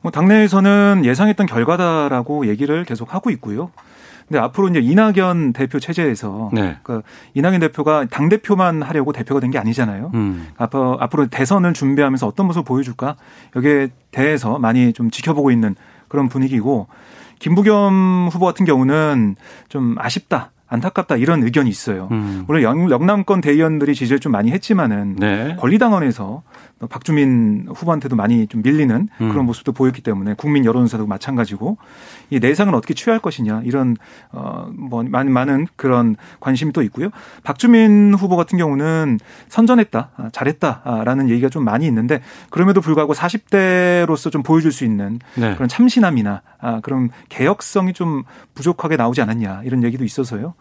뭐 0.00 0.12
당내에서는 0.12 1.02
예상했던 1.04 1.46
결과다라고 1.46 2.46
얘기를 2.48 2.84
계속 2.84 3.14
하고 3.14 3.30
있고요. 3.30 3.70
근데 4.28 4.38
앞으로 4.40 4.68
이제 4.68 4.78
이낙연 4.80 5.54
대표 5.54 5.80
체제에서 5.80 6.50
네. 6.52 6.76
그 6.82 7.00
이낙연 7.32 7.60
대표가 7.60 8.04
당 8.10 8.28
대표만 8.28 8.82
하려고 8.82 9.12
대표가 9.12 9.40
된 9.40 9.50
게 9.50 9.58
아니잖아요. 9.58 10.10
음. 10.12 10.48
앞으로 10.58 10.98
앞으로 11.00 11.28
대선을 11.28 11.72
준비하면서 11.72 12.26
어떤 12.26 12.46
모습을 12.46 12.64
보여줄까 12.66 13.16
여기에 13.56 13.88
대해서 14.10 14.58
많이 14.58 14.92
좀 14.92 15.10
지켜보고 15.10 15.50
있는 15.50 15.74
그런 16.08 16.28
분위기고 16.28 16.88
김부겸 17.38 18.28
후보 18.32 18.46
같은 18.46 18.64
경우는 18.64 19.36
좀 19.68 19.94
아쉽다. 19.98 20.50
안타깝다 20.70 21.16
이런 21.16 21.42
의견이 21.42 21.70
있어요. 21.70 22.08
음. 22.10 22.44
물론 22.46 22.62
영남권 22.90 23.40
대의원들이 23.40 23.94
지지를 23.94 24.20
좀 24.20 24.32
많이 24.32 24.50
했지만은 24.50 25.16
네. 25.16 25.56
권리당원에서 25.58 26.42
박주민 26.86 27.66
후보한테도 27.68 28.14
많이 28.14 28.46
좀 28.46 28.62
밀리는 28.62 29.08
음. 29.20 29.28
그런 29.30 29.46
모습도 29.46 29.72
보였기 29.72 30.00
때문에 30.02 30.34
국민 30.34 30.64
여론조사도 30.64 31.06
마찬가지고 31.06 31.76
이 32.30 32.38
내상은 32.38 32.74
어떻게 32.74 32.94
취할 32.94 33.18
것이냐 33.18 33.62
이런 33.64 33.96
어뭐 34.30 35.04
많은 35.08 35.32
많은 35.32 35.66
그런 35.76 36.16
관심이 36.40 36.72
또 36.72 36.82
있고요. 36.82 37.08
박주민 37.42 38.14
후보 38.14 38.36
같은 38.36 38.58
경우는 38.58 39.18
선전했다, 39.48 40.10
아, 40.16 40.28
잘했다라는 40.32 41.30
얘기가 41.30 41.48
좀 41.48 41.64
많이 41.64 41.86
있는데 41.86 42.20
그럼에도 42.50 42.80
불구하고 42.80 43.12
40대로서 43.12 44.30
좀 44.30 44.42
보여줄 44.42 44.70
수 44.70 44.84
있는 44.84 45.18
네. 45.34 45.54
그런 45.54 45.68
참신함이나 45.68 46.42
아, 46.60 46.80
그런 46.80 47.10
개혁성이 47.28 47.92
좀 47.92 48.22
부족하게 48.54 48.96
나오지 48.96 49.20
않았냐 49.20 49.62
이런 49.64 49.82
얘기도 49.82 50.04
있어서요. 50.04 50.54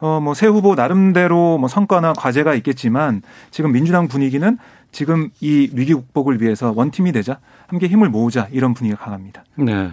어, 0.00 0.18
뭐, 0.18 0.32
새 0.34 0.46
후보 0.46 0.74
나름대로 0.74 1.58
뭐 1.58 1.68
성과나 1.68 2.14
과제가 2.14 2.54
있겠지만 2.54 3.22
지금 3.50 3.72
민주당 3.72 4.08
분위기는 4.08 4.58
지금 4.92 5.30
이 5.40 5.70
위기 5.72 5.94
극복을 5.94 6.40
위해서 6.42 6.72
원팀이 6.74 7.12
되자 7.12 7.38
함께 7.68 7.86
힘을 7.86 8.08
모으자 8.08 8.48
이런 8.52 8.74
분위기가 8.74 9.04
강합니다. 9.04 9.44
네. 9.56 9.90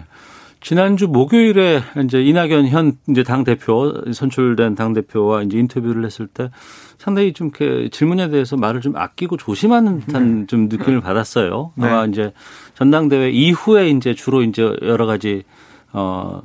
지난주 0.60 1.06
목요일에 1.06 1.80
이제 2.04 2.20
이낙연 2.20 2.66
현 2.66 2.98
이제 3.08 3.22
당 3.22 3.44
대표 3.44 3.92
선출된 4.12 4.74
당 4.74 4.92
대표와 4.92 5.42
이제 5.42 5.56
인터뷰를 5.56 6.04
했을 6.04 6.26
때 6.26 6.50
상당히 6.98 7.32
좀 7.32 7.52
이렇게 7.54 7.88
질문에 7.90 8.28
대해서 8.28 8.56
말을 8.56 8.80
좀 8.80 8.96
아끼고 8.96 9.36
조심하는 9.36 10.00
듯한 10.00 10.40
네. 10.40 10.46
좀 10.46 10.68
느낌을 10.68 11.00
받았어요. 11.00 11.72
네. 11.76 11.86
아마 11.86 12.06
이제 12.06 12.32
전당대회 12.74 13.30
이후에 13.30 13.88
이제 13.90 14.14
주로 14.14 14.42
이제 14.42 14.62
여러 14.82 15.06
가지 15.06 15.44
어 15.92 16.42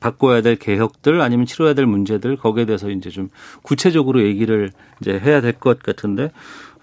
바꿔야 0.00 0.42
될 0.42 0.56
개혁들 0.56 1.20
아니면 1.20 1.46
치러야 1.46 1.74
될 1.74 1.86
문제들 1.86 2.36
거기에 2.36 2.66
대해서 2.66 2.90
이제 2.90 3.10
좀 3.10 3.28
구체적으로 3.62 4.22
얘기를 4.22 4.70
이제 5.00 5.18
해야 5.18 5.40
될 5.40 5.52
것 5.52 5.82
같은데 5.82 6.32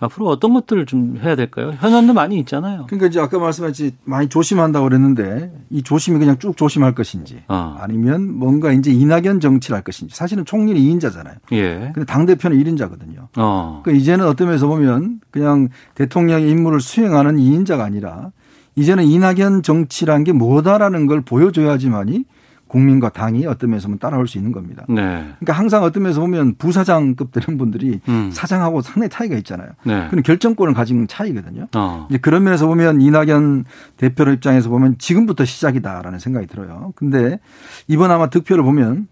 앞으로 0.03 0.27
어떤 0.27 0.53
것들을 0.53 0.85
좀 0.85 1.17
해야 1.21 1.35
될까요? 1.35 1.73
현안도 1.77 2.13
많이 2.13 2.37
있잖아요. 2.39 2.85
그러니까 2.87 3.07
이제 3.07 3.19
아까 3.19 3.39
말씀하신 3.39 3.91
많이 4.03 4.29
조심한다고 4.29 4.87
그랬는데 4.87 5.51
이 5.69 5.83
조심이 5.83 6.19
그냥 6.19 6.37
쭉 6.39 6.57
조심할 6.57 6.95
것인지 6.95 7.43
어. 7.47 7.77
아니면 7.79 8.33
뭔가 8.33 8.71
이제 8.71 8.91
이낙연 8.91 9.39
정치를 9.39 9.75
할 9.75 9.83
것인지 9.83 10.15
사실은 10.15 10.45
총리는 10.45 10.79
2인자잖아요. 10.79 11.35
예. 11.53 11.91
근데 11.93 12.05
당 12.05 12.25
대표는 12.25 12.57
1인자거든요. 12.57 13.27
어. 13.37 13.81
그러니까 13.83 14.01
이제는 14.01 14.27
어떤 14.27 14.47
면에서 14.47 14.67
보면 14.67 15.21
그냥 15.31 15.69
대통령의 15.95 16.49
임무를 16.49 16.79
수행하는 16.79 17.37
2인자가 17.37 17.81
아니라 17.81 18.31
이제는 18.75 19.03
이낙연 19.05 19.63
정치란 19.63 20.23
게 20.23 20.31
뭐다라는 20.31 21.07
걸 21.07 21.21
보여줘야지만이 21.21 22.25
국민과 22.73 23.09
당이 23.09 23.45
어떤 23.45 23.69
면에서 23.69 23.87
보면 23.87 23.99
따라올 23.99 24.27
수 24.27 24.39
있는 24.39 24.51
겁니다. 24.51 24.83
네. 24.89 25.03
그러니까 25.39 25.53
항상 25.53 25.83
어떤 25.83 26.01
면에서 26.01 26.21
보면 26.21 26.55
부사장급 26.55 27.31
되는 27.31 27.59
분들이 27.59 27.99
음. 28.07 28.31
사장하고 28.33 28.81
상당히 28.81 29.09
차이가 29.09 29.35
있잖아요. 29.37 29.69
네. 29.83 30.07
그런 30.09 30.23
결정권을 30.23 30.73
가진 30.73 31.07
차이거든요. 31.07 31.67
어. 31.75 32.07
이제 32.09 32.17
그런 32.17 32.43
면에서 32.43 32.65
보면 32.65 32.99
이낙연 32.99 33.65
대표 33.97 34.23
입장에서 34.23 34.69
보면 34.69 34.97
지금부터 34.97 35.45
시작이다라는 35.45 36.17
생각이 36.17 36.47
들어요. 36.47 36.93
근데 36.95 37.39
이번 37.87 38.09
아마 38.09 38.31
득표를 38.31 38.63
보면 38.63 39.07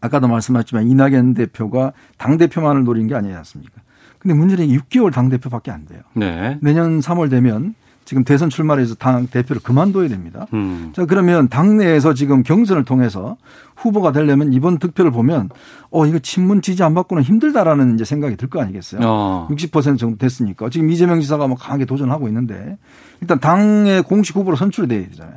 아까도 0.00 0.26
말씀하셨지만 0.26 0.88
이낙연 0.88 1.34
대표가 1.34 1.92
당 2.18 2.36
대표만을 2.36 2.82
노린 2.82 3.06
게 3.06 3.14
아니지 3.14 3.32
않습니까? 3.32 3.80
근데 4.18 4.34
문제는 4.34 4.66
6개월 4.66 5.12
당 5.12 5.28
대표밖에 5.28 5.70
안 5.70 5.84
돼요. 5.86 6.00
네. 6.14 6.58
내년 6.60 6.98
3월 6.98 7.30
되면 7.30 7.76
지금 8.04 8.24
대선 8.24 8.50
출마해서 8.50 8.94
당 8.96 9.26
대표를 9.26 9.62
그만둬야 9.62 10.08
됩니다. 10.08 10.46
음. 10.52 10.92
자 10.94 11.06
그러면 11.06 11.48
당내에서 11.48 12.14
지금 12.14 12.42
경선을 12.42 12.84
통해서 12.84 13.36
후보가 13.76 14.12
되려면 14.12 14.52
이번 14.52 14.78
득표를 14.78 15.10
보면 15.10 15.48
어 15.90 16.06
이거 16.06 16.18
친문 16.18 16.62
지지 16.62 16.82
안 16.82 16.94
받고는 16.94 17.22
힘들다라는 17.22 17.94
이제 17.94 18.04
생각이 18.04 18.36
들 18.36 18.48
거 18.48 18.60
아니겠어요? 18.60 19.00
어. 19.02 19.48
60% 19.50 19.98
정도 19.98 20.18
됐으니까 20.18 20.68
지금 20.68 20.90
이재명 20.90 21.20
지사가 21.20 21.48
막 21.48 21.58
강하게 21.58 21.84
도전하고 21.86 22.28
있는데 22.28 22.76
일단 23.20 23.40
당의 23.40 24.02
공식 24.02 24.36
후보로 24.36 24.56
선출이 24.56 24.88
돼야 24.88 25.06
되잖아요. 25.08 25.36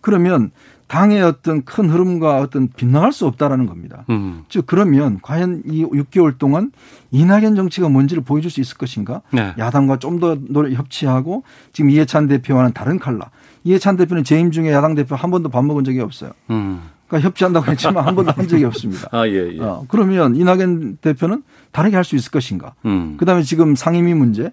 그러면 0.00 0.50
당의 0.86 1.20
어떤 1.20 1.64
큰 1.64 1.90
흐름과 1.90 2.38
어떤 2.40 2.68
빗나갈 2.68 3.12
수 3.12 3.26
없다라는 3.26 3.66
겁니다. 3.66 4.04
음. 4.08 4.44
즉 4.48 4.64
그러면 4.66 5.18
과연 5.20 5.62
이 5.66 5.84
6개월 5.84 6.38
동안 6.38 6.70
이낙연 7.10 7.56
정치가 7.56 7.88
뭔지를 7.88 8.22
보여줄 8.22 8.50
수 8.50 8.60
있을 8.60 8.76
것인가? 8.76 9.22
네. 9.32 9.52
야당과 9.58 9.98
좀더 9.98 10.36
협치하고 10.72 11.42
지금 11.72 11.90
이해찬 11.90 12.28
대표와는 12.28 12.72
다른 12.72 12.98
칼라. 12.98 13.30
이해찬 13.64 13.96
대표는 13.96 14.22
재임 14.22 14.52
중에 14.52 14.70
야당 14.70 14.94
대표 14.94 15.16
한 15.16 15.30
번도 15.32 15.48
밥 15.48 15.64
먹은 15.64 15.82
적이 15.82 16.00
없어요. 16.00 16.30
음. 16.50 16.82
그러니까 17.08 17.28
협치한다고 17.28 17.70
했지만 17.72 18.04
한 18.04 18.14
번도 18.14 18.32
한 18.32 18.46
적이 18.46 18.64
없습니다. 18.64 19.08
아, 19.12 19.26
예, 19.26 19.54
예. 19.54 19.60
어, 19.60 19.84
그러면 19.88 20.36
이낙연 20.36 20.98
대표는 21.00 21.42
다르게 21.72 21.96
할 21.96 22.04
수 22.04 22.14
있을 22.14 22.30
것인가? 22.30 22.74
음. 22.84 23.16
그다음에 23.16 23.42
지금 23.42 23.74
상임위 23.74 24.14
문제 24.14 24.50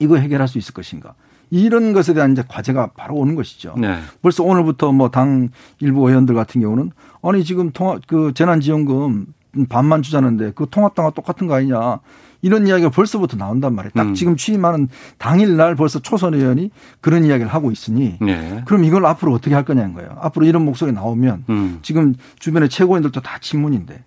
이거 0.00 0.16
해결할 0.16 0.48
수 0.48 0.58
있을 0.58 0.74
것인가? 0.74 1.14
이런 1.50 1.92
것에 1.92 2.14
대한 2.14 2.32
이제 2.32 2.42
과제가 2.46 2.90
바로 2.96 3.14
오는 3.16 3.34
것이죠. 3.34 3.74
네. 3.78 3.98
벌써 4.22 4.42
오늘부터 4.44 4.92
뭐 4.92 5.08
당 5.08 5.48
일부 5.80 6.08
의원들 6.08 6.34
같은 6.34 6.60
경우는 6.60 6.90
아니 7.22 7.44
지금 7.44 7.70
통합 7.72 8.06
그 8.06 8.32
재난지원금 8.34 9.26
반만 9.68 10.02
주자는데 10.02 10.52
그 10.54 10.66
통합당과 10.70 11.12
똑같은 11.12 11.46
거 11.46 11.54
아니냐. 11.54 12.00
이런 12.40 12.68
이야기가 12.68 12.90
벌써부터 12.90 13.36
나온단 13.36 13.74
말이에요. 13.74 13.90
딱 13.96 14.06
음. 14.06 14.14
지금 14.14 14.36
취임하는 14.36 14.88
당일날 15.18 15.74
벌써 15.74 15.98
초선 15.98 16.34
의원이 16.34 16.70
그런 17.00 17.24
이야기를 17.24 17.52
하고 17.52 17.72
있으니 17.72 18.16
네. 18.20 18.62
그럼 18.64 18.84
이걸 18.84 19.06
앞으로 19.06 19.32
어떻게 19.32 19.56
할 19.56 19.64
거냐는 19.64 19.92
거예요. 19.92 20.16
앞으로 20.20 20.46
이런 20.46 20.64
목소리 20.64 20.92
나오면 20.92 21.44
음. 21.48 21.78
지금 21.82 22.14
주변의 22.38 22.68
최고인들도 22.68 23.20
다 23.22 23.38
친문인데 23.40 24.04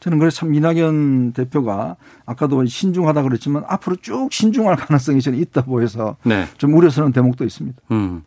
저는 0.00 0.18
그래서 0.18 0.36
참 0.38 0.54
이낙연 0.54 1.32
대표가 1.32 1.96
아까도 2.26 2.64
신중하다 2.64 3.22
그랬지만 3.22 3.64
앞으로 3.66 3.96
쭉 3.96 4.32
신중할 4.32 4.76
가능성이 4.76 5.20
저는 5.20 5.38
있다 5.38 5.62
보여서 5.62 6.16
네. 6.24 6.46
좀 6.58 6.74
우려스러운 6.74 7.12
대목도 7.12 7.44
있습니다. 7.44 7.80
음. 7.90 8.22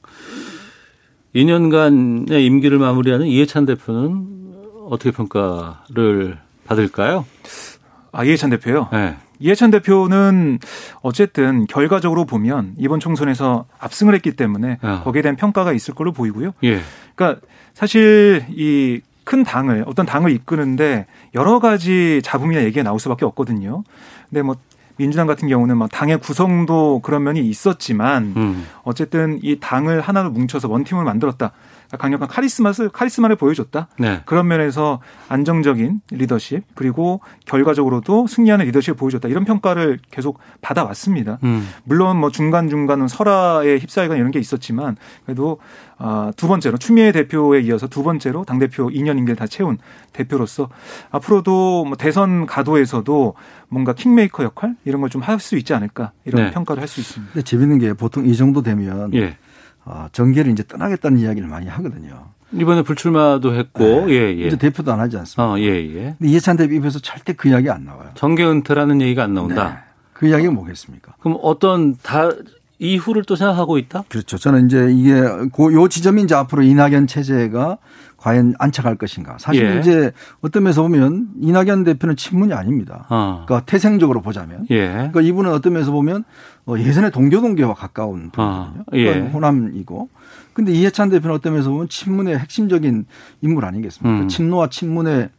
2년간의 1.36 2.46
임기를 2.46 2.78
마무리하는 2.78 3.28
이해찬 3.28 3.66
대표는 3.66 4.44
어떻게 4.90 5.12
평가를 5.12 6.38
받을까요? 6.66 7.26
아, 8.12 8.24
이해찬 8.24 8.52
대표요? 8.52 8.90
네. 8.92 9.16
이해찬 9.40 9.72
대표는 9.72 10.60
어쨌든 11.02 11.66
결과적으로 11.66 12.26
보면 12.26 12.76
이번 12.78 13.00
총선에서 13.00 13.66
압승을 13.80 14.14
했기 14.14 14.32
때문에 14.36 14.72
야. 14.72 14.78
아. 14.82 15.04
거기에 15.04 15.22
대한 15.22 15.36
평가가 15.36 15.74
있을 15.74 15.94
걸로 15.96 16.14
보이고요. 16.14 16.54
예. 16.64 16.80
그러니까 17.16 17.42
사실 17.74 18.46
이 18.50 19.02
큰 19.24 19.44
당을 19.44 19.86
어떤 19.88 20.06
당을 20.06 20.32
이끄는데 20.32 21.06
여러 21.34 21.60
가지 21.60 22.22
잡음이나 22.24 22.64
얘기가 22.64 22.84
나올 22.84 23.00
수밖에 23.00 23.26
없거든요. 23.26 23.84
근데 24.30 24.42
뭐 24.42 24.56
민주당 24.98 25.28
같은 25.28 25.48
경우는 25.48 25.78
막 25.78 25.90
당의 25.92 26.20
구성도 26.20 27.00
그런 27.02 27.24
면이 27.24 27.42
있었지만 27.42 28.34
음. 28.36 28.68
어쨌든 28.84 29.40
이 29.42 29.60
당을 29.60 30.02
하나로 30.02 30.32
뭉쳐서 30.32 30.70
원팀을 30.70 31.04
만들었다. 31.04 31.52
강력한 31.98 32.28
카리스마를 32.28 32.90
카리스마를 32.90 33.36
보여줬다. 33.36 33.88
네. 34.00 34.22
그런 34.26 34.48
면에서 34.48 35.00
안정적인 35.30 36.02
리더십 36.12 36.64
그리고 36.76 37.22
결과적으로도 37.46 38.28
승리하는 38.28 38.66
리더십을 38.66 38.96
보여줬다. 38.98 39.28
이런 39.30 39.46
평가를 39.46 40.00
계속 40.12 40.40
받아왔습니다. 40.62 41.40
음. 41.44 41.68
물론 41.84 42.18
뭐 42.18 42.30
중간 42.32 42.70
중간은 42.70 43.08
설화에 43.08 43.78
휩싸이거나 43.78 44.18
이런 44.20 44.32
게 44.32 44.40
있었지만 44.40 44.98
그래도 45.26 45.60
아, 45.98 46.34
두 46.36 46.48
번째로 46.48 46.78
추미애 46.78 47.12
대표에 47.12 47.62
이어서 47.62 47.88
두 47.88 48.04
번째로 48.04 48.44
당 48.46 48.60
대표 48.60 48.90
2년 48.90 49.18
임기를 49.20 49.36
다 49.36 49.48
채운 49.48 49.78
대표로서 50.12 50.70
앞으로도 51.12 51.86
뭐 51.86 51.96
대선 51.96 52.46
가도에서도 52.46 53.34
뭔가 53.70 53.94
킹메이커 53.94 54.44
역할 54.44 54.76
이런 54.86 55.02
걸 55.02 55.10
좀 55.10 55.22
할 55.22 55.40
수 55.40 55.56
있지 55.58 55.74
않을까 55.74 56.12
이런 56.26 56.46
네. 56.46 56.52
평가를 56.52 56.82
할 56.82 56.88
수 56.88 57.00
있습니다. 57.02 57.42
재밌는 57.44 57.78
게 57.80 57.94
보통 57.94 58.26
이 58.26 58.36
정도 58.36 58.62
되면 58.64 59.14
예. 59.14 59.38
어, 59.86 60.08
정계를 60.12 60.52
이제 60.52 60.64
떠나겠다는 60.68 61.20
이야기를 61.20 61.48
많이 61.48 61.68
하거든요. 61.68 62.26
이번에 62.54 62.84
불출마도 62.84 63.56
했고, 63.56 63.84
네. 63.84 64.10
예, 64.10 64.16
예. 64.38 64.48
이제 64.48 64.58
대표도 64.58 64.94
안 64.94 65.00
하지 65.00 65.18
않습니까? 65.18 65.54
어, 65.54 65.60
예, 65.60 65.66
예. 65.66 66.16
근데 66.18 66.32
이해찬 66.32 66.56
대표 66.56 66.76
입에서 66.76 67.00
절대 67.00 67.34
그 67.34 67.50
이야기 67.50 67.70
안 67.70 67.86
나와요. 67.86 68.12
정계 68.14 68.46
은퇴라는 68.46 69.02
얘기가 69.02 69.24
안 69.24 69.34
나온다. 69.34 69.70
네. 69.70 69.76
그 70.14 70.28
이야기가 70.28 70.52
뭐겠습니까? 70.52 71.16
그럼 71.20 71.40
어떤 71.42 71.96
다 71.98 72.30
이후를 72.80 73.24
또 73.24 73.36
생각하고 73.36 73.78
있다? 73.78 74.04
그렇죠. 74.10 74.38
저는 74.38 74.68
이제 74.68 74.88
이게 74.92 75.18
요 75.18 75.88
지점이 75.88 76.22
이제 76.24 76.36
앞으로 76.36 76.64
이낙연 76.64 77.08
체제가 77.08 77.78
과연 78.18 78.56
안착할 78.58 78.96
것인가. 78.96 79.38
사실 79.40 79.66
예. 79.66 79.80
이제 79.80 80.12
어떤 80.42 80.64
면에서 80.64 80.82
보면 80.82 81.28
이낙연 81.42 81.84
대표는 81.84 82.16
친문이 82.16 82.54
아닙니다. 82.54 83.06
어. 83.10 83.44
그러니까 83.46 83.66
태생적으로 83.66 84.22
보자면. 84.22 84.66
예. 84.70 84.88
그러니까 84.88 85.22
이분은 85.22 85.52
어떤 85.52 85.74
면에서 85.74 85.92
보면 85.92 86.24
어, 86.66 86.78
예전에 86.78 87.10
동교동계와 87.10 87.74
가까운 87.74 88.32
어. 88.38 88.74
분이거든요. 88.86 89.22
어. 89.22 89.26
예. 89.26 89.30
호남이고. 89.30 90.10
근데 90.54 90.72
이해찬 90.72 91.10
대표는 91.10 91.36
어떤 91.36 91.54
면에서 91.54 91.70
보면 91.70 91.90
친문의 91.90 92.38
핵심적인 92.38 93.06
인물 93.42 93.66
아니겠습니까? 93.66 94.24
음. 94.24 94.28
친노와 94.28 94.70
친문의 94.70 95.30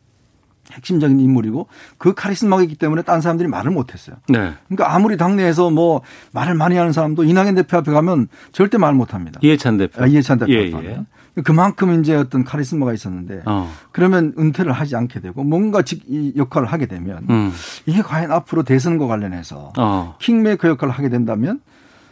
핵심적인 0.73 1.21
인물이고 1.21 1.67
그 1.99 2.15
카리스마가 2.15 2.63
있기 2.63 2.77
때문에 2.77 3.03
딴 3.03 3.21
사람들이 3.21 3.49
말을 3.49 3.71
못했어요. 3.71 4.17
네. 4.29 4.55
그러니까 4.69 4.95
아무리 4.95 5.17
당내에서 5.17 5.71
뭐 5.71 6.03
말을 6.33 6.55
많이 6.55 6.77
하는 6.77 6.93
사람도 6.93 7.25
이낙연 7.25 7.55
대표 7.55 7.77
앞에 7.79 7.93
가면 7.93 8.29
절대 8.53 8.79
말 8.79 8.95
못합니다. 8.95 9.41
이해찬 9.43 9.77
대표. 9.77 10.03
아, 10.03 10.07
이해찬 10.07 10.39
대표 10.39 10.53
예, 10.53 10.71
예. 10.73 11.01
그만큼 11.43 12.01
이제 12.01 12.15
어떤 12.15 12.45
카리스마가 12.45 12.93
있었는데 12.93 13.43
어. 13.47 13.69
그러면 13.91 14.33
은퇴를 14.39 14.71
하지 14.73 14.95
않게 14.95 15.21
되고 15.21 15.43
뭔가 15.43 15.83
이 16.07 16.33
역할을 16.37 16.69
하게 16.69 16.87
되면 16.87 17.27
음. 17.29 17.53
이게 17.87 18.03
과연 18.03 18.31
앞으로 18.31 18.63
대선과 18.63 19.07
관련해서 19.09 19.73
어. 19.77 20.15
킹메이커 20.21 20.69
역할을 20.69 20.95
하게 20.95 21.09
된다면 21.09 21.61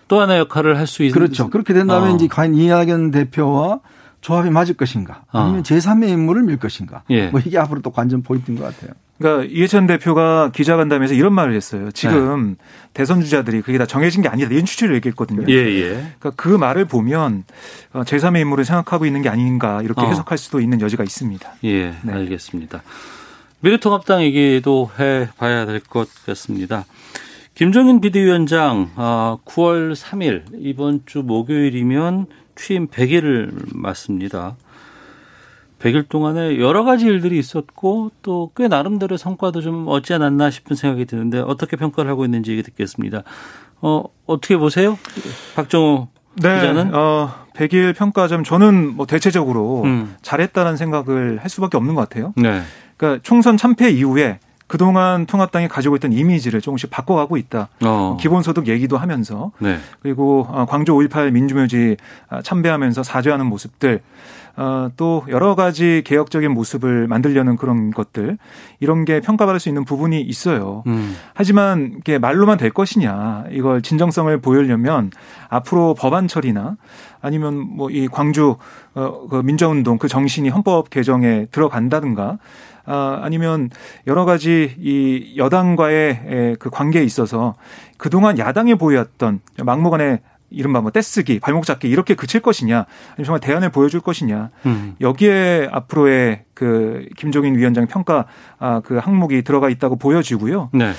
또 0.08 0.20
하나 0.20 0.36
역할을 0.38 0.76
할 0.76 0.86
수 0.86 1.04
있는 1.04 1.14
그렇죠. 1.14 1.48
그렇게 1.50 1.72
된다면 1.72 2.10
어. 2.12 2.14
이제 2.16 2.26
과연 2.26 2.54
이낙연 2.54 3.12
대표와 3.12 3.80
조합이 4.22 4.48
맞을 4.50 4.74
것인가 4.74 5.24
아니면 5.30 5.60
어. 5.60 5.62
제3의 5.62 6.08
인물을 6.08 6.44
밀 6.44 6.56
것인가 6.56 7.02
예. 7.10 7.26
뭐 7.28 7.40
이게 7.44 7.58
앞으로 7.58 7.82
또 7.82 7.90
관전 7.90 8.22
포인트인 8.22 8.56
것 8.56 8.64
같아요. 8.64 8.92
그러니까 9.18 9.52
이해찬 9.52 9.86
대표가 9.86 10.50
기자간담회에서 10.52 11.14
이런 11.14 11.32
말을 11.34 11.54
했어요. 11.54 11.90
지금 11.92 12.56
네. 12.58 12.64
대선 12.94 13.20
주자들이 13.20 13.62
그게 13.62 13.78
다 13.78 13.86
정해진 13.86 14.22
게 14.22 14.28
아니다 14.28 14.48
이런 14.50 14.64
취지를 14.64 14.94
얘기했거든요. 14.96 15.44
예, 15.48 15.54
예. 15.54 15.88
그러니까 16.18 16.30
그 16.36 16.48
말을 16.48 16.86
보면 16.86 17.44
어, 17.92 18.02
제3의 18.02 18.40
인물을 18.40 18.64
생각하고 18.64 19.06
있는 19.06 19.22
게 19.22 19.28
아닌가 19.28 19.82
이렇게 19.82 20.00
어. 20.00 20.06
해석할 20.08 20.38
수도 20.38 20.60
있는 20.60 20.80
여지가 20.80 21.04
있습니다. 21.04 21.52
예, 21.64 21.94
네. 22.02 22.12
알겠습니다. 22.12 22.82
미래통합당 23.60 24.22
얘기도 24.22 24.90
해봐야 24.98 25.66
될 25.66 25.80
것 25.80 26.08
같습니다. 26.26 26.84
김종인 27.54 28.00
비대위원장 28.00 28.90
9월 28.96 29.90
어, 29.90 29.94
3일 29.94 30.44
이번 30.58 31.02
주 31.06 31.22
목요일이면 31.22 32.26
취임 32.56 32.86
100일을 32.88 33.74
맞습니다. 33.74 34.56
100일 35.80 36.08
동안에 36.08 36.58
여러 36.60 36.84
가지 36.84 37.06
일들이 37.06 37.38
있었고 37.38 38.12
또 38.22 38.50
꽤 38.56 38.68
나름대로 38.68 39.16
성과도 39.16 39.60
좀 39.60 39.86
얻지 39.88 40.14
않았나 40.14 40.50
싶은 40.50 40.76
생각이 40.76 41.06
드는데 41.06 41.40
어떻게 41.40 41.76
평가를 41.76 42.10
하고 42.10 42.24
있는지 42.24 42.62
듣겠습니다. 42.62 43.22
어, 43.80 44.04
어떻게 44.26 44.56
보세요? 44.56 44.96
박정호 45.56 46.08
네, 46.36 46.60
기자는? 46.60 46.94
어, 46.94 47.30
100일 47.56 47.96
평가점 47.96 48.44
저는 48.44 48.94
뭐 48.94 49.06
대체적으로 49.06 49.82
음. 49.82 50.14
잘했다는 50.22 50.76
생각을 50.76 51.38
할 51.42 51.50
수밖에 51.50 51.76
없는 51.76 51.94
것 51.96 52.08
같아요. 52.08 52.32
네. 52.36 52.62
그러니까 52.96 53.20
총선 53.24 53.56
참패 53.56 53.90
이후에 53.90 54.38
그동안 54.72 55.26
통합당이 55.26 55.68
가지고 55.68 55.96
있던 55.96 56.14
이미지를 56.14 56.62
조금씩 56.62 56.88
바꿔가고 56.88 57.36
있다. 57.36 57.68
어. 57.84 58.16
기본소득 58.18 58.68
얘기도 58.68 58.96
하면서 58.96 59.52
네. 59.58 59.76
그리고 60.00 60.46
어, 60.48 60.64
광주 60.64 60.94
5.18 60.94 61.30
민주묘지 61.30 61.98
아, 62.30 62.40
참배하면서 62.40 63.02
사죄하는 63.02 63.44
모습들 63.44 64.00
어, 64.56 64.90
또 64.96 65.24
여러 65.28 65.54
가지 65.54 66.02
개혁적인 66.04 66.50
모습을 66.50 67.06
만들려는 67.06 67.56
그런 67.56 67.92
것들 67.92 68.38
이런 68.80 69.04
게 69.04 69.20
평가받을 69.20 69.60
수 69.60 69.68
있는 69.68 69.84
부분이 69.84 70.20
있어요. 70.20 70.82
음. 70.86 71.14
하지만 71.34 71.94
이게 71.98 72.18
말로만 72.18 72.58
될 72.58 72.70
것이냐 72.70 73.44
이걸 73.50 73.80
진정성을 73.80 74.36
보이려면 74.40 75.10
앞으로 75.48 75.94
법안 75.94 76.26
처리나 76.26 76.76
아니면 77.20 77.54
뭐 77.58 77.92
이 77.92 78.08
광주 78.08 78.56
어, 78.94 79.26
그 79.28 79.36
민주운동 79.36 79.98
그 79.98 80.08
정신이 80.08 80.48
헌법 80.48 80.90
개정에 80.90 81.46
들어간다든가 81.50 82.38
아, 82.84 83.20
아니면 83.22 83.70
여러 84.06 84.24
가지 84.24 84.74
이 84.78 85.34
여당과의 85.36 86.56
그 86.58 86.70
관계에 86.70 87.04
있어서 87.04 87.54
그동안 87.96 88.38
야당에 88.38 88.74
보였던 88.74 89.40
막무가내 89.62 90.20
이른바 90.52 90.80
뭐 90.80 90.90
떼쓰기, 90.90 91.40
발목 91.40 91.66
잡기 91.66 91.88
이렇게 91.88 92.14
그칠 92.14 92.40
것이냐, 92.40 92.86
아니면 93.12 93.24
정말 93.24 93.40
대안을 93.40 93.70
보여줄 93.70 94.00
것이냐. 94.00 94.50
음. 94.66 94.96
여기에 95.00 95.68
앞으로의 95.72 96.44
그 96.54 97.06
김종인 97.16 97.56
위원장 97.56 97.86
평가 97.86 98.26
아, 98.58 98.80
그 98.80 98.98
항목이 98.98 99.42
들어가 99.42 99.68
있다고 99.68 99.96
보여지고요. 99.96 100.70
네. 100.72 100.92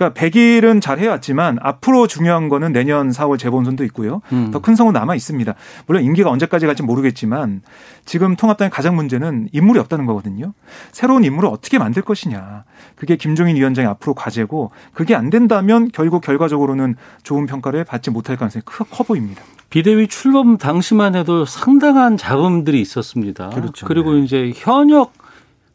그러니까 0.00 0.18
100일은 0.18 0.80
잘 0.80 0.98
해왔지만 0.98 1.58
앞으로 1.60 2.06
중요한 2.06 2.48
거는 2.48 2.72
내년 2.72 3.10
4월 3.10 3.38
재본선도 3.38 3.84
있고요. 3.84 4.22
음. 4.32 4.50
더큰 4.50 4.74
성은 4.74 4.94
남아 4.94 5.14
있습니다. 5.14 5.54
물론 5.86 6.02
임기가 6.04 6.30
언제까지 6.30 6.64
갈지 6.64 6.82
모르겠지만 6.82 7.60
지금 8.06 8.34
통합당의 8.34 8.70
가장 8.70 8.96
문제는 8.96 9.48
인물이 9.52 9.78
없다는 9.80 10.06
거거든요. 10.06 10.54
새로운 10.90 11.24
인물을 11.24 11.50
어떻게 11.50 11.78
만들 11.78 12.00
것이냐. 12.02 12.64
그게 12.96 13.16
김종인 13.16 13.56
위원장의 13.56 13.90
앞으로 13.90 14.14
과제고 14.14 14.70
그게 14.94 15.14
안 15.14 15.28
된다면 15.28 15.90
결국 15.92 16.22
결과적으로는 16.22 16.96
좋은 17.22 17.44
평가를 17.44 17.84
받지 17.84 18.10
못할 18.10 18.36
가능성이 18.36 18.62
커 18.64 19.04
보입니다. 19.04 19.42
비대위 19.70 20.08
출범 20.08 20.58
당시만 20.58 21.14
해도 21.14 21.44
상당한 21.44 22.16
자금들이 22.16 22.80
있었습니다. 22.80 23.50
그렇죠. 23.50 23.86
그리고 23.86 24.14
네. 24.14 24.22
이제 24.24 24.52
현역 24.54 25.12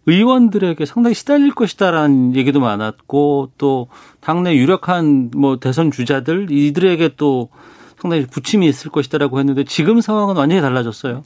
의원들에게 0.06 0.86
상당히 0.86 1.16
시달릴 1.16 1.52
것이다라는 1.52 2.36
얘기도 2.36 2.60
많았고 2.60 3.52
또 3.58 3.88
당내 4.20 4.56
유력한 4.56 5.32
뭐 5.36 5.58
대선 5.58 5.92
주자들 5.92 6.52
이들에게 6.52 7.12
또 7.18 7.50
상당히 8.00 8.28
부침이 8.28 8.68
있을 8.68 8.92
것이다라고 8.92 9.40
했는데 9.40 9.64
지금 9.64 10.02
상황은 10.02 10.36
완전히 10.36 10.62
달라졌어요. 10.62 11.24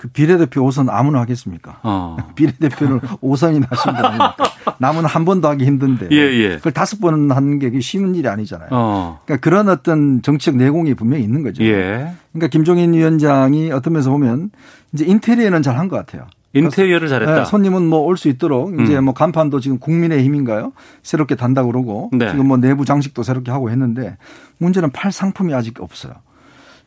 그 0.00 0.08
비례대표 0.08 0.66
5선 0.66 0.88
아무나 0.88 1.20
하겠습니까? 1.20 1.78
어. 1.82 2.16
비례대표를 2.34 3.00
5선이나 3.00 3.68
하신 3.68 3.92
거니까 3.92 4.34
남은 4.78 5.04
한 5.04 5.26
번도 5.26 5.46
하기 5.48 5.66
힘든데 5.66 6.08
예, 6.10 6.16
예. 6.16 6.56
그걸 6.56 6.72
다섯 6.72 7.02
번 7.02 7.30
하는 7.30 7.58
게 7.58 7.70
쉬운 7.80 8.14
일이 8.14 8.26
아니잖아요. 8.26 8.70
어. 8.72 9.20
그러니까 9.26 9.44
그런 9.44 9.68
어떤 9.68 10.22
정치적 10.22 10.56
내공이 10.56 10.94
분명히 10.94 11.22
있는 11.22 11.42
거죠. 11.42 11.62
예. 11.64 12.12
그러니까 12.32 12.48
김종인 12.50 12.94
위원장이 12.94 13.72
어떤 13.72 13.92
면에서 13.92 14.10
보면 14.10 14.50
이제 14.94 15.04
인테리어는 15.04 15.60
잘 15.60 15.76
한 15.76 15.88
것 15.88 15.96
같아요. 15.96 16.26
인테리어를 16.54 17.08
잘했다. 17.08 17.34
네, 17.34 17.44
손님은 17.44 17.82
뭐 17.86 18.00
올 18.06 18.16
수 18.16 18.28
있도록 18.28 18.80
이제 18.80 18.96
음. 18.96 19.04
뭐 19.04 19.12
간판도 19.14 19.60
지금 19.60 19.78
국민의 19.78 20.24
힘인가요? 20.24 20.72
새롭게 21.02 21.36
단다 21.36 21.64
그러고 21.64 22.08
네. 22.14 22.30
지금 22.30 22.48
뭐 22.48 22.56
내부 22.56 22.86
장식도 22.86 23.22
새롭게 23.22 23.50
하고 23.50 23.70
했는데 23.70 24.16
문제는 24.58 24.90
팔 24.92 25.12
상품이 25.12 25.52
아직 25.54 25.80
없어요. 25.82 26.14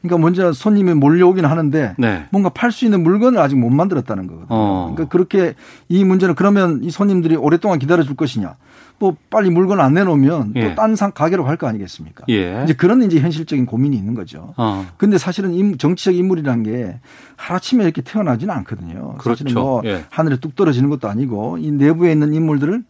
그러니까 0.04 0.22
먼저 0.22 0.52
손님이 0.52 0.94
몰려오긴 0.94 1.46
하는데 1.46 1.96
네. 1.98 2.26
뭔가 2.30 2.50
팔 2.50 2.72
수 2.74 2.84
있는 2.86 3.04
물건을 3.04 3.40
아직 3.40 3.56
못 3.58 3.70
만들었다는 3.70 4.28
거거든요. 4.28 4.48
어. 4.50 4.92
그러니까 4.94 5.12
그렇게 5.12 5.54
이 5.88 6.04
문제는 6.04 6.36
그러면 6.36 6.82
이 6.84 6.92
손님들이 6.92 7.36
오랫동안 7.38 7.80
기다려 7.80 8.04
줄 8.04 8.16
것이냐. 8.16 8.56
뭐 9.00 9.16
빨리 9.30 9.50
물건을 9.50 9.82
안 9.84 9.94
내놓으면 9.96 10.54
예. 10.56 10.70
또딴 10.76 10.96
상 10.96 11.12
가게로 11.12 11.44
갈 11.46 11.58
거 11.58 11.68
아니겠습니까? 11.68 12.26
예. 12.30 12.62
이제 12.64 12.74
그런 12.74 13.02
이제 13.04 13.20
현실적인 13.20 13.66
고민이 13.66 13.96
있는 13.96 14.14
거죠. 14.14 14.54
어. 14.58 14.86
근데 14.98 15.18
사실은 15.18 15.78
정치적 15.78 16.16
인물이라는 16.16 16.64
게 16.64 17.00
하루아침에 17.38 17.84
이렇게 17.84 18.02
태어나지는 18.02 18.54
않거든요. 18.56 19.16
그렇죠. 19.18 19.44
사실은 19.44 19.62
뭐 19.62 19.82
예. 19.86 20.04
하늘에 20.10 20.38
뚝 20.38 20.56
떨어지는 20.56 20.90
것도 20.90 21.08
아니고 21.10 21.58
이 21.60 21.72
내부에 21.72 22.12
있는 22.12 22.34
인물들을 22.34 22.84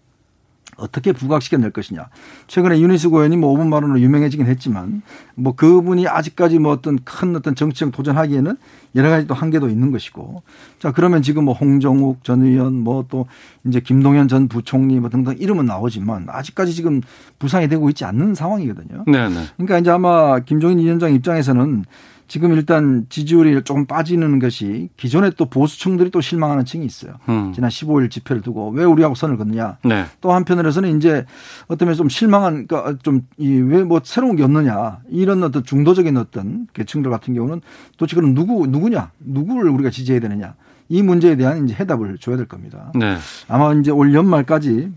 어떻게 0.78 1.12
부각시켜 1.14 1.58
낼 1.58 1.72
것이냐. 1.72 2.08
최근에 2.48 2.80
유니스 2.80 3.10
고현이 3.10 3.38
뭐 3.38 3.56
5분 3.56 3.70
발언으로 3.70 4.00
유명해지긴 4.00 4.48
했지만 4.48 5.04
뭐 5.36 5.56
그분이 5.56 6.08
아직까지 6.08 6.60
뭐 6.60 6.72
어떤 6.72 7.00
큰 7.04 7.36
어떤 7.36 7.56
정치적 7.56 7.92
도전하기에는 7.92 8.58
여러 8.96 9.10
가지 9.10 9.28
또 9.28 9.34
한계도 9.34 9.70
있는 9.70 9.92
것이고. 9.92 10.44
자, 10.80 10.92
그러면 10.92 11.22
지금 11.22 11.46
뭐 11.46 11.54
홍정욱 11.54 12.24
전 12.24 12.42
의원 12.44 12.74
뭐 12.74 13.04
또 13.14 13.28
이제 13.66 13.80
김동연 13.80 14.28
전 14.28 14.48
부총리 14.48 15.00
뭐 15.00 15.10
등등 15.10 15.36
이름은 15.38 15.66
나오지만 15.66 16.26
아직까지 16.28 16.74
지금 16.74 17.02
부상이 17.40 17.68
되고 17.68 17.88
있지 17.90 18.06
않는 18.06 18.36
상황이거든요. 18.36 19.04
네, 19.08 19.30
네. 19.30 19.36
그러니까 19.56 19.80
이제 19.80 19.92
아마 19.92 20.40
김종인 20.40 20.80
위원장 20.80 21.14
입장에서는 21.14 21.86
지금 22.28 22.54
일단 22.54 23.06
지지율이 23.10 23.64
조금 23.64 23.86
빠지는 23.86 24.40
것이 24.40 24.90
기존에 24.98 25.32
또 25.32 25.46
보수층들이 25.46 26.10
또 26.10 26.22
실망하는 26.22 26.66
층이 26.66 26.86
있어요. 26.86 27.16
음. 27.30 27.52
지난 27.54 27.70
15일 27.70 28.10
집회를 28.10 28.42
두고 28.42 28.72
왜 28.72 28.84
우리하고 28.84 29.16
선을 29.16 29.38
긋느냐. 29.38 29.78
네. 29.84 30.06
또 30.22 30.32
한편으로서는 30.32 30.98
이제 30.98 31.26
어떤 31.68 31.88
면좀 31.88 32.10
실망한 32.10 32.68
그러니까 32.68 32.98
좀왜 33.04 33.84
뭐 33.84 34.02
새로운 34.04 34.36
게 34.36 34.44
없느냐 34.44 35.00
이런 35.10 35.44
어떤 35.44 35.64
중도적인 35.64 36.18
어떤 36.18 36.68
계층들 36.74 37.12
같은 37.12 37.34
경우는 37.34 37.62
도대체 37.98 38.16
그럼 38.16 38.34
누구 38.34 38.66
누구냐 38.68 39.12
누구를 39.20 39.70
우리가 39.70 39.90
지지해야 39.90 40.20
되느냐 40.22 40.56
이 40.90 41.02
문제에 41.02 41.36
대한 41.36 41.66
이제 41.66 41.76
해답을 41.80 42.18
줘야 42.20 42.38
될 42.38 42.48
겁니다. 42.48 42.92
네. 42.96 43.18
아마 43.48 43.74
이제 43.74 43.92
올 43.92 44.14
연말까지 44.14 44.92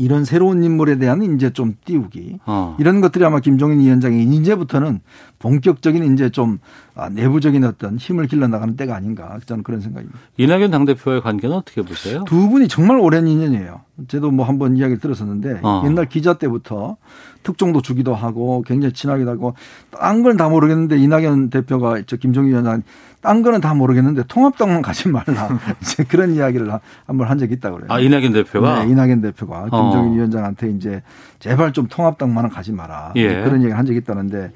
이런 0.00 0.24
새로운 0.24 0.64
인물에 0.64 0.96
대한 0.96 1.22
이제 1.22 1.50
좀 1.50 1.74
띄우기 1.84 2.38
어. 2.46 2.76
이런 2.80 3.00
것들이 3.00 3.24
아마 3.24 3.40
김종인 3.40 3.80
위원장이 3.80 4.24
이제부터는 4.24 5.00
본격적인 5.38 6.12
이제 6.14 6.30
좀 6.30 6.58
아, 6.94 7.08
내부적인 7.08 7.64
어떤 7.64 7.96
힘을 7.96 8.26
길러 8.26 8.46
나가는 8.46 8.76
때가 8.76 8.94
아닌가 8.94 9.38
저는 9.46 9.62
그런 9.62 9.80
생각입니다. 9.80 10.18
이낙연 10.36 10.70
당대표의 10.70 11.22
관계는 11.22 11.56
어떻게 11.56 11.82
보세요? 11.82 12.24
두 12.26 12.48
분이 12.48 12.68
정말 12.68 12.98
오랜 12.98 13.26
인연이에요. 13.26 13.80
저도 14.08 14.30
뭐 14.30 14.46
한번 14.46 14.76
이야기를 14.76 15.00
들었었는데 15.00 15.60
어. 15.62 15.82
옛날 15.86 16.06
기자 16.06 16.34
때부터 16.34 16.96
특종도 17.42 17.80
주기도 17.82 18.14
하고 18.14 18.62
굉장히 18.66 18.92
친하기도 18.92 19.30
하고 19.30 19.54
딴 19.90 20.22
건 20.22 20.36
다 20.36 20.48
모르겠는데 20.48 20.98
이낙연 20.98 21.50
대표가 21.50 22.02
저 22.06 22.16
김종인 22.16 22.50
위원장 22.50 22.82
딴 23.20 23.42
거는 23.42 23.60
다 23.60 23.74
모르겠는데 23.74 24.22
통합당만 24.28 24.80
가지 24.82 25.08
말라. 25.08 25.48
이제 25.82 26.04
그런 26.04 26.34
이야기를 26.34 26.70
한번 27.06 27.28
한 27.28 27.38
적이 27.38 27.54
있다고 27.54 27.76
그래요. 27.76 27.88
아, 27.92 28.00
이낙연 28.00 28.32
대표가? 28.32 28.84
네, 28.84 28.90
이낙연 28.90 29.20
대표가 29.20 29.66
어. 29.70 29.82
김종인 29.90 30.14
위원장한테 30.16 30.70
이제 30.70 31.02
제발 31.38 31.72
좀 31.72 31.86
통합당만은 31.88 32.50
가지 32.50 32.72
마라. 32.72 33.12
예. 33.16 33.42
그런 33.42 33.62
얘기 33.62 33.72
한 33.72 33.84
적이 33.84 33.98
있다는데 33.98 34.52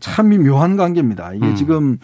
참 0.00 0.28
묘한 0.30 0.76
관계입니다. 0.76 1.32
이게 1.34 1.46
음. 1.46 1.54
지금 1.56 1.98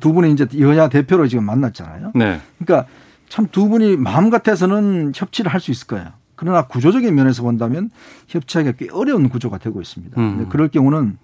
두 0.00 0.12
분이 0.12 0.32
이제 0.32 0.46
여야 0.60 0.88
대표로 0.88 1.26
지금 1.28 1.44
만났잖아요. 1.44 2.12
네. 2.14 2.40
그러니까 2.58 2.88
참 3.28 3.48
두 3.50 3.68
분이 3.68 3.96
마음 3.96 4.30
같아서는 4.30 5.12
협치를 5.14 5.52
할 5.52 5.60
수 5.60 5.72
있을 5.72 5.88
거예요. 5.88 6.06
그러나 6.36 6.66
구조적인 6.66 7.12
면에서 7.14 7.42
본다면 7.42 7.90
협치하기가 8.28 8.76
꽤 8.78 8.88
어려운 8.92 9.28
구조가 9.28 9.58
되고 9.58 9.80
있습니다. 9.80 10.20
음. 10.20 10.46
그럴 10.48 10.68
경우는 10.68 11.18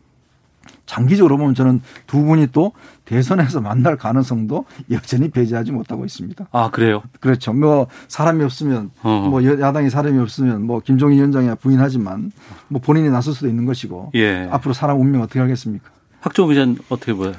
장기적으로 0.86 1.36
보면 1.38 1.54
저는 1.54 1.80
두 2.06 2.22
분이 2.22 2.48
또 2.52 2.72
대선에서 3.04 3.60
만날 3.60 3.96
가능성도 3.96 4.64
여전히 4.90 5.30
배제하지 5.30 5.72
못하고 5.72 6.04
있습니다. 6.04 6.48
아 6.52 6.70
그래요? 6.70 7.02
그렇죠. 7.20 7.52
뭐 7.52 7.86
사람이 8.08 8.44
없으면 8.44 8.90
어. 9.02 9.26
뭐 9.30 9.44
야당이 9.44 9.90
사람이 9.90 10.18
없으면 10.18 10.66
뭐 10.66 10.80
김종인 10.80 11.18
위원장이야 11.18 11.56
부인하지만 11.56 12.32
뭐 12.68 12.80
본인이 12.80 13.08
나설 13.10 13.34
수도 13.34 13.48
있는 13.48 13.64
것이고 13.66 14.12
예. 14.14 14.48
앞으로 14.50 14.72
사람 14.72 15.00
운명 15.00 15.22
어떻게 15.22 15.40
하겠습니까? 15.40 15.90
학종 16.20 16.48
기자는 16.48 16.78
어떻게 16.88 17.12
보여요? 17.12 17.34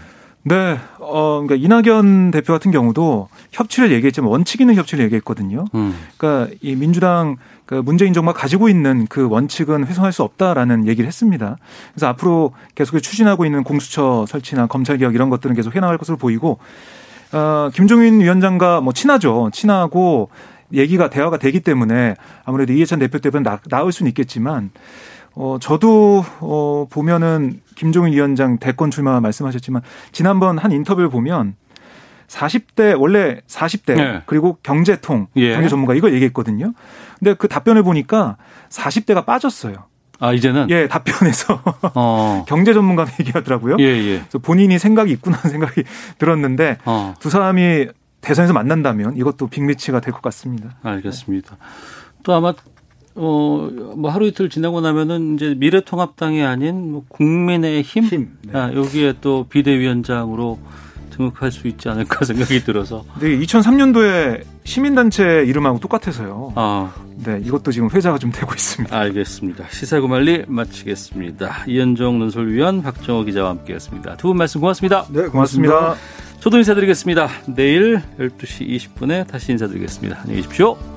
네, 0.46 0.78
어, 1.00 1.42
그러니까 1.42 1.56
이낙연 1.56 2.32
대표 2.32 2.52
같은 2.52 2.72
경우도 2.72 3.30
협치를 3.52 3.92
얘기했지만 3.94 4.30
원칙 4.30 4.60
있는 4.60 4.76
협치를 4.76 5.06
얘기했거든요. 5.06 5.66
음. 5.74 5.96
그러니까 6.18 6.54
이 6.62 6.76
민주당 6.76 7.38
그 7.66 7.76
문재인 7.76 8.12
정부가 8.12 8.38
가지고 8.38 8.68
있는 8.68 9.08
그 9.08 9.30
원칙은 9.30 9.86
훼손할 9.86 10.12
수 10.12 10.22
없다라는 10.24 10.88
얘기를 10.88 11.08
했습니다. 11.08 11.56
그래서 11.94 12.08
앞으로 12.08 12.54
계속 12.76 13.00
추진하고 13.00 13.46
있는 13.46 13.64
공수처 13.64 14.26
설치나 14.28 14.68
검찰 14.68 14.98
개혁 14.98 15.16
이런 15.16 15.30
것들은 15.30 15.56
계속 15.56 15.76
해나갈 15.76 15.98
것으로 15.98 16.18
보이고, 16.18 16.60
어, 17.32 17.70
김종인 17.74 18.20
위원장과 18.20 18.82
뭐 18.82 18.92
친하죠. 18.92 19.50
친하고 19.54 20.30
얘기가 20.74 21.10
대화가 21.10 21.38
되기 21.38 21.62
때문에 21.62 22.16
아무래도 22.44 22.74
이해찬 22.74 23.00
대표 23.00 23.20
때문에 23.20 23.44
나, 23.44 23.60
나을 23.70 23.94
수는 23.94 24.10
있겠지만 24.10 24.72
어, 25.36 25.58
저도, 25.60 26.24
어, 26.42 26.86
보면은 26.90 27.60
김종인 27.76 28.14
위원장 28.14 28.58
대권 28.60 28.92
출마 28.92 29.20
말씀하셨지만 29.20 29.82
지난번 30.12 30.58
한 30.58 30.72
인터뷰를 30.72 31.10
보면 31.10 31.56
40대 32.28 33.00
원래 33.00 33.42
40대 33.48 33.96
네. 33.96 34.22
그리고 34.26 34.58
경제통 34.64 35.28
예. 35.36 35.54
경제 35.54 35.68
전문가 35.70 35.94
이걸 35.94 36.14
얘기했거든요. 36.14 36.74
근데 37.20 37.34
그 37.36 37.48
답변을 37.48 37.84
보니까 37.84 38.38
40대가 38.70 39.26
빠졌어요. 39.26 39.76
아 40.20 40.32
이제는 40.32 40.70
예 40.70 40.88
답변에서 40.88 41.62
어. 41.96 42.46
경제 42.48 42.74
전문가 42.74 43.06
얘기하더라고요. 43.20 43.78
예, 43.80 43.84
예. 43.84 44.20
그래서 44.20 44.40
본인이 44.40 44.80
생각이 44.80 45.12
있구나 45.12 45.38
생각이 45.38 45.84
들었는데 46.18 46.78
어. 46.86 47.14
두 47.20 47.30
사람이 47.30 47.88
대선에서 48.22 48.54
만난다면 48.54 49.18
이것도 49.18 49.48
빅매치가 49.48 50.00
될 50.00 50.14
것 50.14 50.22
같습니다. 50.22 50.78
알겠습니다. 50.82 51.58
또 52.24 52.34
아마 52.34 52.54
어, 53.16 53.70
뭐 53.96 54.10
하루 54.12 54.26
이틀 54.28 54.50
지나고 54.50 54.82
나면은 54.82 55.36
이제 55.36 55.56
미래통합당이 55.58 56.44
아닌 56.44 56.92
뭐 56.92 57.04
국민의힘 57.10 58.04
힘, 58.06 58.30
네. 58.44 58.58
아, 58.60 58.74
여기에 58.74 59.16
또 59.22 59.46
비대위원장으로 59.50 60.60
등록할 61.12 61.52
수 61.52 61.68
있지 61.68 61.90
않을까 61.90 62.26
생각이 62.26 62.64
들어서. 62.64 63.06
네, 63.20 63.38
2003년도에 63.38 64.44
시민단체 64.64 65.44
이름하고 65.46 65.80
똑같아서요. 65.80 66.54
아. 66.56 66.92
네, 67.24 67.40
이것도 67.46 67.72
지금 67.72 67.90
회자가 67.92 68.18
좀 68.18 68.32
되고 68.32 68.52
있습니다. 68.52 68.98
알겠습니다. 68.98 69.66
시사구말리 69.70 70.46
마치겠습니다. 70.48 71.66
이현종 71.68 72.18
논설위원 72.20 72.82
박정호 72.82 73.26
기자와 73.26 73.50
함께했습니다. 73.52 74.18
두 74.18 74.30
분 74.30 74.38
말씀 74.38 74.60
고맙습니다. 74.60 75.06
네, 75.12 75.28
고맙습니다. 75.28 75.74
고맙습니다. 75.80 76.40
저도 76.40 76.58
인사드리겠습니다. 76.58 77.30
내일 77.56 78.02
12시 78.20 78.68
20분에 78.96 79.28
다시 79.28 79.52
인사드리겠습니다. 79.52 80.22
안녕히 80.22 80.42
계십시오. 80.42 80.93